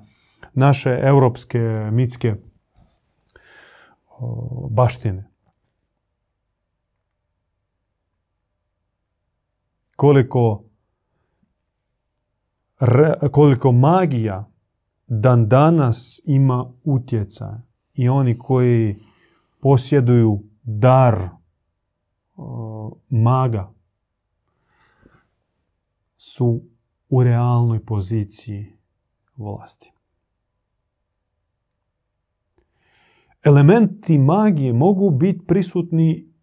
naše 0.54 1.00
europske 1.02 1.90
mitske 1.92 2.36
baštine. 4.70 5.32
Koliko, 9.96 10.64
koliko 13.32 13.72
magija 13.72 14.50
dan 15.08 15.48
danas 15.48 16.22
ima 16.26 16.74
utjecaj 16.84 17.58
i 17.94 18.10
oni 18.10 18.40
koji 18.40 19.04
posjeduju 19.62 20.40
dar 20.64 21.30
maga 23.10 23.74
su 26.18 26.62
u 27.10 27.24
realnoj 27.24 27.86
poziciji 27.86 28.74
vlasti. 29.36 29.95
Elementi 33.46 34.18
magije 34.18 34.74
mogu 34.74 35.10
biti 35.10 35.46
prisutni 35.46 36.34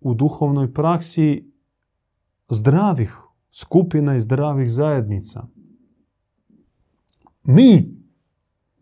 u 0.00 0.14
duhovnoj 0.14 0.72
praksi 0.72 1.52
zdravih 2.48 3.16
skupina 3.50 4.16
i 4.16 4.20
zdravih 4.20 4.72
zajednica. 4.72 5.46
Mi, 7.44 7.94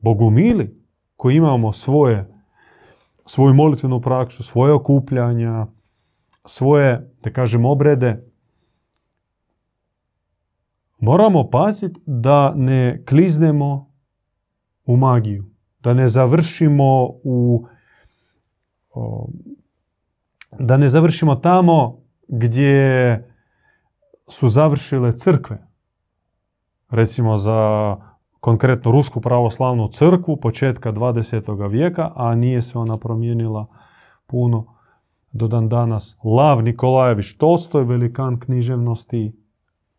bogumili, 0.00 0.80
koji 1.16 1.36
imamo 1.36 1.72
svoje, 1.72 2.34
svoju 3.26 3.54
molitvenu 3.54 4.00
praksu, 4.00 4.42
svoje 4.42 4.72
okupljanja, 4.72 5.66
svoje, 6.44 7.14
da 7.22 7.32
kažem, 7.32 7.64
obrede, 7.64 8.30
moramo 10.98 11.50
paziti 11.50 12.00
da 12.06 12.54
ne 12.54 13.04
kliznemo 13.04 13.92
u 14.86 14.96
magiju, 14.96 15.44
da 15.82 15.94
ne 15.94 16.08
završimo 16.08 17.06
u 17.24 17.66
da 20.58 20.76
ne 20.76 20.88
završimo 20.88 21.34
tamo 21.34 21.98
gdje 22.28 23.24
su 24.28 24.48
završile 24.48 25.12
crkve. 25.12 25.66
Recimo 26.90 27.36
za 27.36 27.96
konkretno 28.40 28.92
Rusku 28.92 29.20
pravoslavnu 29.20 29.88
crkvu 29.88 30.36
početka 30.36 30.92
20. 30.92 31.70
vijeka, 31.70 32.12
a 32.14 32.34
nije 32.34 32.62
se 32.62 32.78
ona 32.78 32.96
promijenila 32.96 33.66
puno 34.26 34.66
do 35.32 35.48
dan 35.48 35.68
danas. 35.68 36.18
Lav 36.24 36.62
Nikolajević 36.62 37.36
Tolstoj, 37.36 37.84
velikan 37.84 38.40
književnosti, 38.40 39.36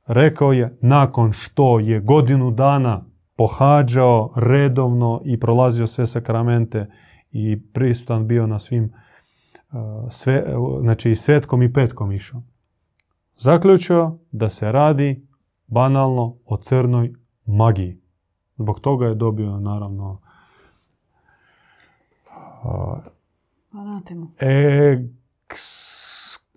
rekao 0.07 0.53
je 0.53 0.77
nakon 0.82 1.34
što 1.34 1.79
je 1.79 1.99
godinu 1.99 2.51
dana 2.51 3.05
pohađao 3.41 4.33
redovno 4.35 5.21
i 5.25 5.39
prolazio 5.39 5.87
sve 5.87 6.05
sakramente 6.05 6.91
i 7.31 7.61
prisutan 7.73 8.27
bio 8.27 8.47
na 8.47 8.59
svim 8.59 8.83
uh, 9.71 9.79
sve, 10.09 10.45
znači 10.81 11.15
svetkom 11.15 11.63
i 11.63 11.73
petkom 11.73 12.11
išao. 12.11 12.41
Zaključio 13.37 14.17
da 14.31 14.49
se 14.49 14.71
radi 14.71 15.27
banalno 15.67 16.35
o 16.45 16.57
crnoj 16.57 17.13
magiji. 17.45 17.97
Zbog 18.57 18.79
toga 18.79 19.05
je 19.05 19.15
dobio 19.15 19.59
naravno 19.59 20.19
Anatemu. 23.71 24.27
Eks, 24.39 25.61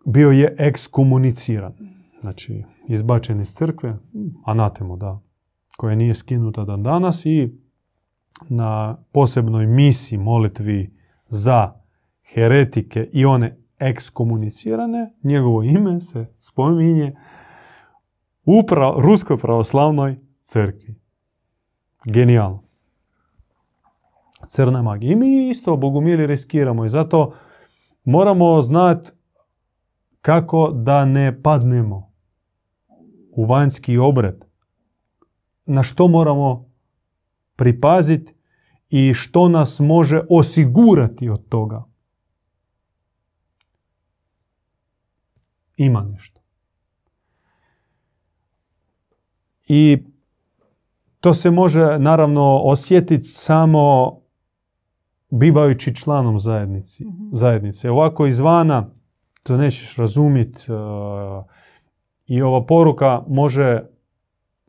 bio 0.06 0.30
je 0.30 0.56
ekskomuniciran. 0.58 1.72
Znači, 2.20 2.64
izbačen 2.88 3.40
iz 3.40 3.54
crkve, 3.54 3.96
anatemu, 4.44 4.96
da, 4.96 5.20
koja 5.76 5.94
nije 5.94 6.14
skinuta 6.14 6.64
dan 6.64 6.82
danas 6.82 7.26
i 7.26 7.58
na 8.48 8.96
posebnoj 9.12 9.66
misiji 9.66 10.18
molitvi 10.18 10.96
za 11.28 11.72
heretike 12.34 13.08
i 13.12 13.24
one 13.24 13.56
ekskomunicirane, 13.78 15.12
njegovo 15.22 15.62
ime 15.62 16.00
se 16.00 16.26
spominje 16.38 17.16
u 18.44 18.62
Ruskoj 18.96 19.38
pravoslavnoj 19.38 20.16
crkvi. 20.40 20.94
Genijalno. 22.04 22.62
Crna 24.48 24.82
magija. 24.82 25.12
I 25.12 25.16
mi 25.16 25.48
isto 25.48 25.76
bogumili 25.76 26.26
riskiramo 26.26 26.84
i 26.84 26.88
zato 26.88 27.34
moramo 28.04 28.62
znati 28.62 29.10
kako 30.20 30.70
da 30.70 31.04
ne 31.04 31.42
padnemo 31.42 32.12
u 33.30 33.44
vanjski 33.44 33.98
obred. 33.98 34.44
Na 35.66 35.82
što 35.82 36.08
moramo 36.08 36.70
pripaziti 37.56 38.34
i 38.90 39.14
što 39.14 39.48
nas 39.48 39.80
može 39.80 40.20
osigurati 40.30 41.28
od 41.28 41.48
toga. 41.48 41.84
Ima 45.76 46.00
nešto. 46.02 46.40
I 49.68 49.98
to 51.20 51.34
se 51.34 51.50
može 51.50 51.98
naravno 51.98 52.60
osjetiti 52.64 53.24
samo 53.24 54.12
bivajući 55.30 55.94
članom 55.96 56.38
zajednici, 56.38 57.04
Mhm. 57.04 57.28
zajednice. 57.32 57.90
Ovako 57.90 58.26
izvana 58.26 58.90
to 59.42 59.56
nećeš 59.56 59.96
razumjeti 59.96 60.62
i 62.26 62.42
ova 62.42 62.66
poruka 62.66 63.22
može 63.28 63.82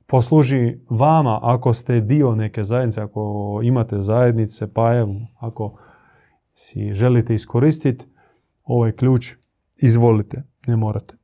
posluži 0.08 0.80
vama 0.89 1.39
ako 1.43 1.74
ste 1.74 2.01
dio 2.01 2.36
neke 2.36 2.64
zajednice, 2.64 3.01
ako 3.01 3.60
imate 3.64 4.01
zajednice, 4.01 4.74
pa 4.74 4.95
evo, 4.95 5.16
ako 5.39 5.78
si 6.53 6.93
želite 6.93 7.36
iskoristiti 7.36 8.06
ovaj 8.64 8.91
ključ, 8.91 9.36
izvolite, 9.78 10.43
ne 10.68 10.76
morate. 10.76 11.18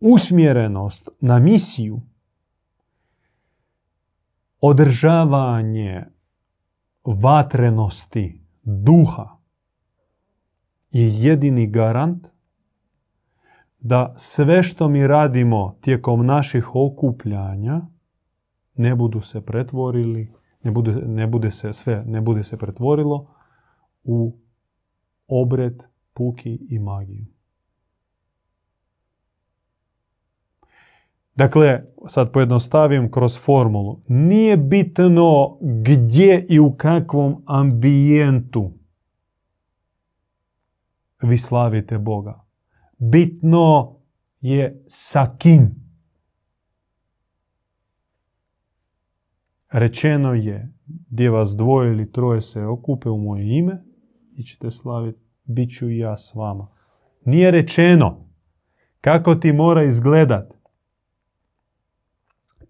Usmjerenost 0.00 1.08
na 1.20 1.38
misiju, 1.38 2.00
održavanje 4.60 6.04
vatrenosti 7.04 8.40
duha 8.62 9.36
je 10.90 11.22
jedini 11.22 11.66
garant 11.66 12.26
da 13.80 14.14
sve 14.16 14.62
što 14.62 14.88
mi 14.88 15.06
radimo 15.06 15.76
tijekom 15.80 16.26
naših 16.26 16.74
okupljanja 16.74 17.80
ne 18.74 18.94
budu 18.94 19.20
se 19.20 19.40
pretvorili, 19.40 20.32
ne 20.62 20.70
bude, 20.70 20.92
ne 20.92 21.26
bude 21.26 21.50
se 21.50 21.72
sve, 21.72 22.04
ne 22.06 22.20
bude 22.20 22.44
se 22.44 22.56
pretvorilo 22.56 23.26
u 24.04 24.36
obred, 25.28 25.82
puki 26.12 26.66
i 26.70 26.78
magiju. 26.78 27.26
Dakle, 31.34 31.80
sad 32.06 32.32
pojednostavim 32.32 33.10
kroz 33.10 33.38
formulu. 33.44 34.00
Nije 34.08 34.56
bitno 34.56 35.58
gdje 35.60 36.46
i 36.48 36.58
u 36.58 36.74
kakvom 36.76 37.42
ambijentu 37.46 38.72
vi 41.22 41.38
slavite 41.38 41.98
Boga. 41.98 42.49
Bitno 43.02 43.96
je 44.40 44.84
sa 44.88 45.36
kim. 45.38 45.74
Rečeno 49.70 50.34
je 50.34 50.72
gdje 51.10 51.30
vas 51.30 51.56
dvoje 51.56 51.92
ili 51.92 52.12
troje 52.12 52.40
se 52.40 52.64
okupe 52.64 53.08
u 53.08 53.18
moje 53.18 53.58
ime 53.58 53.84
i 54.36 54.42
ćete 54.42 54.70
slaviti, 54.70 55.20
bit 55.44 55.70
ću 55.78 55.90
ja 55.90 56.16
s 56.16 56.34
vama. 56.34 56.68
Nije 57.24 57.50
rečeno 57.50 58.26
kako 59.00 59.34
ti 59.34 59.52
mora 59.52 59.84
izgledat 59.84 60.54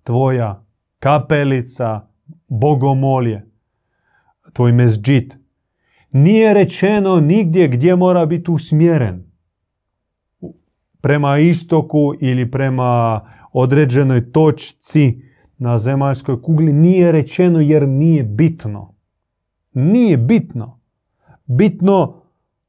tvoja 0.02 0.64
kapelica, 0.98 2.08
bogomolje, 2.48 3.46
tvoj 4.52 4.72
mezđit. 4.72 5.38
Nije 6.10 6.54
rečeno 6.54 7.20
nigdje 7.20 7.68
gdje 7.68 7.96
mora 7.96 8.26
biti 8.26 8.50
usmjeren. 8.50 9.29
Prema 11.00 11.38
istoku 11.38 12.14
ili 12.20 12.50
prema 12.50 13.20
određenoj 13.52 14.32
točci 14.32 15.22
na 15.58 15.78
zemaljskoj 15.78 16.42
kugli 16.42 16.72
nije 16.72 17.12
rečeno 17.12 17.60
jer 17.60 17.88
nije 17.88 18.24
bitno. 18.24 18.94
Nije 19.72 20.16
bitno. 20.16 20.80
Bitno 21.46 22.22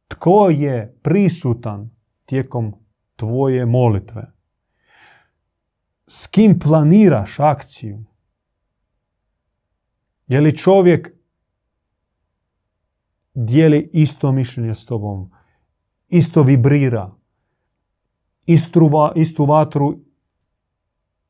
tko 0.07 0.49
je 0.49 0.99
prisutan 1.01 1.89
tijekom 2.25 2.73
tvoje 3.15 3.65
molitve? 3.65 4.31
S 6.07 6.27
kim 6.27 6.59
planiraš 6.59 7.39
akciju? 7.39 8.03
Je 10.27 10.41
li 10.41 10.57
čovjek 10.57 11.11
dijeli 13.33 13.89
isto 13.93 14.31
mišljenje 14.31 14.73
s 14.73 14.85
tobom, 14.85 15.31
isto 16.07 16.43
vibrira, 16.43 17.11
istu, 18.53 18.89
istu 19.15 19.45
vatru 19.45 19.99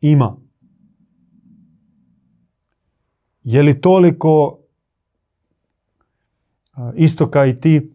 ima? 0.02 0.38
Je 3.44 3.64
li 3.64 3.82
toliko 3.82 4.60
isto 6.96 7.30
kao 7.30 7.48
i 7.48 7.60
ti 7.60 7.94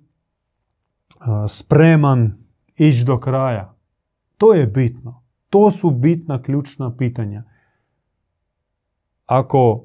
spreman 1.48 2.34
ići 2.76 3.04
do 3.04 3.20
kraja? 3.20 3.74
To 4.36 4.54
je 4.54 4.66
bitno. 4.66 5.22
To 5.50 5.70
su 5.70 5.90
bitna 5.90 6.42
ključna 6.42 6.96
pitanja. 6.96 7.44
Ako 9.26 9.84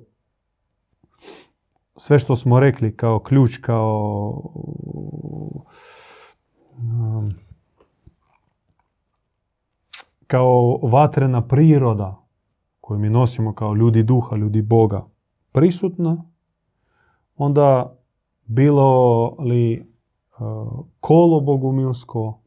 sve 1.95 2.19
što 2.19 2.35
smo 2.35 2.59
rekli 2.59 2.95
kao 2.97 3.19
ključ, 3.19 3.57
kao 3.57 4.43
kao 10.31 10.79
vatrena 10.83 11.47
priroda 11.47 12.27
koju 12.81 12.99
mi 12.99 13.09
nosimo 13.09 13.53
kao 13.53 13.75
ljudi 13.75 14.03
duha, 14.03 14.35
ljudi 14.35 14.61
Boga, 14.61 15.05
prisutna, 15.51 16.23
onda 17.35 17.97
bilo 18.45 19.27
li 19.39 19.79
uh, 20.39 20.85
kolo 20.99 21.39
bogumilsko, 21.39 22.41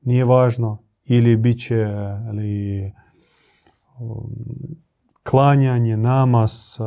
nije 0.00 0.24
važno, 0.24 0.78
ili 1.04 1.36
bit 1.36 1.58
će 1.60 1.86
li 2.32 2.92
um, 3.98 4.30
klanjanje, 5.22 5.96
namaz 5.96 6.52
uh, 6.80 6.86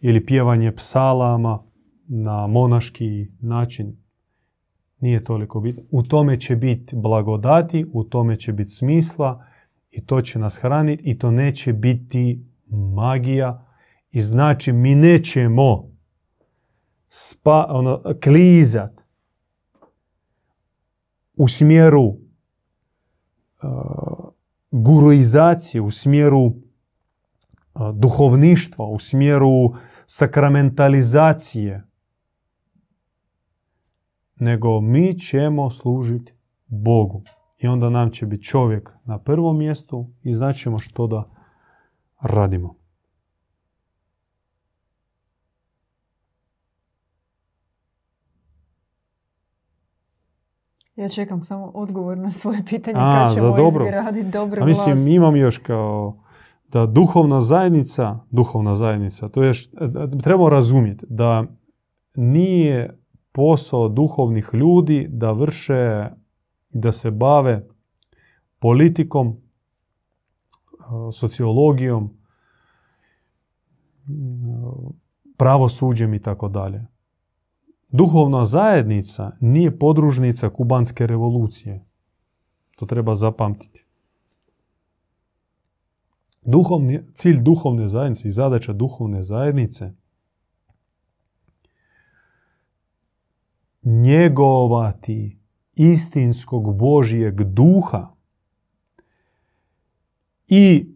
ili 0.00 0.26
pjevanje 0.26 0.72
psalama 0.72 1.62
na 2.08 2.46
monaški 2.46 3.26
način 3.40 3.96
nije 5.00 5.24
toliko 5.24 5.60
bitno. 5.60 5.82
U 5.90 6.02
tome 6.02 6.40
će 6.40 6.56
biti 6.56 6.96
blagodati, 6.96 7.86
u 7.92 8.04
tome 8.04 8.36
će 8.36 8.52
biti 8.52 8.70
smisla 8.70 9.47
i 9.90 10.06
to 10.06 10.20
će 10.20 10.38
nas 10.38 10.56
hraniti 10.56 11.10
i 11.10 11.18
to 11.18 11.30
neće 11.30 11.72
biti 11.72 12.44
magija. 12.70 13.64
I 14.10 14.22
znači 14.22 14.72
mi 14.72 14.94
nećemo 14.94 15.90
spa, 17.08 17.66
ono, 17.68 18.02
klizat 18.24 19.00
u 21.34 21.48
smjeru 21.48 22.02
uh, 22.02 22.18
guruizacije, 24.70 25.80
u 25.80 25.90
smjeru 25.90 26.40
uh, 26.40 26.54
duhovništva, 27.94 28.84
u 28.84 28.98
smjeru 28.98 29.74
sakramentalizacije, 30.06 31.84
nego 34.36 34.80
mi 34.80 35.18
ćemo 35.18 35.70
služiti 35.70 36.32
Bogu. 36.66 37.22
I 37.58 37.68
onda 37.68 37.90
nam 37.90 38.10
će 38.10 38.26
biti 38.26 38.42
čovjek 38.42 38.90
na 39.04 39.18
prvom 39.18 39.58
mjestu 39.58 40.10
i 40.22 40.34
znaćemo 40.34 40.78
što 40.78 41.06
da 41.06 41.30
radimo. 42.20 42.74
Ja 50.96 51.08
čekam 51.08 51.44
samo 51.44 51.70
odgovor 51.74 52.18
na 52.18 52.30
svoje 52.30 52.64
pitanje 52.68 52.96
A, 53.00 53.26
kad 53.26 53.36
ćemo 53.36 53.56
dobro. 53.56 53.84
izgraditi 53.84 54.30
dobro 54.30 54.62
A 54.62 54.66
mislim, 54.66 55.08
imam 55.08 55.36
još 55.36 55.58
kao 55.58 56.16
da 56.68 56.86
duhovna 56.86 57.40
zajednica, 57.40 58.18
duhovna 58.30 58.74
zajednica, 58.74 59.28
to 59.28 59.42
je, 59.42 59.52
trebamo 60.22 60.48
razumjeti 60.48 61.06
da 61.08 61.44
nije 62.14 63.00
posao 63.32 63.88
duhovnih 63.88 64.50
ljudi 64.52 65.06
da 65.10 65.32
vrše, 65.32 66.06
da 66.70 66.92
se 66.92 67.10
bave 67.10 67.66
politikom, 68.58 69.36
sociologijom, 71.12 72.18
pravosuđem 75.36 76.14
i 76.14 76.22
tako 76.22 76.48
dalje. 76.48 76.86
Duhovna 77.88 78.44
zajednica 78.44 79.36
nije 79.40 79.78
podružnica 79.78 80.50
kubanske 80.50 81.06
revolucije. 81.06 81.84
To 82.76 82.86
treba 82.86 83.14
zapamtiti. 83.14 83.84
Duhovni, 86.42 87.00
cilj 87.14 87.42
duhovne 87.42 87.88
zajednice 87.88 88.28
i 88.28 88.30
zadaća 88.30 88.72
duhovne 88.72 89.22
zajednice 89.22 89.92
njegovati 93.82 95.37
istinskog 95.78 96.76
Božijeg 96.76 97.42
duha 97.42 98.08
i 100.48 100.86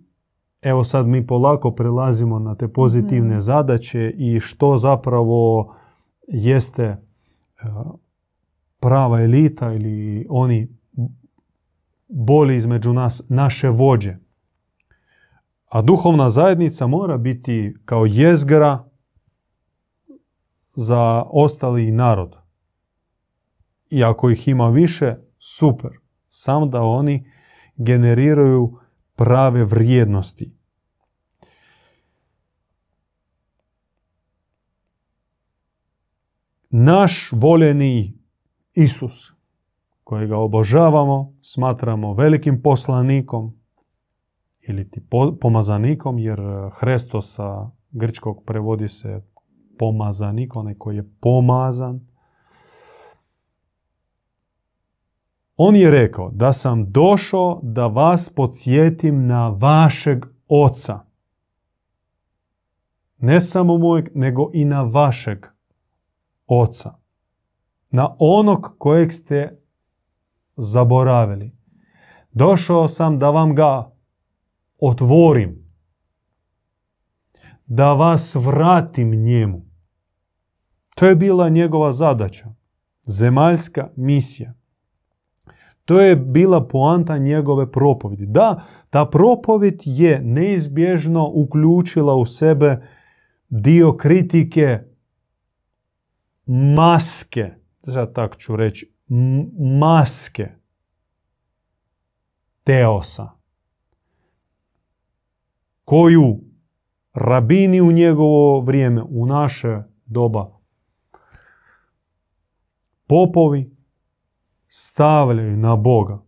evo 0.62 0.84
sad 0.84 1.06
mi 1.06 1.26
polako 1.26 1.70
prelazimo 1.70 2.38
na 2.38 2.54
te 2.54 2.68
pozitivne 2.68 3.34
mhm. 3.34 3.40
zadaće 3.40 4.10
i 4.16 4.40
što 4.40 4.78
zapravo 4.78 5.74
jeste 6.28 6.82
e, 6.82 6.96
prava 8.80 9.20
elita 9.20 9.72
ili 9.72 10.26
oni 10.30 10.68
boli 12.08 12.56
između 12.56 12.92
nas 12.92 13.22
naše 13.28 13.68
vođe. 13.68 14.16
A 15.68 15.82
duhovna 15.82 16.28
zajednica 16.28 16.86
mora 16.86 17.18
biti 17.18 17.76
kao 17.84 18.06
jezgra 18.06 18.84
za 20.74 21.24
ostali 21.30 21.90
narod. 21.90 22.41
I 23.92 24.04
ako 24.04 24.30
ih 24.30 24.48
ima 24.48 24.68
više, 24.68 25.16
super. 25.38 25.90
Samo 26.28 26.66
da 26.66 26.82
oni 26.82 27.30
generiraju 27.76 28.78
prave 29.16 29.64
vrijednosti. 29.64 30.62
naš 36.72 37.32
voljeni 37.32 38.18
Isus, 38.74 39.32
kojega 40.04 40.36
obožavamo, 40.36 41.34
smatramo 41.42 42.14
velikim 42.14 42.62
poslanikom 42.62 43.56
ili 44.68 44.90
ti 44.90 45.00
pomazanikom, 45.40 46.18
jer 46.18 46.40
Hresto 46.72 47.20
sa 47.20 47.70
grčkog 47.90 48.42
prevodi 48.46 48.88
se 48.88 49.22
pomazanik, 49.78 50.56
onaj 50.56 50.74
koji 50.74 50.96
je 50.96 51.10
pomazan. 51.20 52.00
On 55.56 55.76
je 55.76 55.90
rekao 55.90 56.30
da 56.30 56.52
sam 56.52 56.90
došao 56.92 57.60
da 57.62 57.86
vas 57.86 58.34
podsjetim 58.34 59.26
na 59.26 59.48
vašeg 59.48 60.24
oca. 60.48 61.00
Ne 63.18 63.40
samo 63.40 63.78
mojeg, 63.78 64.08
nego 64.14 64.50
i 64.54 64.64
na 64.64 64.82
vašeg 64.82 65.46
oca. 66.46 66.94
Na 67.90 68.16
onog 68.18 68.74
kojeg 68.78 69.12
ste 69.12 69.60
zaboravili. 70.56 71.52
Došao 72.32 72.88
sam 72.88 73.18
da 73.18 73.30
vam 73.30 73.54
ga 73.54 73.92
otvorim. 74.80 75.62
Da 77.66 77.92
vas 77.92 78.34
vratim 78.34 79.10
njemu. 79.10 79.66
To 80.94 81.06
je 81.06 81.16
bila 81.16 81.48
njegova 81.48 81.92
zadaća. 81.92 82.54
Zemaljska 83.02 83.90
misija. 83.96 84.54
To 85.84 86.00
je 86.00 86.16
bila 86.16 86.68
poanta 86.68 87.18
njegove 87.18 87.72
propovjedi. 87.72 88.26
Da, 88.26 88.64
ta 88.90 89.06
propovjed 89.06 89.82
je 89.84 90.20
neizbježno 90.20 91.30
uključila 91.34 92.14
u 92.14 92.26
sebe 92.26 92.86
dio 93.48 93.96
kritike 93.96 94.78
maske, 96.76 97.50
sad 97.82 98.14
tako 98.14 98.36
ću 98.36 98.56
reći, 98.56 98.94
maske 99.80 100.48
teosa, 102.64 103.30
koju 105.84 106.40
rabini 107.12 107.80
u 107.80 107.92
njegovo 107.92 108.60
vrijeme, 108.60 109.02
u 109.02 109.26
naše 109.26 109.78
doba, 110.06 110.58
popovi 113.06 113.71
stavljaju 114.74 115.56
na 115.56 115.76
Boga. 115.76 116.18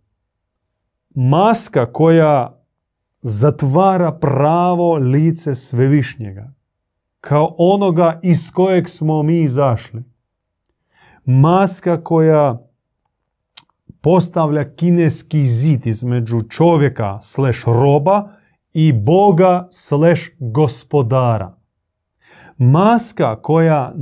Maska 1.15 1.93
koja 1.93 2.61
zatvara 3.21 4.13
pravo 4.13 4.95
lice 4.95 5.55
svevišnjega 5.55 6.53
kao 7.21 7.55
onoga 7.59 8.21
iz 8.23 8.51
kojeg 8.53 8.89
smo 8.89 9.23
mi 9.23 9.43
izašli. 9.43 10.05
Maska 11.25 12.05
koja 12.05 12.69
postavlja 14.01 14.75
kineski 14.75 15.47
zid 15.47 15.87
između 15.87 16.43
čovjeka 16.43 17.19
slash 17.23 17.65
roba 17.67 18.29
i 18.75 18.93
Boga 18.93 19.69
slash 19.71 20.23
gospodara. 20.39 21.57
Maska 22.57 23.43
koja 23.43 23.93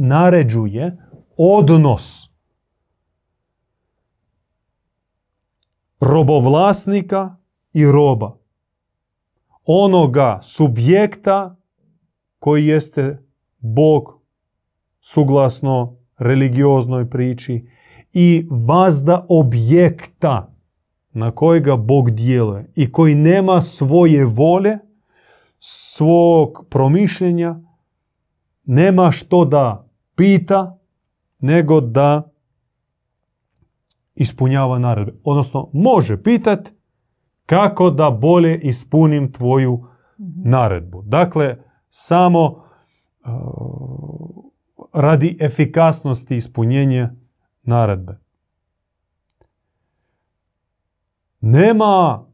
naređuje 0.00 0.96
odnos 1.36 2.33
robovlasnika 6.00 7.36
i 7.72 7.84
roba. 7.86 8.36
Onoga 9.64 10.40
subjekta 10.42 11.56
koji 12.38 12.66
jeste 12.66 13.18
Bog 13.58 14.20
suglasno 15.00 15.96
religioznoj 16.18 17.10
priči 17.10 17.66
i 18.12 18.46
vazda 18.50 19.26
objekta 19.28 20.54
na 21.12 21.30
kojega 21.30 21.76
Bog 21.76 22.10
djeluje 22.10 22.72
i 22.74 22.92
koji 22.92 23.14
nema 23.14 23.60
svoje 23.60 24.24
volje, 24.24 24.78
svog 25.58 26.66
promišljenja, 26.70 27.56
nema 28.64 29.12
što 29.12 29.44
da 29.44 29.88
pita, 30.14 30.78
nego 31.38 31.80
da 31.80 32.33
ispunjava 34.14 34.78
naredbe. 34.78 35.12
Odnosno, 35.24 35.70
može 35.72 36.22
pitat 36.22 36.72
kako 37.46 37.90
da 37.90 38.10
bolje 38.10 38.60
ispunim 38.60 39.32
tvoju 39.32 39.86
naredbu. 40.44 41.02
Dakle, 41.02 41.56
samo 41.90 42.44
uh, 42.44 43.30
radi 44.92 45.36
efikasnosti 45.40 46.36
ispunjenja 46.36 47.14
naredbe. 47.62 48.18
Nema, 51.40 52.24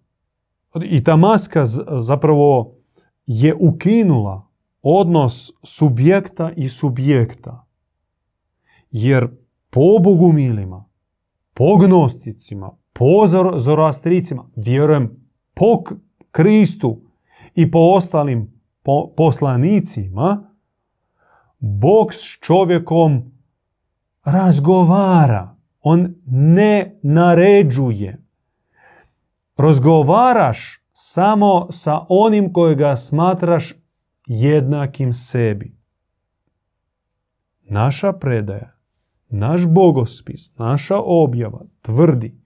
i 0.82 1.05
ta 1.05 1.16
maska 1.16 1.66
zapravo 1.98 2.74
je 3.27 3.55
ukinula 3.61 4.48
odnos 4.82 5.52
subjekta 5.62 6.51
i 6.57 6.69
subjekta. 6.69 7.66
Jer 8.90 9.28
po 9.70 9.98
bogumilima, 10.05 10.90
po 11.61 11.77
gnosticima, 11.77 12.70
po 12.93 13.27
zoroastricima, 13.57 14.45
vjerujem 14.57 15.27
po 15.55 15.82
Kristu 16.31 17.01
i 17.55 17.70
po 17.70 17.78
ostalim 17.78 18.62
poslanicima, 19.16 20.55
Bog 21.59 22.15
s 22.15 22.39
čovjekom 22.41 23.32
razgovara. 24.24 25.57
On 25.81 26.15
ne 26.27 26.99
naređuje. 27.03 28.23
Razgovaraš 29.57 30.82
samo 30.93 31.66
sa 31.70 32.01
onim 32.09 32.53
kojega 32.53 32.97
smatraš 32.97 33.74
jednakim 34.27 35.12
sebi. 35.12 35.77
Naša 37.62 38.12
predaja, 38.12 38.80
naš 39.31 39.66
bogospis, 39.66 40.57
naša 40.59 41.01
objava 41.05 41.65
tvrdi 41.82 42.40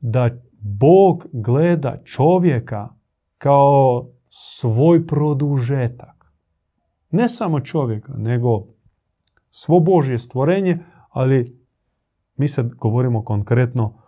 da 0.00 0.28
Bog 0.60 1.26
gleda 1.32 2.02
čovjeka 2.04 2.88
kao 3.38 4.08
svoj 4.28 5.06
produžetak. 5.06 6.32
Ne 7.10 7.28
samo 7.28 7.60
čovjeka, 7.60 8.12
nego 8.16 8.66
svo 9.50 9.80
Božje 9.80 10.18
stvorenje, 10.18 10.78
ali 11.08 11.62
mi 12.36 12.48
sad 12.48 12.74
govorimo 12.74 13.24
konkretno 13.24 14.02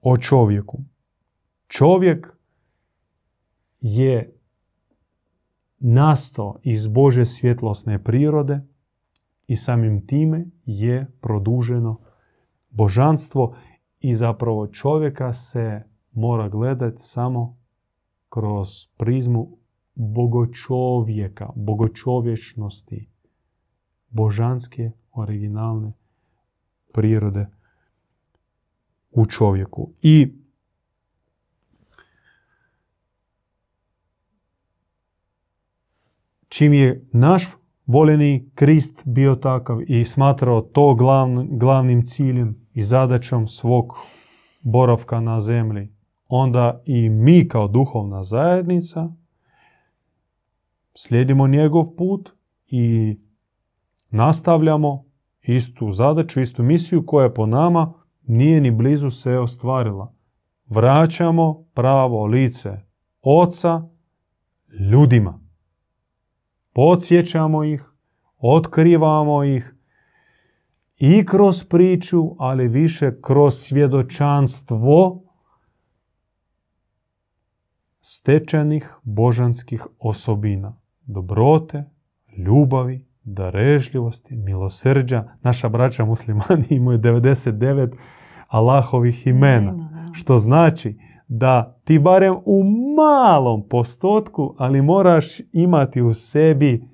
o 0.00 0.16
čovjeku. 0.16 0.78
Čovjek 1.66 2.36
je 3.80 4.36
nastao 5.78 6.58
iz 6.62 6.86
Bože 6.86 7.26
svjetlosne 7.26 8.04
prirode 8.04 8.60
i 9.46 9.56
samim 9.56 10.06
time 10.06 10.46
je 10.64 11.06
produženo 11.20 12.00
božanstvo 12.70 13.56
i 14.00 14.14
zapravo 14.14 14.66
čovjeka 14.66 15.32
se 15.32 15.82
mora 16.12 16.48
gledati 16.48 17.02
samo 17.02 17.58
kroz 18.28 18.68
prizmu 18.96 19.58
bogočovjeka, 19.94 21.50
bogočovječnosti, 21.56 23.08
božanske, 24.10 24.90
originalne 25.12 25.92
prirode 26.92 27.46
u 29.10 29.26
čovjeku. 29.26 29.92
I 30.02 30.34
čim 36.48 36.72
je 36.72 37.08
naš 37.12 37.46
voljeni 37.86 38.50
Krist 38.54 39.02
bio 39.04 39.34
takav 39.34 39.78
i 39.86 40.04
smatrao 40.04 40.60
to 40.60 40.94
glavnim 41.50 42.02
ciljem 42.02 42.66
i 42.74 42.82
zadaćom 42.82 43.46
svog 43.46 43.94
boravka 44.60 45.20
na 45.20 45.40
zemlji, 45.40 45.92
onda 46.28 46.82
i 46.86 47.08
mi 47.08 47.48
kao 47.48 47.68
duhovna 47.68 48.22
zajednica 48.22 49.12
slijedimo 50.94 51.46
njegov 51.46 51.84
put 51.96 52.30
i 52.66 53.16
nastavljamo 54.10 55.04
istu 55.42 55.90
zadaću, 55.90 56.40
istu 56.40 56.62
misiju 56.62 57.06
koja 57.06 57.30
po 57.30 57.46
nama 57.46 57.92
nije 58.26 58.60
ni 58.60 58.70
blizu 58.70 59.10
se 59.10 59.38
ostvarila. 59.38 60.14
Vraćamo 60.66 61.64
pravo 61.74 62.26
lice 62.26 62.80
oca 63.22 63.88
ljudima. 64.90 65.43
Podsjećamo 66.74 67.64
ih, 67.64 67.84
otkrivamo 68.38 69.44
ih 69.44 69.74
i 70.98 71.26
kroz 71.26 71.64
priču, 71.64 72.34
ali 72.38 72.68
više 72.68 73.20
kroz 73.20 73.54
svjedočanstvo 73.54 75.22
stečenih 78.00 78.94
božanskih 79.02 79.86
osobina. 79.98 80.76
Dobrote, 81.06 81.84
ljubavi, 82.36 83.06
darežljivosti, 83.24 84.36
milosrđa. 84.36 85.24
Naša 85.42 85.68
braća 85.68 86.04
muslimani 86.04 86.66
imaju 86.70 86.98
99 86.98 87.96
Allahovih 88.48 89.26
imena. 89.26 89.74
Što 90.12 90.38
znači 90.38 90.98
da 91.28 91.80
ti 91.84 91.98
barem 91.98 92.34
u 92.44 92.62
malom 92.96 93.68
postotku, 93.68 94.54
ali 94.58 94.82
moraš 94.82 95.26
imati 95.52 96.02
u 96.02 96.14
sebi 96.14 96.84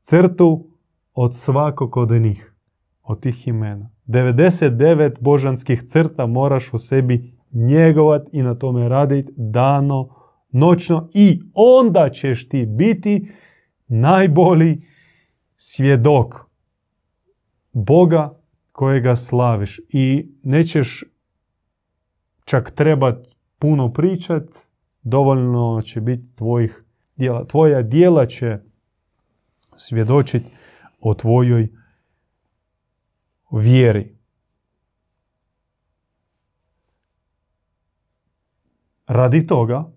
crtu 0.00 0.66
od 1.14 1.36
svakog 1.36 1.96
od 1.96 2.10
njih, 2.10 2.54
od 3.02 3.20
tih 3.20 3.48
imena. 3.48 3.90
99 4.06 5.20
božanskih 5.20 5.82
crta 5.82 6.26
moraš 6.26 6.72
u 6.72 6.78
sebi 6.78 7.38
njegovat 7.52 8.28
i 8.32 8.42
na 8.42 8.54
tome 8.54 8.88
raditi 8.88 9.32
dano, 9.36 10.08
noćno 10.50 11.10
i 11.14 11.40
onda 11.54 12.10
ćeš 12.10 12.48
ti 12.48 12.66
biti 12.66 13.30
najbolji 13.88 14.82
svjedok 15.56 16.48
Boga 17.72 18.40
kojega 18.72 19.16
slaviš 19.16 19.80
i 19.88 20.32
nećeš 20.42 21.04
čak 22.44 22.70
trebati 22.70 23.28
puno 23.58 23.92
pričat, 23.92 24.44
dovoljno 25.02 25.82
će 25.84 26.00
biti 26.00 26.36
tvojih 26.36 26.84
djela. 27.16 27.44
Tvoja 27.44 27.82
djela 27.82 28.26
će 28.26 28.58
svjedočiti 29.76 30.50
o 31.00 31.14
tvojoj 31.14 31.68
vjeri. 33.50 34.18
Radi 39.06 39.46
toga 39.46 39.90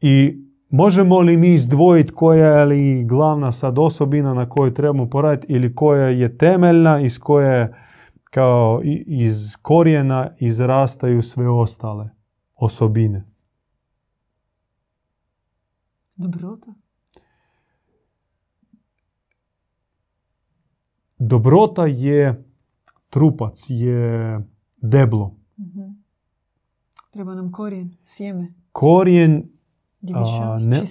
i 0.00 0.42
možemo 0.68 1.20
li 1.20 1.36
mi 1.36 1.54
izdvojiti 1.54 2.12
koja 2.12 2.58
je 2.58 2.64
li 2.64 3.04
glavna 3.04 3.52
sad 3.52 3.78
osobina 3.78 4.34
na 4.34 4.48
kojoj 4.48 4.74
trebamo 4.74 5.10
poraditi 5.10 5.52
ili 5.52 5.74
koja 5.74 6.08
je 6.08 6.38
temeljna 6.38 7.00
iz 7.00 7.18
koje 7.18 7.74
kao 8.24 8.80
iz 9.06 9.56
korijena 9.62 10.30
izrastaju 10.38 11.22
sve 11.22 11.48
ostale 11.48 12.17
osobine. 12.58 13.24
Dobrota? 16.16 16.74
Dobrota 21.18 21.86
je 21.86 22.44
trupac, 23.10 23.64
je 23.68 24.40
deblo. 24.76 25.34
uh 25.58 25.94
Treba 27.10 27.34
nam 27.34 27.52
korijen, 27.52 27.96
sjeme. 28.06 28.54
Korijen... 28.72 29.48
ne... 30.60 30.82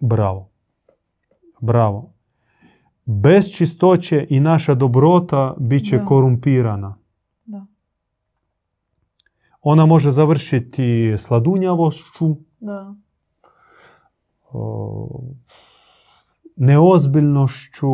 Bravo. 0.00 0.50
Bravo. 1.60 2.12
Bez 3.04 3.50
čistoće 3.50 4.26
i 4.30 4.40
naša 4.40 4.74
dobrota 4.74 5.54
bit 5.58 5.88
će 5.88 6.04
korumpirana. 6.04 6.98
Ona 9.68 9.86
može 9.86 10.10
završiti 10.10 11.14
sladunjavošću, 11.18 12.36
Da. 12.60 12.94
o, 14.52 15.22
neozbiljnošću 16.56 17.88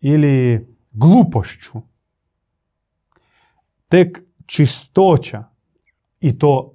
ili 0.00 0.66
glupošću. 0.90 1.72
Tek 3.88 4.22
čistoća 4.46 5.44
i 6.20 6.38
to 6.38 6.74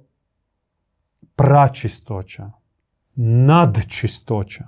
pračistoća, 1.36 2.50
nadčistoća. 3.16 4.64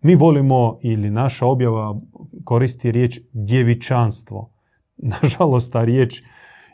Mi 0.00 0.14
volimo 0.14 0.78
ili 0.82 1.10
naša 1.10 1.46
objava 1.46 2.00
koristi 2.44 2.92
riječ 2.92 3.20
djevičanstvo. 3.32 4.50
Nažalost, 5.22 5.72
ta 5.72 5.84
riječ 5.84 6.22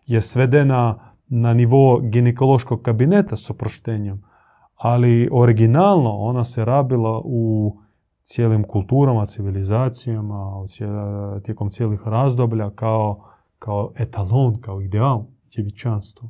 je 0.06 0.20
svedena 0.20 1.09
na 1.30 1.54
nivo 1.54 2.00
ginekološkog 2.00 2.82
kabineta 2.82 3.36
s 3.36 3.50
oproštenjem, 3.50 4.22
ali 4.76 5.28
originalno 5.32 6.10
ona 6.10 6.44
se 6.44 6.64
rabila 6.64 7.20
u 7.24 7.76
cijelim 8.22 8.64
kulturama, 8.64 9.26
civilizacijama, 9.26 10.58
u 10.58 10.66
tijekom 11.42 11.70
cijelih 11.70 12.00
razdoblja 12.04 12.70
kao, 12.70 13.24
kao 13.58 13.92
etalon, 13.96 14.60
kao 14.60 14.80
ideal 14.80 15.24
djevičanstva. 15.54 16.28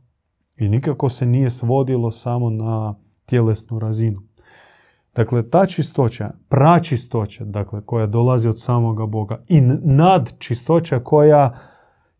I 0.57 0.69
nikako 0.69 1.09
se 1.09 1.27
nije 1.27 1.51
svodilo 1.51 2.11
samo 2.11 2.51
na 2.51 2.95
tjelesnu 3.27 3.79
razinu. 3.79 4.21
Dakle, 5.15 5.51
ta 5.51 5.67
čistoća, 5.67 6.31
pračistoća, 6.49 7.45
dakle, 7.45 7.81
koja 7.87 8.07
dolazi 8.07 8.49
od 8.49 8.61
samoga 8.61 9.07
Boga 9.07 9.43
i 9.49 9.59
n- 9.59 9.81
nadčistoća 9.83 11.01
koja 11.01 11.59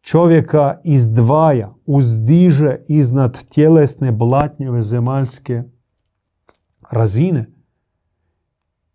čovjeka 0.01 0.81
izdvaja, 0.85 1.75
uzdiže 1.87 2.77
iznad 2.89 3.49
tjelesne 3.49 4.13
blatnjeve 4.13 4.83
zemaljske 4.83 5.63
razine 6.91 7.51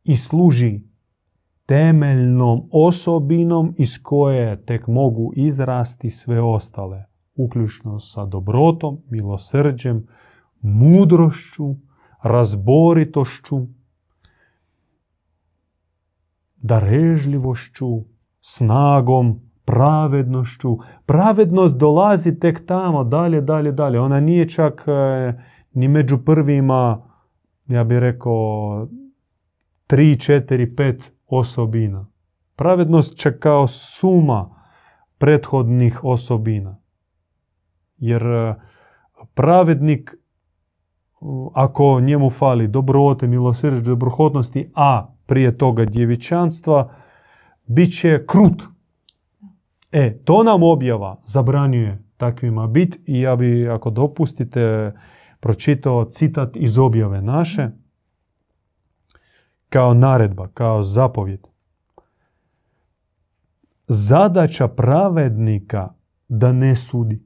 i 0.03 0.17
služi 0.17 0.81
temeljnom 1.65 2.69
osobinom 2.71 3.73
iz 3.77 4.03
koje 4.03 4.65
tek 4.65 4.87
mogu 4.87 5.31
izrasti 5.35 6.09
sve 6.09 6.41
ostale, 6.41 7.05
uključno 7.35 7.99
sa 7.99 8.25
dobrotom, 8.25 9.01
milosrđem, 9.09 10.07
mudrošću, 10.61 11.75
razboritošću, 12.23 13.67
darežljivošću, 16.57 18.03
snagom, 18.41 19.41
pravednošću. 19.65 20.77
Pravednost 21.05 21.77
dolazi 21.77 22.39
tek 22.39 22.65
tamo, 22.65 23.03
dalje, 23.03 23.41
dalje, 23.41 23.71
dalje. 23.71 23.99
Ona 23.99 24.19
nije 24.19 24.49
čak 24.49 24.83
e, 24.87 25.33
ni 25.73 25.87
među 25.87 26.17
prvima, 26.17 27.01
ja 27.67 27.83
bih 27.83 27.97
rekao, 27.97 28.87
tri, 29.87 30.19
četiri, 30.19 30.75
pet 30.75 31.13
osobina. 31.27 32.05
Pravednost 32.55 33.17
čak 33.17 33.39
kao 33.39 33.67
suma 33.67 34.49
prethodnih 35.17 36.03
osobina. 36.03 36.77
Jer 37.97 38.23
e, 38.23 38.55
pravednik, 39.33 40.15
ako 41.53 41.99
njemu 41.99 42.29
fali 42.29 42.67
dobrote, 42.67 43.27
milosrđe, 43.27 43.81
dobrohotnosti, 43.81 44.71
a 44.75 45.07
prije 45.25 45.57
toga 45.57 45.85
djevičanstva, 45.85 46.93
bit 47.67 47.99
će 47.99 48.25
krut. 48.27 48.74
E, 49.97 50.17
to 50.23 50.43
nam 50.43 50.63
objava 50.63 51.21
zabranjuje 51.25 52.03
takvima 52.17 52.67
bit 52.67 52.99
i 53.05 53.21
ja 53.21 53.35
bi, 53.35 53.69
ako 53.69 53.89
dopustite, 53.89 54.93
pročitao 55.39 56.05
citat 56.05 56.55
iz 56.55 56.77
objave 56.77 57.21
naše 57.21 57.69
kao 59.69 59.93
naredba, 59.93 60.47
kao 60.47 60.83
zapovjed. 60.83 61.47
Zadaća 63.87 64.67
pravednika 64.67 65.93
da 66.27 66.51
ne 66.51 66.75
sudi. 66.75 67.23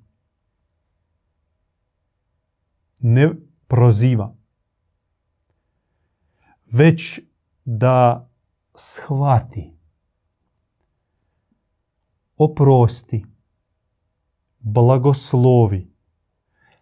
Ne 3.00 3.30
proziva. 3.68 4.36
Već 6.72 7.20
da 7.66 8.30
shvati. 8.76 9.78
Oprosti. 12.40 13.26
Blagoslovi. 14.60 15.94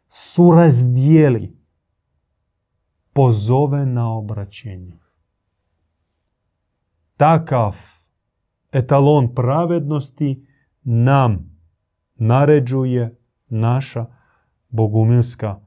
Surazdijeli. 0.08 1.58
Pozove 3.14 3.86
na 3.86 4.14
obraćenje. 4.14 5.00
Takav 7.18 7.76
etalon 8.72 9.36
pravednosti 9.36 10.48
nam 10.84 11.60
naređuje 12.16 13.20
naša 13.50 14.06
bogumilska 14.70 15.60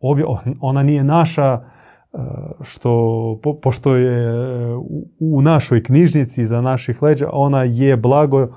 objava. 0.00 0.42
Ona 0.60 0.82
nije 0.82 1.04
naša 1.04 1.44
e, 1.44 2.18
što, 2.60 2.90
po- 3.42 3.60
pošto 3.60 3.96
je 3.96 4.76
u 5.20 5.42
našoj 5.42 5.82
knjižnici 5.82 6.46
za 6.46 6.60
naših 6.60 7.02
leđa, 7.02 7.30
ona 7.32 7.62
je 7.62 7.96
blago 7.96 8.48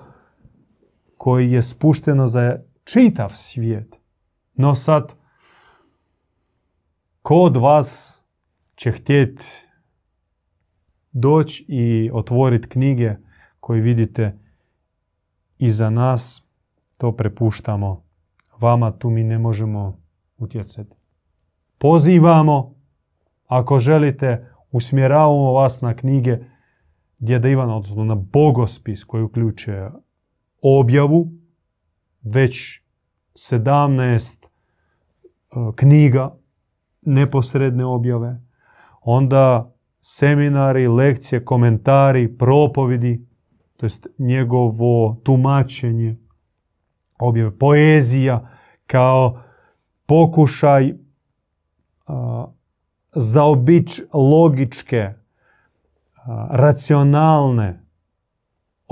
koji 1.22 1.52
je 1.52 1.62
spušteno 1.62 2.28
za 2.28 2.60
čitav 2.84 3.30
svijet. 3.34 4.00
No 4.54 4.76
sad, 4.76 5.16
ko 7.22 7.36
od 7.36 7.58
vas 7.58 8.24
će 8.76 8.92
htjeti 8.92 9.46
doći 11.12 11.66
i 11.68 12.10
otvoriti 12.14 12.70
knjige 12.70 13.16
koje 13.60 13.82
vidite 13.82 14.40
iza 15.58 15.90
nas, 15.90 16.44
to 16.98 17.12
prepuštamo 17.12 18.04
vama, 18.60 18.92
tu 18.92 19.10
mi 19.10 19.24
ne 19.24 19.40
možemo 19.40 20.02
utjecati. 20.38 20.96
Pozivamo, 21.78 22.76
ako 23.48 23.80
želite, 23.80 24.52
usmjeravamo 24.72 25.52
vas 25.52 25.82
na 25.82 25.94
knjige 25.94 26.38
Djeda 27.20 27.50
Ivana, 27.50 27.76
odnosno 27.76 28.04
na 28.04 28.16
bogospis 28.16 29.04
koji 29.04 29.24
uključuje 29.24 29.92
objavu, 30.62 31.32
već 32.22 32.82
17 33.36 34.46
e, 34.46 34.48
knjiga 35.76 36.36
neposredne 37.02 37.86
objave, 37.86 38.42
onda 39.02 39.74
seminari, 40.02 40.88
lekcije, 40.88 41.46
komentari, 41.46 42.38
propovidi, 42.38 43.26
to 43.78 43.86
jest 43.86 44.08
njegovo 44.18 45.18
tumačenje, 45.24 46.18
objave, 47.20 47.58
poezija 47.58 48.50
kao 48.88 49.42
pokušaj 50.06 50.94
a, 52.08 52.46
zaobići 53.16 54.04
logičke, 54.14 55.14
a, 56.16 56.48
racionalne, 56.52 57.86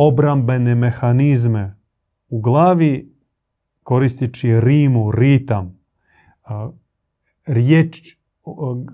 obrambene 0.01 0.75
mehanizme 0.75 1.75
u 2.29 2.41
glavi 2.41 3.15
koristeći 3.83 4.59
rimu, 4.59 5.11
ritam, 5.11 5.79
riječ, 7.45 8.17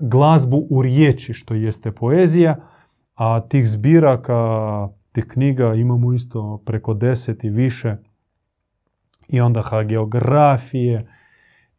glazbu 0.02 0.68
u 0.69 0.82
riječi, 0.82 1.34
što 1.34 1.53
jeste 1.53 1.91
poezija, 1.91 2.56
a 3.15 3.41
tih 3.48 3.68
zbiraka, 3.68 4.90
tih 5.11 5.26
knjiga 5.27 5.73
imamo 5.73 6.14
isto 6.14 6.64
preko 6.65 6.94
deset 6.94 7.44
i 7.44 7.49
više. 7.49 7.98
I 9.27 9.41
onda 9.41 9.61
hageografije, 9.61 11.07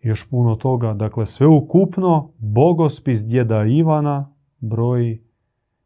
i 0.00 0.08
još 0.08 0.30
puno 0.30 0.56
toga. 0.56 0.94
Dakle, 0.94 1.26
sve 1.26 1.46
ukupno, 1.46 2.32
bogospis 2.38 3.24
djeda 3.24 3.64
Ivana 3.64 4.34
broji, 4.58 5.22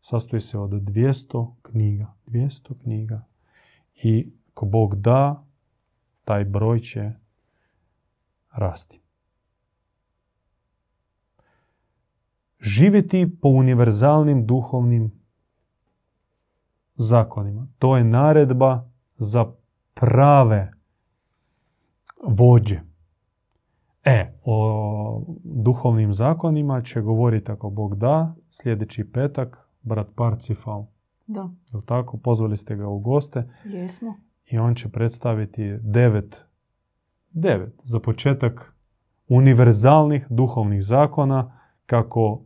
sastoji 0.00 0.40
se 0.40 0.58
od 0.58 0.70
200 0.70 1.54
knjiga. 1.62 2.14
200 2.26 2.82
knjiga. 2.82 3.29
I 4.02 4.32
ko 4.54 4.66
Bog 4.66 4.94
da, 4.94 5.44
taj 6.24 6.44
broj 6.44 6.78
će 6.78 7.12
rasti. 8.52 9.00
Živjeti 12.60 13.38
po 13.42 13.48
univerzalnim 13.48 14.46
duhovnim 14.46 15.20
zakonima. 16.94 17.66
To 17.78 17.96
je 17.96 18.04
naredba 18.04 18.90
za 19.16 19.52
prave 19.94 20.72
vođe. 22.24 22.80
E, 24.04 24.38
o 24.44 25.22
duhovnim 25.44 26.12
zakonima 26.12 26.82
će 26.82 27.00
govoriti 27.00 27.52
ako 27.52 27.70
Bog 27.70 27.94
da, 27.94 28.34
sljedeći 28.50 29.12
petak, 29.12 29.68
brat 29.82 30.06
Parcifal. 30.16 30.86
Da, 31.32 31.50
Jel 31.72 31.82
tako? 31.82 32.16
Pozvali 32.16 32.56
ste 32.56 32.76
ga 32.76 32.88
u 32.88 32.98
goste 32.98 33.48
jesmo. 33.64 34.14
i 34.50 34.58
on 34.58 34.74
će 34.74 34.88
predstaviti 34.88 35.78
devet, 35.80 36.44
devet, 37.30 37.80
za 37.84 38.00
početak 38.00 38.74
univerzalnih 39.28 40.26
duhovnih 40.30 40.82
zakona 40.82 41.60
kako 41.86 42.42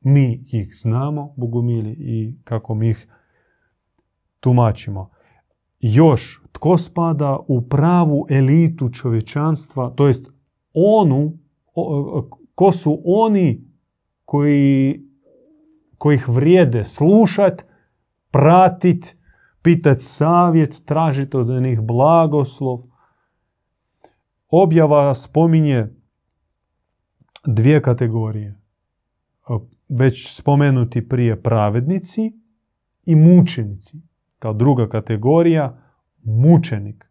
mi 0.00 0.44
ih 0.52 0.76
znamo, 0.82 1.34
bogumili, 1.36 1.90
i 1.90 2.38
kako 2.44 2.74
mi 2.74 2.90
ih 2.90 3.08
tumačimo. 4.40 5.10
Još, 5.80 6.42
tko 6.52 6.78
spada 6.78 7.38
u 7.48 7.68
pravu 7.68 8.26
elitu 8.30 8.90
čovječanstva, 8.90 9.90
to 9.90 10.06
jest 10.06 10.26
onu, 10.72 11.38
ko 12.54 12.72
su 12.72 13.02
oni 13.04 13.64
koji, 14.24 15.02
kojih 15.98 16.28
vrijede 16.28 16.84
slušat, 16.84 17.67
pratit, 18.30 19.16
pitat 19.62 19.96
savjet, 20.00 20.82
tražiti 20.84 21.36
od 21.36 21.62
njih 21.62 21.80
blagoslov. 21.80 22.82
Objava 24.48 25.14
spominje 25.14 25.88
dvije 27.46 27.82
kategorije. 27.82 28.60
Već 29.88 30.36
spomenuti 30.36 31.08
prije 31.08 31.42
pravednici 31.42 32.32
i 33.06 33.14
mučenici. 33.14 34.00
Kao 34.38 34.52
druga 34.52 34.88
kategorija, 34.88 35.78
mučenik. 36.22 37.08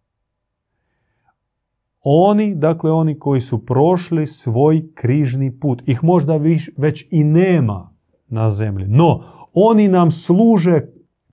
Oni, 2.01 2.55
dakle 2.55 2.91
oni 2.91 3.19
koji 3.19 3.41
su 3.41 3.65
prošli 3.65 4.27
svoj 4.27 4.93
križni 4.93 5.59
put. 5.59 5.83
Ih 5.85 6.03
možda 6.03 6.37
već 6.77 7.07
i 7.11 7.23
nema 7.23 7.93
na 8.27 8.49
zemlji. 8.49 8.85
No, 8.87 9.23
oni 9.53 9.87
nam 9.87 10.11
služe 10.11 10.81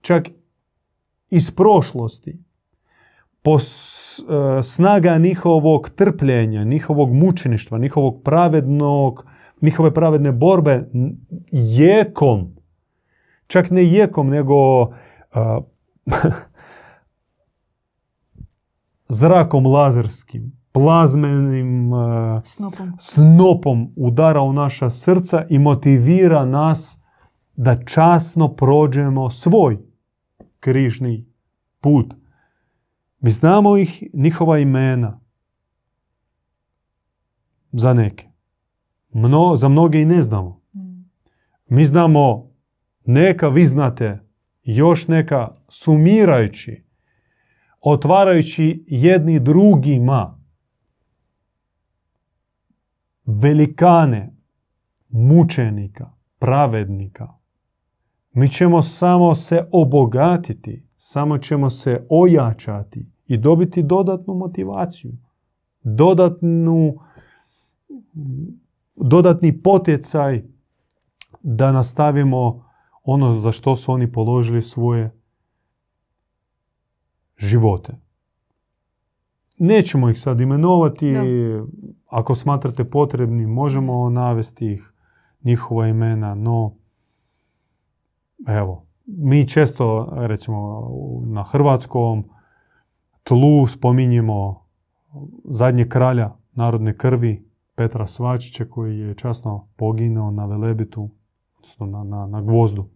čak 0.05 0.28
iz 1.31 1.51
prošlosti. 1.51 2.39
Po 3.43 3.56
e, 3.56 3.59
snaga 4.62 5.18
njihovog 5.18 5.90
trpljenja, 5.90 6.64
njihovog 6.64 7.14
mučeništva, 7.14 7.78
njihovog 7.78 8.22
pravednog, 8.24 9.26
njihove 9.60 9.94
pravedne 9.94 10.32
borbe 10.32 10.89
jekom, 11.52 12.56
čak 13.47 13.70
ne 13.70 13.85
jekom, 13.85 14.28
nego 14.28 14.55
zrakom 19.09 19.66
lazerskim, 19.66 20.52
plazmenim 20.72 21.90
snopom. 22.47 22.93
snopom 22.98 23.93
udara 23.97 24.43
u 24.43 24.52
naša 24.52 24.90
srca 24.90 25.44
i 25.51 25.59
motivira 25.59 26.44
nas 26.44 27.01
da 27.56 27.85
časno 27.85 28.55
prođemo 28.55 29.31
svoj 29.31 29.93
križni 30.64 31.26
put. 31.80 32.14
Mi 33.20 33.30
znamo 33.30 33.76
ih, 33.76 34.02
njihova 34.12 34.58
imena. 34.58 35.20
Za 37.72 37.92
neke. 37.94 38.28
Mno, 39.14 39.56
za 39.56 39.68
mnoge 39.68 40.00
i 40.00 40.04
ne 40.04 40.22
znamo. 40.22 40.62
Mi 41.68 41.84
znamo 41.84 42.50
neka, 43.04 43.48
vi 43.48 43.66
znate, 43.66 44.18
još 44.62 45.08
neka 45.08 45.54
sumirajući, 45.68 46.84
otvarajući 47.80 48.84
jedni 48.88 49.40
drugima 49.40 50.40
velikane 53.24 54.36
mučenika, 55.08 56.12
pravednika. 56.38 57.43
Mi 58.35 58.48
ćemo 58.48 58.82
samo 58.82 59.35
se 59.35 59.69
obogatiti, 59.73 60.86
samo 60.97 61.39
ćemo 61.39 61.70
se 61.70 62.06
ojačati 62.11 63.06
i 63.27 63.36
dobiti 63.36 63.82
dodatnu 63.82 64.35
motivaciju, 64.35 65.12
dodatnu, 65.82 66.94
dodatni 68.97 69.62
potjecaj 69.62 70.44
da 71.43 71.73
nastavimo 71.73 72.65
ono 73.02 73.40
za 73.40 73.52
što 73.52 73.77
su 73.77 73.93
oni 73.93 74.12
položili 74.12 74.62
svoje 74.62 75.11
živote. 77.36 77.93
Nećemo 79.59 80.11
ih 80.11 80.20
sad 80.20 80.40
imenovati, 80.40 81.12
ako 82.06 82.35
smatrate 82.35 82.85
potrebni 82.90 83.47
možemo 83.47 84.11
navesti 84.11 84.73
ih, 84.73 84.93
njihova 85.43 85.89
imena, 85.89 86.35
no 86.35 86.74
evo, 88.48 88.86
mi 89.06 89.48
često 89.48 90.09
recimo 90.12 90.89
na 91.27 91.43
hrvatskom 91.43 92.24
tlu 93.23 93.66
spominjemo 93.66 94.66
zadnjeg 95.44 95.89
kralja 95.89 96.36
narodne 96.52 96.97
krvi 96.97 97.48
Petra 97.74 98.06
Svačića 98.06 98.65
koji 98.65 98.98
je 98.98 99.15
časno 99.15 99.69
poginuo 99.77 100.31
na 100.31 100.47
Velebitu, 100.47 101.11
odnosno 101.56 101.86
na, 101.86 102.05
na, 102.05 102.27
na 102.27 102.40
gvozdu. 102.40 102.89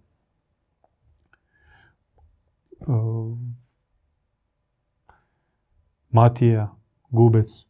Matija, 6.11 6.75
Gubec, 7.11 7.65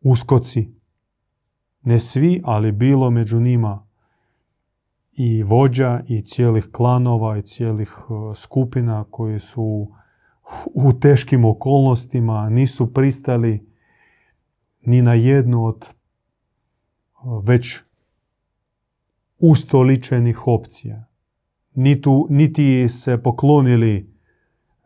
Uskoci, 0.00 0.74
ne 1.82 1.98
svi, 1.98 2.40
ali 2.44 2.72
bilo 2.72 3.10
među 3.10 3.40
njima 3.40 3.86
i 5.12 5.42
vođa 5.42 6.00
i 6.08 6.20
cijelih 6.20 6.68
klanova 6.72 7.38
i 7.38 7.42
cijelih 7.42 7.96
skupina 8.34 9.04
koji 9.10 9.40
su 9.40 9.88
u 10.74 10.92
teškim 11.00 11.44
okolnostima 11.44 12.50
nisu 12.50 12.92
pristali 12.92 13.66
ni 14.82 15.02
na 15.02 15.14
jednu 15.14 15.64
od 15.64 15.94
već 17.44 17.80
ustoličenih 19.38 20.46
opcija. 20.46 21.06
niti 22.28 22.88
se 22.88 23.22
poklonili 23.22 24.14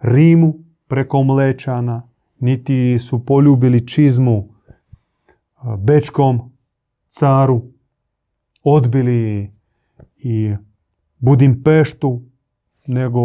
Rimu 0.00 0.54
preko 0.86 1.22
Mlečana, 1.22 2.08
niti 2.40 2.98
su 2.98 3.24
poljubili 3.24 3.86
čizmu 3.86 4.48
Bečkom 5.78 6.52
caru, 7.08 7.62
odbili 8.64 9.53
i 10.24 10.56
Budimpeštu, 11.18 12.22
nego 12.86 13.20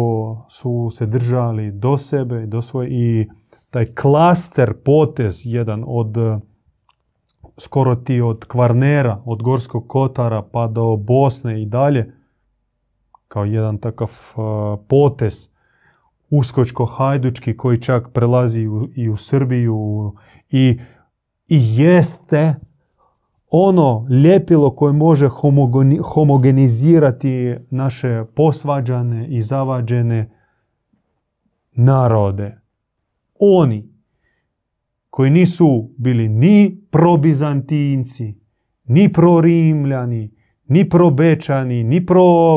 su 0.48 0.88
se 0.90 1.06
držali 1.06 1.72
do 1.72 1.96
sebe, 1.96 2.46
do 2.46 2.62
svoje. 2.62 2.88
I 2.90 3.28
taj 3.70 3.86
klaster, 3.86 4.74
potez, 4.84 5.42
jedan 5.44 5.84
od 5.86 6.16
skoro 7.56 7.96
ti 7.96 8.20
od 8.20 8.44
Kvarnera, 8.44 9.22
od 9.24 9.42
Gorskog 9.42 9.88
Kotara 9.88 10.42
pa 10.42 10.66
do 10.66 10.96
Bosne 10.96 11.62
i 11.62 11.66
dalje, 11.66 12.12
kao 13.28 13.44
jedan 13.44 13.78
takav 13.78 14.10
potez 14.88 15.48
uskočko-hajdučki 16.30 17.56
koji 17.56 17.80
čak 17.80 18.08
prelazi 18.12 18.66
i 18.96 19.08
u 19.08 19.16
Srbiju 19.16 20.12
i, 20.50 20.78
i 21.48 21.58
jeste 21.76 22.54
ono 23.50 24.06
ljepilo 24.24 24.70
koje 24.70 24.92
može 24.92 25.28
homogenizirati 26.02 27.54
naše 27.70 28.24
posvađane 28.36 29.28
i 29.28 29.42
zavađene 29.42 30.30
narode. 31.72 32.58
Oni 33.38 33.90
koji 35.10 35.30
nisu 35.30 35.90
bili 35.96 36.28
ni 36.28 36.82
probizantinci, 36.90 38.34
ni 38.84 39.12
prorimljani, 39.12 40.34
ni 40.66 40.88
probečani, 40.88 41.84
ni 41.84 42.06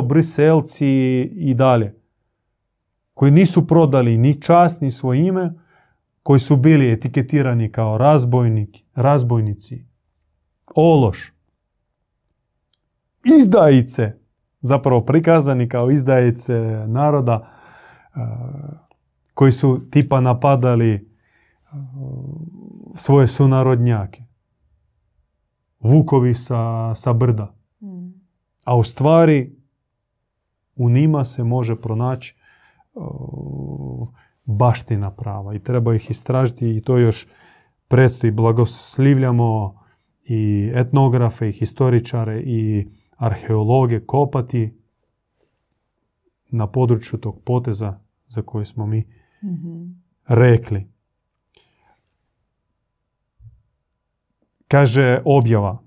briselci 0.07 0.87
i 1.21 1.53
dalje. 1.53 1.95
Koji 3.13 3.31
nisu 3.31 3.67
prodali 3.67 4.17
ni 4.17 4.41
čast, 4.41 4.81
ni 4.81 4.91
svoje 4.91 5.27
ime, 5.27 5.53
koji 6.23 6.39
su 6.39 6.55
bili 6.55 6.91
etiketirani 6.91 7.71
kao 7.71 7.97
razbojnici, 8.95 9.85
ološ, 10.75 11.33
izdajice, 13.39 14.13
zapravo 14.61 15.01
prikazani 15.01 15.69
kao 15.69 15.91
izdajice 15.91 16.53
naroda 16.87 17.49
e, 18.15 18.19
koji 19.33 19.51
su 19.51 19.81
tipa 19.91 20.21
napadali 20.21 20.93
e, 20.93 20.99
svoje 22.95 23.27
sunarodnjake. 23.27 24.23
Vukovi 25.79 26.35
sa, 26.35 26.95
sa 26.95 27.13
brda. 27.13 27.55
Mm. 27.81 28.09
A 28.63 28.75
u 28.75 28.83
stvari 28.83 29.55
u 30.75 30.89
njima 30.89 31.25
se 31.25 31.43
može 31.43 31.75
pronaći 31.75 32.35
e, 32.35 32.99
baština 34.45 35.11
prava 35.11 35.55
i 35.55 35.59
treba 35.59 35.95
ih 35.95 36.11
istražiti 36.11 36.77
i 36.77 36.81
to 36.81 36.97
još 36.97 37.27
predstoji. 37.87 38.31
Blagoslivljamo 38.31 39.82
i 40.23 40.71
etnografe, 40.75 41.49
i 41.49 41.51
historičare, 41.51 42.41
i 42.41 42.87
arheologe 43.17 43.99
kopati 44.05 44.73
na 46.49 46.67
području 46.67 47.19
tog 47.19 47.41
poteza 47.45 47.99
za 48.27 48.41
koje 48.41 48.65
smo 48.65 48.85
mi 48.85 48.99
mm 49.43 50.03
rekli. 50.27 50.87
Kaže 54.67 55.21
objava. 55.25 55.83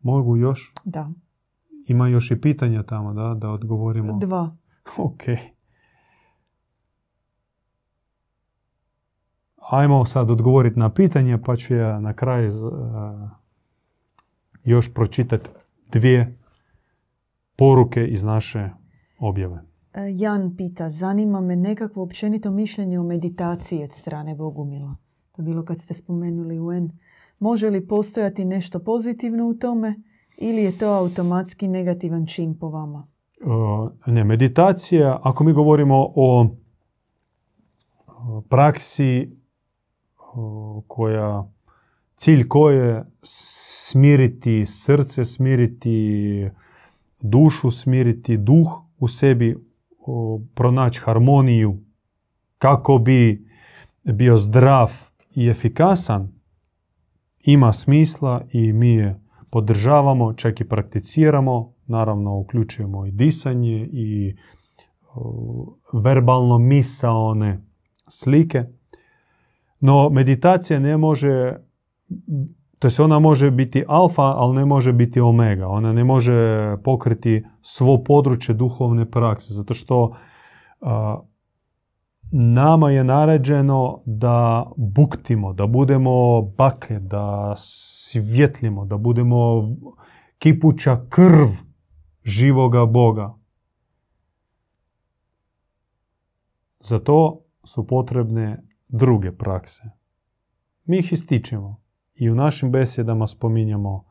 Mogu 0.00 0.36
još? 0.36 0.72
Da. 0.84 1.10
Ima 1.86 2.08
još 2.08 2.30
i 2.30 2.40
pitanja 2.40 2.82
tamo, 2.82 3.12
da, 3.12 3.34
da 3.34 3.50
odgovorimo. 3.50 4.18
Dva. 4.18 4.56
Ok. 4.98 5.22
Ajmo 9.70 10.04
sad 10.04 10.30
odgovoriti 10.30 10.78
na 10.78 10.90
pitanje, 10.90 11.38
pa 11.44 11.56
ću 11.56 11.74
ja 11.74 12.00
na 12.00 12.12
kraju 12.12 12.66
uh, 12.66 12.72
još 14.68 14.94
pročitati 14.94 15.50
dvije 15.92 16.38
poruke 17.56 18.06
iz 18.06 18.24
naše 18.24 18.68
objave. 19.18 19.62
E, 19.94 20.00
Jan 20.14 20.56
pita, 20.56 20.90
zanima 20.90 21.40
me 21.40 21.56
nekakvo 21.56 22.02
općenito 22.02 22.50
mišljenje 22.50 22.98
o 22.98 23.02
meditaciji 23.02 23.84
od 23.84 23.92
strane 23.92 24.34
Bogumila. 24.34 24.96
To 25.32 25.42
je 25.42 25.44
bilo 25.44 25.64
kad 25.64 25.78
ste 25.78 25.94
spomenuli 25.94 26.58
UN. 26.58 26.90
Može 27.38 27.70
li 27.70 27.86
postojati 27.86 28.44
nešto 28.44 28.78
pozitivno 28.78 29.48
u 29.48 29.54
tome 29.54 29.94
ili 30.38 30.62
je 30.62 30.78
to 30.78 30.88
automatski 30.88 31.68
negativan 31.68 32.26
čin 32.26 32.58
po 32.58 32.68
vama? 32.68 33.06
Uh, 33.44 33.90
ne, 34.06 34.24
meditacija, 34.24 35.20
ako 35.22 35.44
mi 35.44 35.52
govorimo 35.52 36.12
o 36.14 36.46
praksi 38.48 39.38
koja, 40.86 41.50
cilj 42.16 42.48
koje 42.48 43.04
smiriti 43.90 44.66
srce, 44.66 45.24
smiriti 45.24 46.48
dušu, 47.20 47.70
smiriti 47.70 48.36
duh 48.36 48.68
u 48.98 49.08
sebi, 49.08 49.56
pronaći 50.54 51.00
harmoniju 51.00 51.78
kako 52.58 52.98
bi 52.98 53.46
bio 54.04 54.36
zdrav 54.36 54.92
i 55.34 55.48
efikasan, 55.48 56.32
ima 57.40 57.72
smisla 57.72 58.44
i 58.52 58.72
mi 58.72 58.88
je 58.88 59.20
podržavamo, 59.50 60.32
čak 60.32 60.60
i 60.60 60.68
prakticiramo, 60.68 61.72
naravno 61.86 62.38
uključujemo 62.38 63.06
i 63.06 63.10
disanje 63.10 63.88
i 63.92 64.36
verbalno 65.92 66.58
misaone 66.58 67.60
slike. 68.08 68.64
No 69.80 70.10
meditacija 70.10 70.78
ne 70.78 70.96
može, 70.96 71.56
to 72.78 72.90
se 72.90 73.02
ona 73.02 73.18
može 73.18 73.50
biti 73.50 73.84
alfa, 73.88 74.22
ali 74.22 74.56
ne 74.56 74.64
može 74.64 74.92
biti 74.92 75.20
omega. 75.20 75.68
Ona 75.68 75.92
ne 75.92 76.04
može 76.04 76.76
pokriti 76.84 77.44
svo 77.60 78.04
područje 78.04 78.54
duhovne 78.54 79.10
prakse, 79.10 79.52
zato 79.52 79.74
što 79.74 80.16
nama 82.30 82.90
je 82.90 83.04
naređeno 83.04 84.02
da 84.06 84.66
buktimo, 84.76 85.52
da 85.52 85.66
budemo 85.66 86.42
baklje, 86.42 86.98
da 86.98 87.54
svjetljimo, 87.56 88.84
da 88.84 88.96
budemo 88.96 89.68
kipuća 90.38 91.06
krv 91.08 91.48
živoga 92.24 92.86
Boga. 92.86 93.34
Za 96.80 96.98
to 96.98 97.40
su 97.64 97.86
potrebne 97.86 98.62
druge 98.88 99.32
prakse. 99.32 99.82
Mi 100.84 100.98
ih 100.98 101.12
ističemo 101.12 101.87
i 102.18 102.30
u 102.30 102.34
našim 102.34 102.72
besjedama 102.72 103.26
spominjamo 103.26 104.04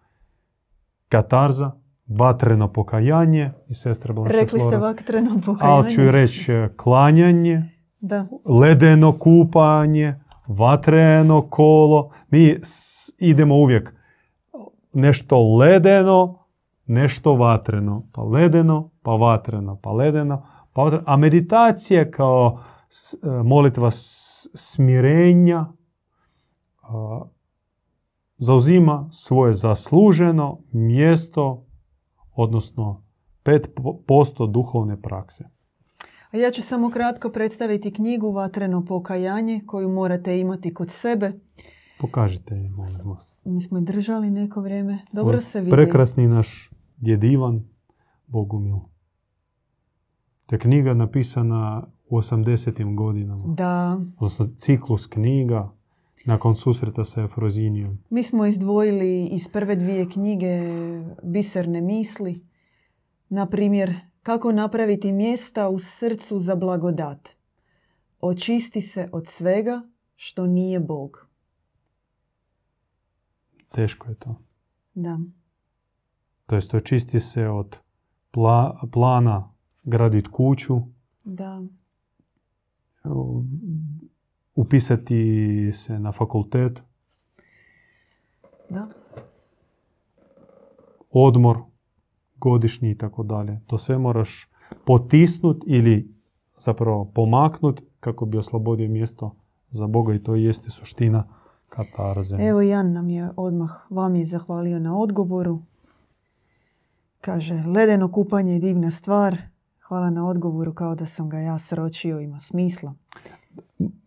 katarza, 1.10 1.72
vatreno 2.08 2.74
pokajanje 2.74 3.52
i 3.68 3.76
sestra 3.76 4.14
Blanša 4.14 4.38
Rekli 4.38 4.60
ste 4.60 4.78
vatreno 4.78 5.42
pokajanje. 5.46 5.78
Ali 5.78 5.90
ću 5.90 6.12
reći 6.12 6.54
klanjanje, 6.78 7.70
da. 8.00 8.28
ledeno 8.46 9.18
kupanje, 9.20 10.20
vatreno 10.48 11.42
kolo. 11.50 12.12
Mi 12.30 12.60
idemo 13.18 13.56
uvijek 13.56 13.94
nešto 14.94 15.56
ledeno, 15.58 16.46
nešto 16.86 17.34
vatreno. 17.34 18.04
Pa 18.14 18.22
ledeno, 18.24 18.90
pa 19.02 19.12
vatreno, 19.12 19.80
pa 19.84 19.92
ledeno, 19.92 20.48
pa 20.74 20.82
vatreno. 20.82 21.04
A 21.08 21.18
meditacija 21.18 22.12
kao 22.12 22.60
e, 23.24 23.28
molitva 23.44 23.90
smirenja 23.92 25.66
zauzima 28.38 29.10
svoje 29.12 29.54
zasluženo 29.54 30.60
mjesto, 30.72 31.66
odnosno 32.36 33.04
5% 33.46 34.52
duhovne 34.52 35.02
prakse. 35.02 35.44
A 36.32 36.38
ja 36.38 36.52
ću 36.52 36.62
samo 36.62 36.90
kratko 36.90 37.30
predstaviti 37.30 37.94
knjigu 37.94 38.32
Vatreno 38.32 38.86
pokajanje 38.86 39.62
koju 39.66 39.90
morate 39.90 40.40
imati 40.40 40.74
kod 40.74 40.92
sebe. 40.92 41.34
Pokažite 42.00 42.56
je, 42.56 42.70
molim 42.70 43.10
vas. 43.10 43.40
Mi 43.46 43.62
smo 43.62 43.80
držali 43.80 44.30
neko 44.30 44.62
vrijeme. 44.62 45.00
Dobro 45.12 45.42
se 45.42 45.60
vidi. 45.60 45.72
Prekrasni 45.72 46.28
naš 46.28 46.70
djed 46.98 47.24
Ivan 47.24 47.64
Bogumil. 48.28 48.78
To 50.46 50.58
knjiga 50.58 50.94
napisana 50.94 51.88
u 52.10 52.18
80. 52.18 52.96
godinama. 52.96 53.44
Da. 53.48 54.00
Odnosno 54.18 54.48
ciklus 54.58 55.08
knjiga 55.08 55.77
nakon 56.28 56.56
susreta 56.56 57.06
sa 57.06 57.24
Efrozinijom. 57.24 57.98
Mi 58.10 58.24
smo 58.24 58.46
izdvojili 58.46 59.26
iz 59.26 59.48
prve 59.48 59.76
dvije 59.76 60.10
knjige 60.10 60.60
biserne 61.24 61.82
misli. 61.82 62.46
Na 63.30 63.46
primjer, 63.46 63.94
kako 64.24 64.52
napraviti 64.52 65.12
mjesta 65.12 65.70
u 65.70 65.80
srcu 65.80 66.40
za 66.40 66.56
blagodat. 66.56 67.30
Očisti 68.22 68.82
se 68.82 69.10
od 69.12 69.28
svega 69.28 69.82
što 70.16 70.48
nije 70.48 70.80
Bog. 70.80 71.28
Teško 73.72 74.10
je 74.10 74.16
to. 74.16 74.42
Da. 74.94 75.20
To 76.46 76.56
jest 76.56 76.74
očisti 76.74 77.20
se 77.20 77.48
od 77.48 77.80
plana 78.92 79.54
graditi 79.84 80.30
kuću. 80.32 80.80
Da. 81.24 81.64
Upisati 84.58 85.72
se 85.74 86.00
na 86.00 86.12
fakultet. 86.12 86.82
Da. 88.70 88.88
Odmor 91.12 91.58
godišnji 92.40 92.92
i 92.92 92.98
tako 92.98 93.24
dalje. 93.24 93.60
To 93.68 93.78
sve 93.78 93.98
moraš 93.98 94.50
potisnut 94.86 95.64
ili 95.68 96.14
zapravo 96.60 97.06
pomaknut 97.06 97.82
kako 98.00 98.26
bi 98.26 98.38
oslobodio 98.38 98.90
mjesto 98.90 99.36
za 99.72 99.88
Boga 99.88 100.14
i 100.14 100.24
to 100.24 100.36
jeste 100.36 100.70
suština 100.70 101.24
katarze. 101.70 102.38
Evo 102.40 102.62
Jan 102.62 102.92
nam 102.94 103.10
je 103.10 103.30
odmah, 103.36 103.72
vam 103.90 104.16
je 104.16 104.26
zahvalio 104.26 104.80
na 104.80 104.98
odgovoru. 104.98 105.62
Kaže, 107.22 107.64
ledeno 107.68 108.12
kupanje 108.12 108.54
je 108.54 108.60
divna 108.60 108.92
stvar. 108.92 109.38
Hvala 109.88 110.10
na 110.10 110.28
odgovoru 110.28 110.74
kao 110.74 110.96
da 110.96 111.06
sam 111.06 111.30
ga 111.30 111.40
ja 111.40 111.60
sročio, 111.60 112.20
ima 112.20 112.40
smisla. 112.40 112.94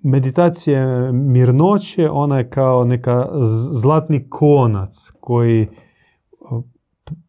Meditacija 0.02 1.12
mirnoće, 1.12 2.10
ona 2.10 2.38
je 2.38 2.50
kao 2.50 2.84
neka 2.84 3.28
zlatni 3.72 4.28
konac 4.30 5.10
koji 5.20 5.68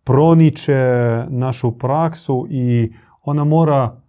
proniče 0.03 0.75
našu 1.29 1.77
praksu 1.77 2.47
i 2.49 2.93
ona 3.21 3.43
mora 3.43 4.01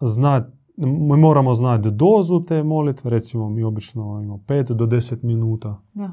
znati, 0.00 0.56
mi 0.76 1.16
moramo 1.16 1.54
znati 1.54 1.90
dozu 1.90 2.44
te 2.44 2.62
molitve, 2.62 3.10
recimo 3.10 3.48
mi 3.50 3.62
obično 3.62 4.20
imamo 4.22 4.42
5 4.46 4.72
do 4.72 4.86
10 4.86 5.24
minuta. 5.24 5.80
Da. 5.94 6.10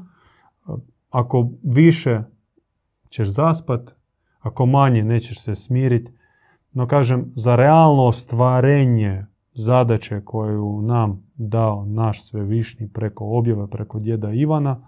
Ako 1.10 1.48
više 1.62 2.22
ćeš 3.08 3.28
zaspat, 3.28 3.94
ako 4.40 4.66
manje 4.66 5.04
nećeš 5.04 5.42
se 5.42 5.54
smiriti. 5.54 6.12
No 6.72 6.86
kažem, 6.86 7.32
za 7.34 7.56
realno 7.56 8.02
ostvarenje 8.02 9.26
zadaće 9.54 10.20
koju 10.24 10.82
nam 10.82 11.26
dao 11.36 11.84
naš 11.86 12.28
svevišnji 12.28 12.88
preko 12.88 13.24
objave, 13.38 13.70
preko 13.70 13.98
djeda 13.98 14.32
Ivana, 14.32 14.86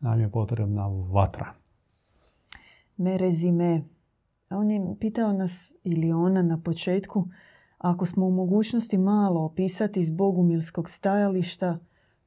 nam 0.00 0.20
je 0.20 0.30
potrebna 0.30 0.86
vatra 1.12 1.58
me 2.98 3.18
rezime. 3.18 3.82
On 4.50 4.70
je 4.70 4.96
pitao 5.00 5.32
nas, 5.32 5.72
ili 5.84 6.12
ona 6.12 6.42
na 6.42 6.62
početku, 6.62 7.28
ako 7.78 8.06
smo 8.06 8.26
u 8.26 8.30
mogućnosti 8.30 8.98
malo 8.98 9.44
opisati 9.44 10.00
iz 10.00 10.10
bogumilskog 10.10 10.90
stajališta 10.90 11.78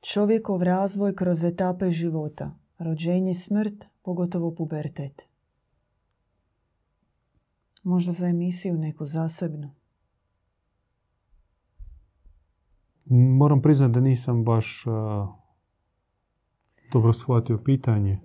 čovjekov 0.02 0.64
razvoj 0.64 1.16
kroz 1.16 1.44
etape 1.44 1.92
života, 1.92 2.56
rođenje, 2.78 3.34
smrt, 3.34 3.86
pogotovo 4.02 4.56
pubertet. 4.56 5.28
Možda 7.84 8.12
za 8.12 8.28
emisiju 8.28 8.78
neku 8.78 9.06
zasebnu. 9.06 9.72
Moram 13.14 13.62
priznati 13.62 13.94
da 13.94 14.00
nisam 14.00 14.44
baš 14.44 14.86
dobro 16.94 17.14
shvatio 17.14 17.58
pitanje 17.58 18.20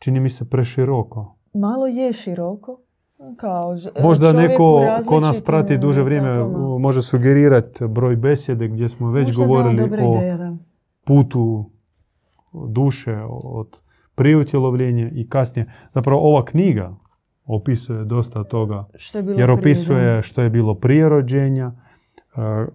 čini 0.00 0.20
mi 0.20 0.28
se 0.28 0.50
preširoko. 0.50 1.36
Malo 1.54 1.86
je 1.86 2.12
široko. 2.12 2.80
Kao 3.36 3.76
Možda 4.02 4.32
neko 4.32 4.82
ko 5.06 5.20
nas 5.20 5.40
prati 5.40 5.78
duže 5.78 6.02
vrijeme 6.02 6.44
može 6.80 7.02
sugerirati 7.02 7.88
broj 7.88 8.16
besjede 8.16 8.68
gdje 8.68 8.88
smo 8.88 9.10
već 9.10 9.36
govorili 9.36 9.82
o 9.82 10.20
putu 11.04 11.70
duše, 12.68 13.18
od 13.30 13.80
priutjelovljenja 14.14 15.10
i 15.14 15.28
kasnije. 15.28 15.72
Zapravo 15.94 16.20
ova 16.20 16.44
knjiga 16.44 16.96
opisuje 17.44 18.04
dosta 18.04 18.44
toga. 18.44 18.88
Što 18.94 19.18
je 19.18 19.22
bilo 19.22 19.38
Jer 19.38 19.50
opisuje 19.50 20.22
što 20.22 20.42
je 20.42 20.50
bilo 20.50 20.74
prije 20.74 21.08
rođenja, 21.08 21.72
e, 22.36 22.66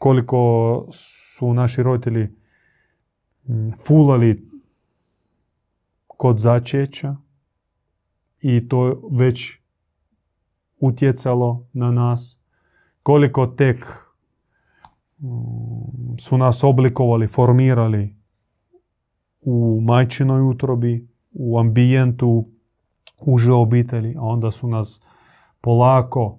koliko 0.00 0.86
su 0.90 1.54
naši 1.54 1.82
roditelji 1.82 2.28
mm, 3.48 3.70
fulali 3.86 4.48
kod 6.06 6.38
začeća 6.38 7.16
i 8.40 8.68
to 8.68 9.08
već 9.12 9.58
utjecalo 10.78 11.66
na 11.72 11.90
nas, 11.90 12.40
koliko 13.02 13.46
tek 13.46 13.86
mm, 15.18 16.18
su 16.18 16.38
nas 16.38 16.64
oblikovali, 16.64 17.26
formirali 17.26 18.16
u 19.40 19.80
majčinoj 19.80 20.42
utrobi, 20.42 21.08
u 21.32 21.58
ambijentu 21.58 22.48
uže 23.18 23.52
obitelji, 23.52 24.14
a 24.18 24.22
onda 24.22 24.50
su 24.50 24.68
nas 24.68 25.02
polako 25.60 26.38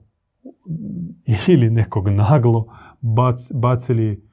ili 1.48 1.70
nekog 1.70 2.10
naglo 2.10 2.66
bac- 3.02 3.52
bacili 3.54 4.24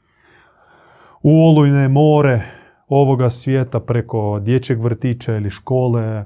u 1.22 1.30
olujne 1.30 1.88
more 1.88 2.42
ovoga 2.88 3.30
svijeta 3.30 3.80
preko 3.80 4.40
dječjeg 4.40 4.82
vrtića 4.82 5.36
ili 5.36 5.50
škole. 5.50 6.02
E, 6.02 6.24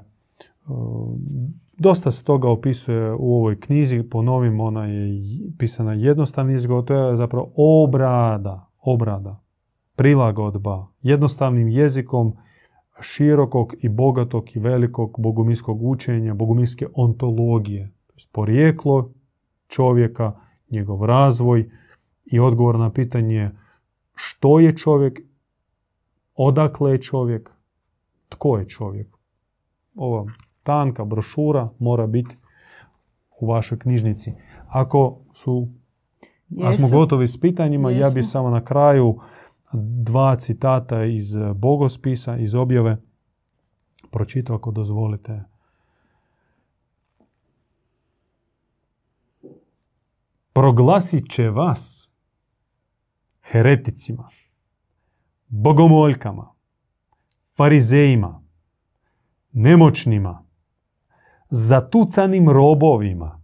Dosta 1.77 2.11
se 2.11 2.23
toga 2.23 2.49
opisuje 2.49 3.13
u 3.13 3.35
ovoj 3.35 3.59
knjizi, 3.59 4.03
ponovim, 4.03 4.59
ona 4.59 4.85
je 4.85 5.21
pisana 5.57 5.93
jednostavni 5.93 6.53
izgovor, 6.53 6.85
to 6.85 6.93
je 6.93 7.15
zapravo 7.15 7.51
obrada, 7.55 8.69
obrada, 8.81 9.43
prilagodba, 9.95 10.87
jednostavnim 11.01 11.67
jezikom 11.67 12.33
širokog 13.01 13.73
i 13.79 13.89
bogatog 13.89 14.55
i 14.55 14.59
velikog 14.59 15.15
bogumilskog 15.17 15.83
učenja, 15.83 16.33
bogumilske 16.33 16.87
ontologije, 16.93 17.91
porijeklo 18.31 19.11
čovjeka, 19.67 20.31
njegov 20.69 21.05
razvoj 21.05 21.69
i 22.33 22.39
odgovor 22.39 22.79
na 22.79 22.89
pitanje 22.89 23.51
što 24.15 24.59
je 24.59 24.77
čovjek, 24.77 25.19
odakle 26.35 26.91
je 26.91 27.01
čovjek, 27.01 27.49
tko 28.29 28.57
je 28.57 28.69
čovjek. 28.69 29.07
Ova 29.95 30.25
tanka 30.63 31.05
brošura 31.05 31.69
mora 31.79 32.07
biti 32.07 32.37
u 33.39 33.47
vašoj 33.47 33.79
knjižnici. 33.79 34.33
Ako 34.67 35.19
su 35.33 35.67
ako 36.61 36.73
smo 36.73 36.89
gotovi 36.89 37.27
s 37.27 37.39
pitanjima, 37.39 37.91
ja 37.91 38.09
bi 38.09 38.19
Jesmo. 38.19 38.31
samo 38.31 38.49
na 38.49 38.65
kraju 38.65 39.19
dva 39.73 40.35
citata 40.35 41.03
iz 41.03 41.35
bogospisa, 41.55 42.37
iz 42.37 42.55
objave, 42.55 42.97
pročitao 44.11 44.55
ako 44.55 44.71
dozvolite. 44.71 45.43
Proglasit 50.53 51.29
će 51.29 51.49
vas 51.49 52.12
hereticima, 53.43 54.29
bogomoljkama, 55.47 56.53
farizejima, 57.55 58.43
nemoćnima, 59.51 60.45
zatucanim 61.49 62.49
robovima, 62.49 63.41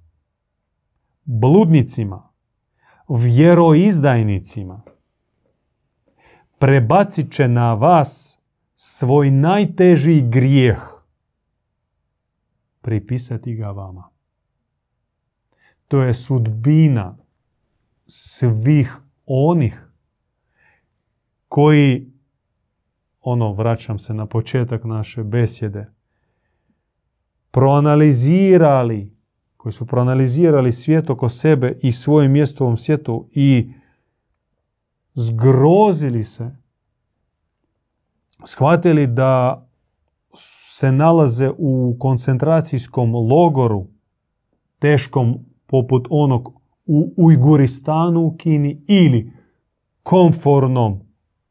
bludnicima, 1.23 2.29
vjeroizdajnicima. 3.09 4.81
Prebacit 6.59 7.31
će 7.31 7.47
na 7.47 7.73
vas 7.73 8.39
svoj 8.75 9.31
najteži 9.31 10.21
grijeh. 10.29 10.79
Pripisati 12.81 13.55
ga 13.55 13.67
vama. 13.67 14.09
To 15.87 16.01
je 16.01 16.13
sudbina 16.13 17.17
svih 18.05 18.97
onih 19.25 19.88
koji, 21.49 22.11
ono, 23.21 23.51
vraćam 23.51 23.99
se 23.99 24.13
na 24.13 24.25
početak 24.25 24.83
naše 24.83 25.23
besjede, 25.23 25.93
proanalizirali, 27.51 29.17
koji 29.57 29.73
su 29.73 29.85
proanalizirali 29.85 30.71
svijet 30.71 31.09
oko 31.09 31.29
sebe 31.29 31.77
i 31.81 31.91
svoje 31.91 32.27
mjesto 32.27 32.63
u 32.63 32.67
ovom 32.67 32.77
svijetu 32.77 33.29
i 33.31 33.71
zgrozili 35.13 36.23
se, 36.23 36.55
shvatili 38.45 39.07
da 39.07 39.65
se 40.33 40.91
nalaze 40.91 41.51
u 41.57 41.95
koncentracijskom 41.99 43.15
logoru, 43.15 43.87
teškom 44.79 45.45
poput 45.65 46.07
onog 46.09 46.61
u 46.85 47.13
Ujguristanu 47.17 48.21
u 48.21 48.35
Kini 48.37 48.81
ili 48.87 49.33
komfornom 50.03 51.08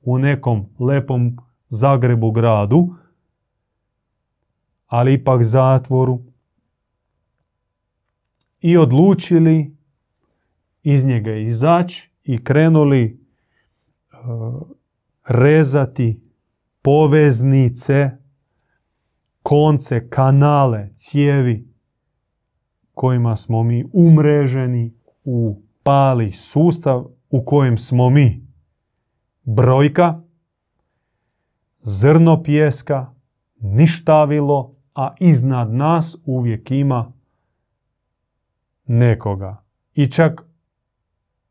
u 0.09 0.19
nekom 0.19 0.67
lepom 0.79 1.37
Zagrebu 1.69 2.31
gradu, 2.31 2.95
ali 4.87 5.15
ipak 5.15 5.43
zatvoru 5.43 6.23
i 8.61 8.77
odlučili 8.77 9.77
iz 10.83 11.05
njega 11.05 11.35
izaći 11.35 12.11
i 12.25 12.45
krenuli 12.45 13.21
uh, 14.13 14.63
rezati 15.27 16.21
poveznice, 16.83 18.11
konce, 19.43 20.09
kanale, 20.09 20.91
cijevi 20.95 21.69
kojima 22.95 23.37
smo 23.37 23.63
mi 23.63 23.85
umreženi 23.93 24.95
u 25.25 25.63
pali 25.83 26.33
sustav 26.33 27.07
u 27.31 27.45
kojem 27.45 27.79
smo 27.79 28.11
mi 28.11 28.48
brojka, 29.55 30.21
zrno 31.83 32.43
pjeska, 32.43 33.15
ništavilo, 33.61 34.75
a 34.95 35.15
iznad 35.21 35.73
nas 35.73 36.17
uvijek 36.25 36.71
ima 36.71 37.13
nekoga. 38.87 39.65
I 39.95 40.11
čak 40.11 40.45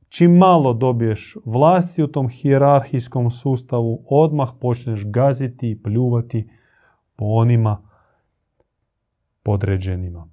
čim 0.10 0.38
malo 0.38 0.74
dobiješ 0.74 1.36
vlasti 1.45 2.03
u 2.03 2.07
tom 2.07 2.30
hijerarhijskom 2.30 3.32
sustavu, 3.32 4.06
odmah 4.10 4.49
počneš 4.61 5.06
gaziti 5.06 5.72
i 5.72 5.84
pljuvati 5.84 6.49
po 7.15 7.26
onima 7.26 7.90
podređenima. 9.44 10.28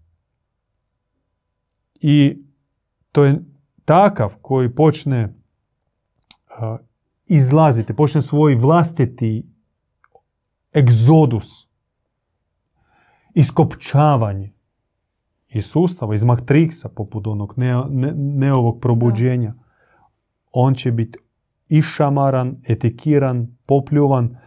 I 1.95 2.45
to 3.13 3.25
je 3.25 3.45
takav 3.85 4.35
koji 4.43 4.75
počne 4.75 5.35
a, 7.25 7.35
izlaziti, 7.35 7.95
počne 7.95 8.23
svoj 8.23 8.55
vlastiti 8.55 9.47
egzodus, 10.77 11.69
iskopčavanje 13.35 14.53
iz 15.49 15.67
sustava, 15.67 16.15
iz 16.15 16.25
matriksa, 16.25 16.89
poput 16.89 17.27
onog 17.27 17.55
ne, 17.57 17.85
ne, 17.91 18.13
neovog 18.17 18.81
probuđenja, 18.81 19.55
on 20.53 20.75
će 20.75 20.93
biti 20.93 21.19
išamaran, 21.69 22.57
etikiran, 22.69 23.57
popljuvan, 23.67 24.39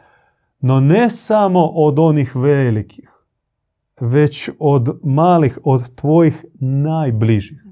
no 0.60 0.80
ne 0.80 1.10
samo 1.10 1.66
od 1.66 2.00
onih 2.00 2.36
velikih, 2.36 3.10
već 4.00 4.50
od 4.60 5.00
malih, 5.04 5.60
od 5.64 5.96
tvojih 5.96 6.46
najbližih. 6.60 7.64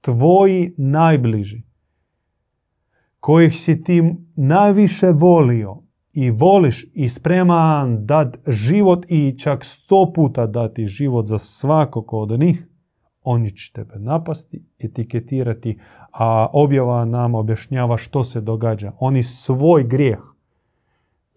Tvoji 0.00 0.74
najbliži, 0.76 1.65
kojih 3.26 3.56
si 3.56 3.84
ti 3.84 4.14
najviše 4.36 5.06
volio 5.10 5.76
i 6.12 6.30
voliš 6.30 6.86
i 6.94 7.08
spreman 7.08 8.06
dat 8.06 8.36
život 8.48 9.06
i 9.08 9.38
čak 9.38 9.64
sto 9.64 10.12
puta 10.14 10.46
dati 10.46 10.86
život 10.86 11.26
za 11.26 11.38
svakog 11.38 12.12
od 12.12 12.40
njih, 12.40 12.68
oni 13.22 13.56
će 13.56 13.72
tebe 13.72 13.94
napasti, 13.98 14.64
etiketirati, 14.78 15.78
a 16.12 16.46
objava 16.52 17.04
nam 17.04 17.34
objašnjava 17.34 17.96
što 17.96 18.24
se 18.24 18.40
događa. 18.40 18.92
Oni 18.98 19.22
svoj 19.22 19.84
grijeh, 19.84 20.20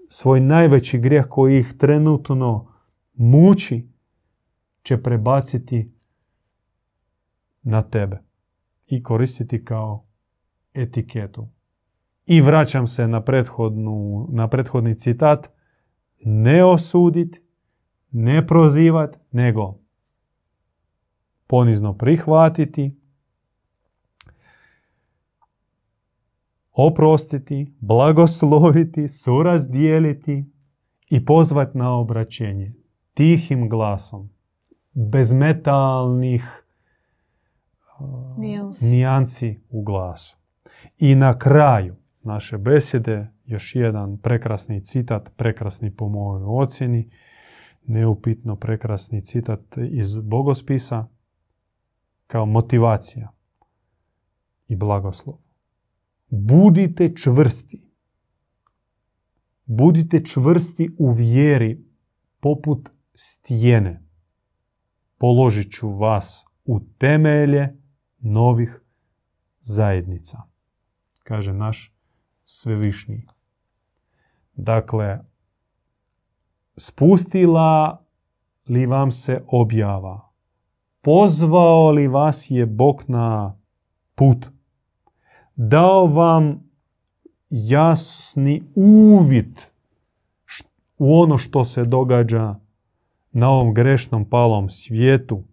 svoj 0.10 0.40
najveći 0.40 1.00
grijeh 1.00 1.26
koji 1.30 1.60
ih 1.60 1.74
trenutno 1.78 2.74
muči, 3.14 3.88
će 4.82 5.04
prebaciti 5.04 5.92
na 7.62 7.82
tebe 7.82 8.24
i 8.88 9.04
koristiti 9.04 9.66
kao 9.66 10.06
etiketu. 10.74 11.59
I 12.32 12.42
vraćam 12.42 12.88
se 12.88 13.08
na, 13.08 13.24
prethodnu, 13.24 14.28
na 14.32 14.48
prethodni 14.48 14.96
citat. 14.96 15.50
Ne 16.26 16.66
osudit, 16.66 17.42
ne 18.12 18.48
prozivat, 18.48 19.18
nego 19.32 19.80
ponizno 21.48 21.98
prihvatiti, 21.98 23.00
oprostiti, 26.72 27.74
blagosloviti, 27.80 29.08
surazdijeliti 29.08 30.46
i 31.10 31.26
pozvat 31.26 31.76
na 31.76 31.98
obraćenje 31.98 32.74
tihim 33.14 33.70
glasom, 33.70 34.30
bez 34.94 35.34
metalnih 35.34 36.66
Nijansi. 38.38 38.86
nijanci 38.86 39.60
u 39.70 39.84
glasu. 39.84 40.38
I 40.98 41.16
na 41.16 41.40
kraju 41.40 41.99
naše 42.30 42.58
besjede 42.58 43.28
još 43.46 43.76
jedan 43.76 44.18
prekrasni 44.18 44.84
citat, 44.84 45.32
prekrasni 45.38 45.96
po 45.96 46.10
mojoj 46.10 46.44
ocjeni, 46.48 47.10
neupitno 47.86 48.56
prekrasni 48.56 49.26
citat 49.26 49.78
iz 49.92 50.16
Bogospisa 50.16 51.08
kao 52.28 52.46
motivacija 52.46 53.32
i 54.68 54.76
blagoslov. 54.76 55.38
Budite 56.30 57.16
čvrsti. 57.16 57.84
Budite 59.66 60.26
čvrsti 60.26 60.96
u 61.00 61.12
vjeri 61.12 61.86
poput 62.40 62.90
stijene. 63.14 64.04
Položit 65.18 65.72
ću 65.72 65.90
vas 65.90 66.46
u 66.66 66.80
temelje 66.98 67.78
novih 68.20 68.82
zajednica. 69.62 70.42
Kaže 71.24 71.54
naš 71.54 71.99
svevišnji. 72.52 73.28
Dakle, 74.56 75.20
spustila 76.78 78.02
li 78.68 78.86
vam 78.86 79.12
se 79.12 79.44
objava? 79.48 80.32
Pozvao 81.02 81.92
li 81.92 82.08
vas 82.08 82.52
je 82.52 82.66
Bog 82.66 83.04
na 83.08 83.58
put? 84.16 84.48
Dao 85.56 86.08
vam 86.08 86.70
jasni 87.50 88.64
uvid 88.76 89.62
u 90.98 91.20
ono 91.20 91.38
što 91.38 91.64
se 91.64 91.84
događa 91.84 92.56
na 93.32 93.50
ovom 93.50 93.74
grešnom 93.74 94.30
palom 94.30 94.70
svijetu. 94.70 95.44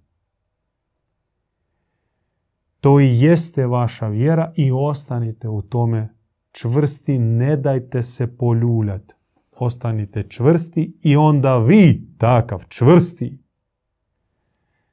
To 2.81 3.01
i 3.01 3.21
jeste 3.21 3.67
vaša 3.67 4.09
vjera 4.09 4.53
i 4.57 4.73
ostanite 4.73 5.49
u 5.49 5.63
tome 5.63 6.16
čvrsti, 6.57 7.19
ne 7.19 7.57
dajte 7.57 8.03
se 8.03 8.37
poljuljati. 8.37 9.15
Ostanite 9.59 10.23
čvrsti 10.23 10.99
i 11.03 11.17
onda 11.17 11.59
vi, 11.59 12.09
takav 12.19 12.65
čvrsti, 12.69 13.39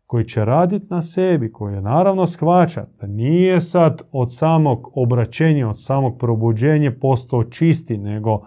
koji 0.05 0.25
će 0.25 0.45
raditi 0.45 0.85
na 0.89 1.01
sebi, 1.01 1.51
koji 1.51 1.73
je 1.73 1.81
naravno 1.81 2.27
shvaća 2.27 2.85
da 3.01 3.07
nije 3.07 3.61
sad 3.61 4.01
od 4.11 4.35
samog 4.35 4.91
obraćenja, 4.95 5.69
od 5.69 5.81
samog 5.81 6.17
probuđenja 6.19 6.91
postao 7.01 7.43
čisti, 7.43 7.97
nego 7.97 8.45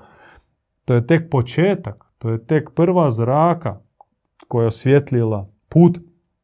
to 0.85 0.95
je 0.95 1.07
tek 1.07 1.31
početak, 1.31 2.05
to 2.19 2.31
je 2.31 2.47
tek 2.47 2.71
prva 2.75 3.11
zraka 3.11 3.81
koja 4.49 4.63
je 4.63 4.69
osvjetlila 4.69 5.51
put, 5.69 5.99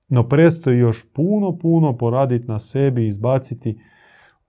no 0.09 0.29
predstoji 0.29 0.79
još 0.79 1.13
puno, 1.13 1.59
puno 1.59 1.97
poraditi 1.97 2.49
na 2.49 2.59
sebi, 2.59 3.07
izbaciti 3.07 3.79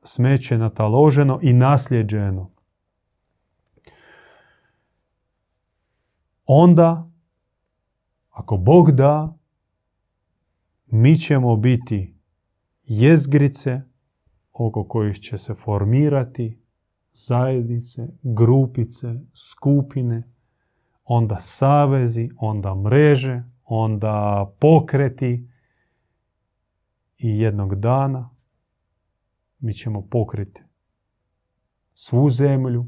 smeće 0.03 0.57
nataloženo 0.57 1.39
i 1.41 1.53
nasljeđeno. 1.53 2.51
Onda, 6.45 7.09
ako 8.29 8.57
Bog 8.57 8.91
da, 8.91 9.37
mi 10.85 11.15
ćemo 11.15 11.55
biti 11.55 12.15
jezgrice 12.83 13.81
oko 14.53 14.83
kojih 14.83 15.19
će 15.19 15.37
se 15.37 15.53
formirati 15.53 16.59
zajednice, 17.13 18.07
grupice, 18.23 19.07
skupine, 19.33 20.33
onda 21.03 21.37
savezi, 21.39 22.29
onda 22.37 22.75
mreže, 22.75 23.43
onda 23.63 24.45
pokreti 24.59 25.49
i 27.17 27.39
jednog 27.39 27.75
dana 27.75 28.32
mi 29.63 29.73
ćemo 29.73 30.07
pokriti 30.11 30.61
svu 31.93 32.29
zemlju 32.29 32.85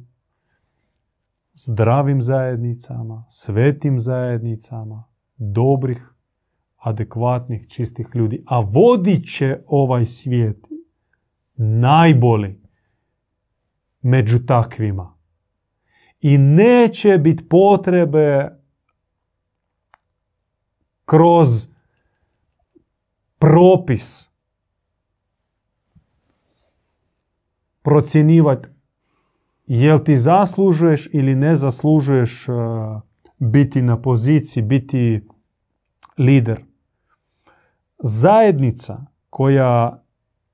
zdravim 1.54 2.22
zajednicama, 2.22 3.26
svetim 3.30 4.00
zajednicama, 4.00 5.04
dobrih, 5.38 6.14
adekvatnih, 6.78 7.68
čistih 7.68 8.08
ljudi. 8.16 8.44
A 8.48 8.60
vodit 8.60 9.32
će 9.34 9.64
ovaj 9.68 10.06
svijet 10.06 10.68
najbolji 11.56 12.62
među 14.02 14.46
takvima. 14.46 15.18
I 16.22 16.38
neće 16.38 17.18
biti 17.18 17.50
potrebe 17.50 18.50
kroz 21.06 21.68
propis 23.40 24.35
procjenjivati 27.86 28.70
jel 29.68 30.00
ti 30.00 30.18
zaslužuješ 30.18 31.10
ili 31.14 31.36
ne 31.36 31.56
zaslužuješ 31.56 32.50
uh, 32.50 32.56
biti 33.38 33.82
na 33.82 34.02
poziciji, 34.02 34.64
biti 34.64 35.28
lider. 36.18 36.64
Zajednica 38.00 39.06
koja 39.30 40.04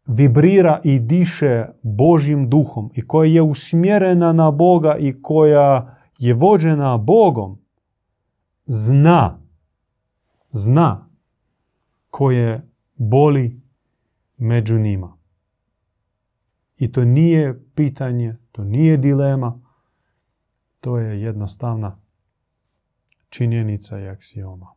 vibrira 0.05 0.79
i 0.83 0.99
diše 0.99 1.65
Božjim 1.81 2.49
duhom 2.49 2.91
i 2.93 3.07
koja 3.07 3.31
je 3.31 3.41
usmjerena 3.41 4.33
na 4.33 4.51
Boga 4.51 4.95
i 4.99 5.21
koja 5.21 5.97
je 6.17 6.33
vođena 6.33 6.97
Bogom, 6.97 7.57
zna, 8.65 9.39
zna 10.51 11.09
koje 12.09 12.67
boli 12.95 13.61
među 14.37 14.79
njima. 14.79 15.20
I 16.81 16.91
to 16.91 17.05
nije 17.05 17.63
pitanje, 17.75 18.37
to 18.51 18.63
nije 18.63 18.97
dilema, 18.97 19.61
to 20.79 20.97
je 20.97 21.21
jednostavna 21.21 22.01
činjenica 23.29 23.99
i 23.99 24.07
aksioma. 24.07 24.73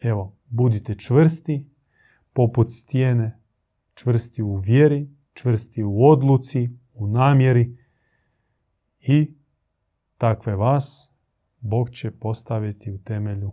Evo, 0.00 0.36
budite 0.46 0.94
čvrsti, 0.94 1.66
poput 2.32 2.70
stijene, 2.70 3.40
čvrsti 3.94 4.42
u 4.42 4.56
vjeri, 4.56 5.10
čvrsti 5.32 5.82
u 5.82 6.04
odluci, 6.04 6.70
u 6.94 7.06
namjeri 7.06 7.76
i 9.00 9.34
takve 10.16 10.56
vas 10.56 11.12
Bog 11.60 11.90
će 11.90 12.10
postaviti 12.10 12.92
u 12.92 12.98
temelju 12.98 13.52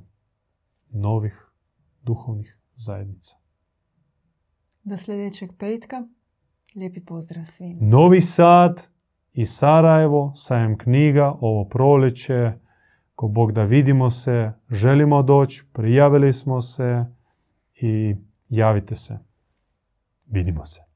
novih 0.90 1.52
duhovnih 2.02 2.60
zajednica. 2.76 3.36
Do 4.84 4.98
sljedećeg 4.98 5.50
petka. 5.60 6.08
Lijepi 6.76 7.06
pozdrav 7.06 7.46
svima. 7.46 7.78
Novi 7.82 8.22
Sad 8.22 8.88
i 9.34 9.46
Sarajevo, 9.46 10.32
sajem 10.36 10.78
knjiga, 10.78 11.36
ovo 11.40 11.66
proljeće, 11.66 12.52
ko 13.16 13.28
Bog 13.28 13.52
da 13.52 13.64
vidimo 13.64 14.12
se, 14.12 14.52
želimo 14.70 15.24
doći, 15.24 15.64
prijavili 15.74 16.34
smo 16.34 16.62
se 16.62 17.06
i 17.76 18.16
javite 18.50 18.96
se. 18.96 19.18
Vidimo 20.26 20.66
se. 20.66 20.95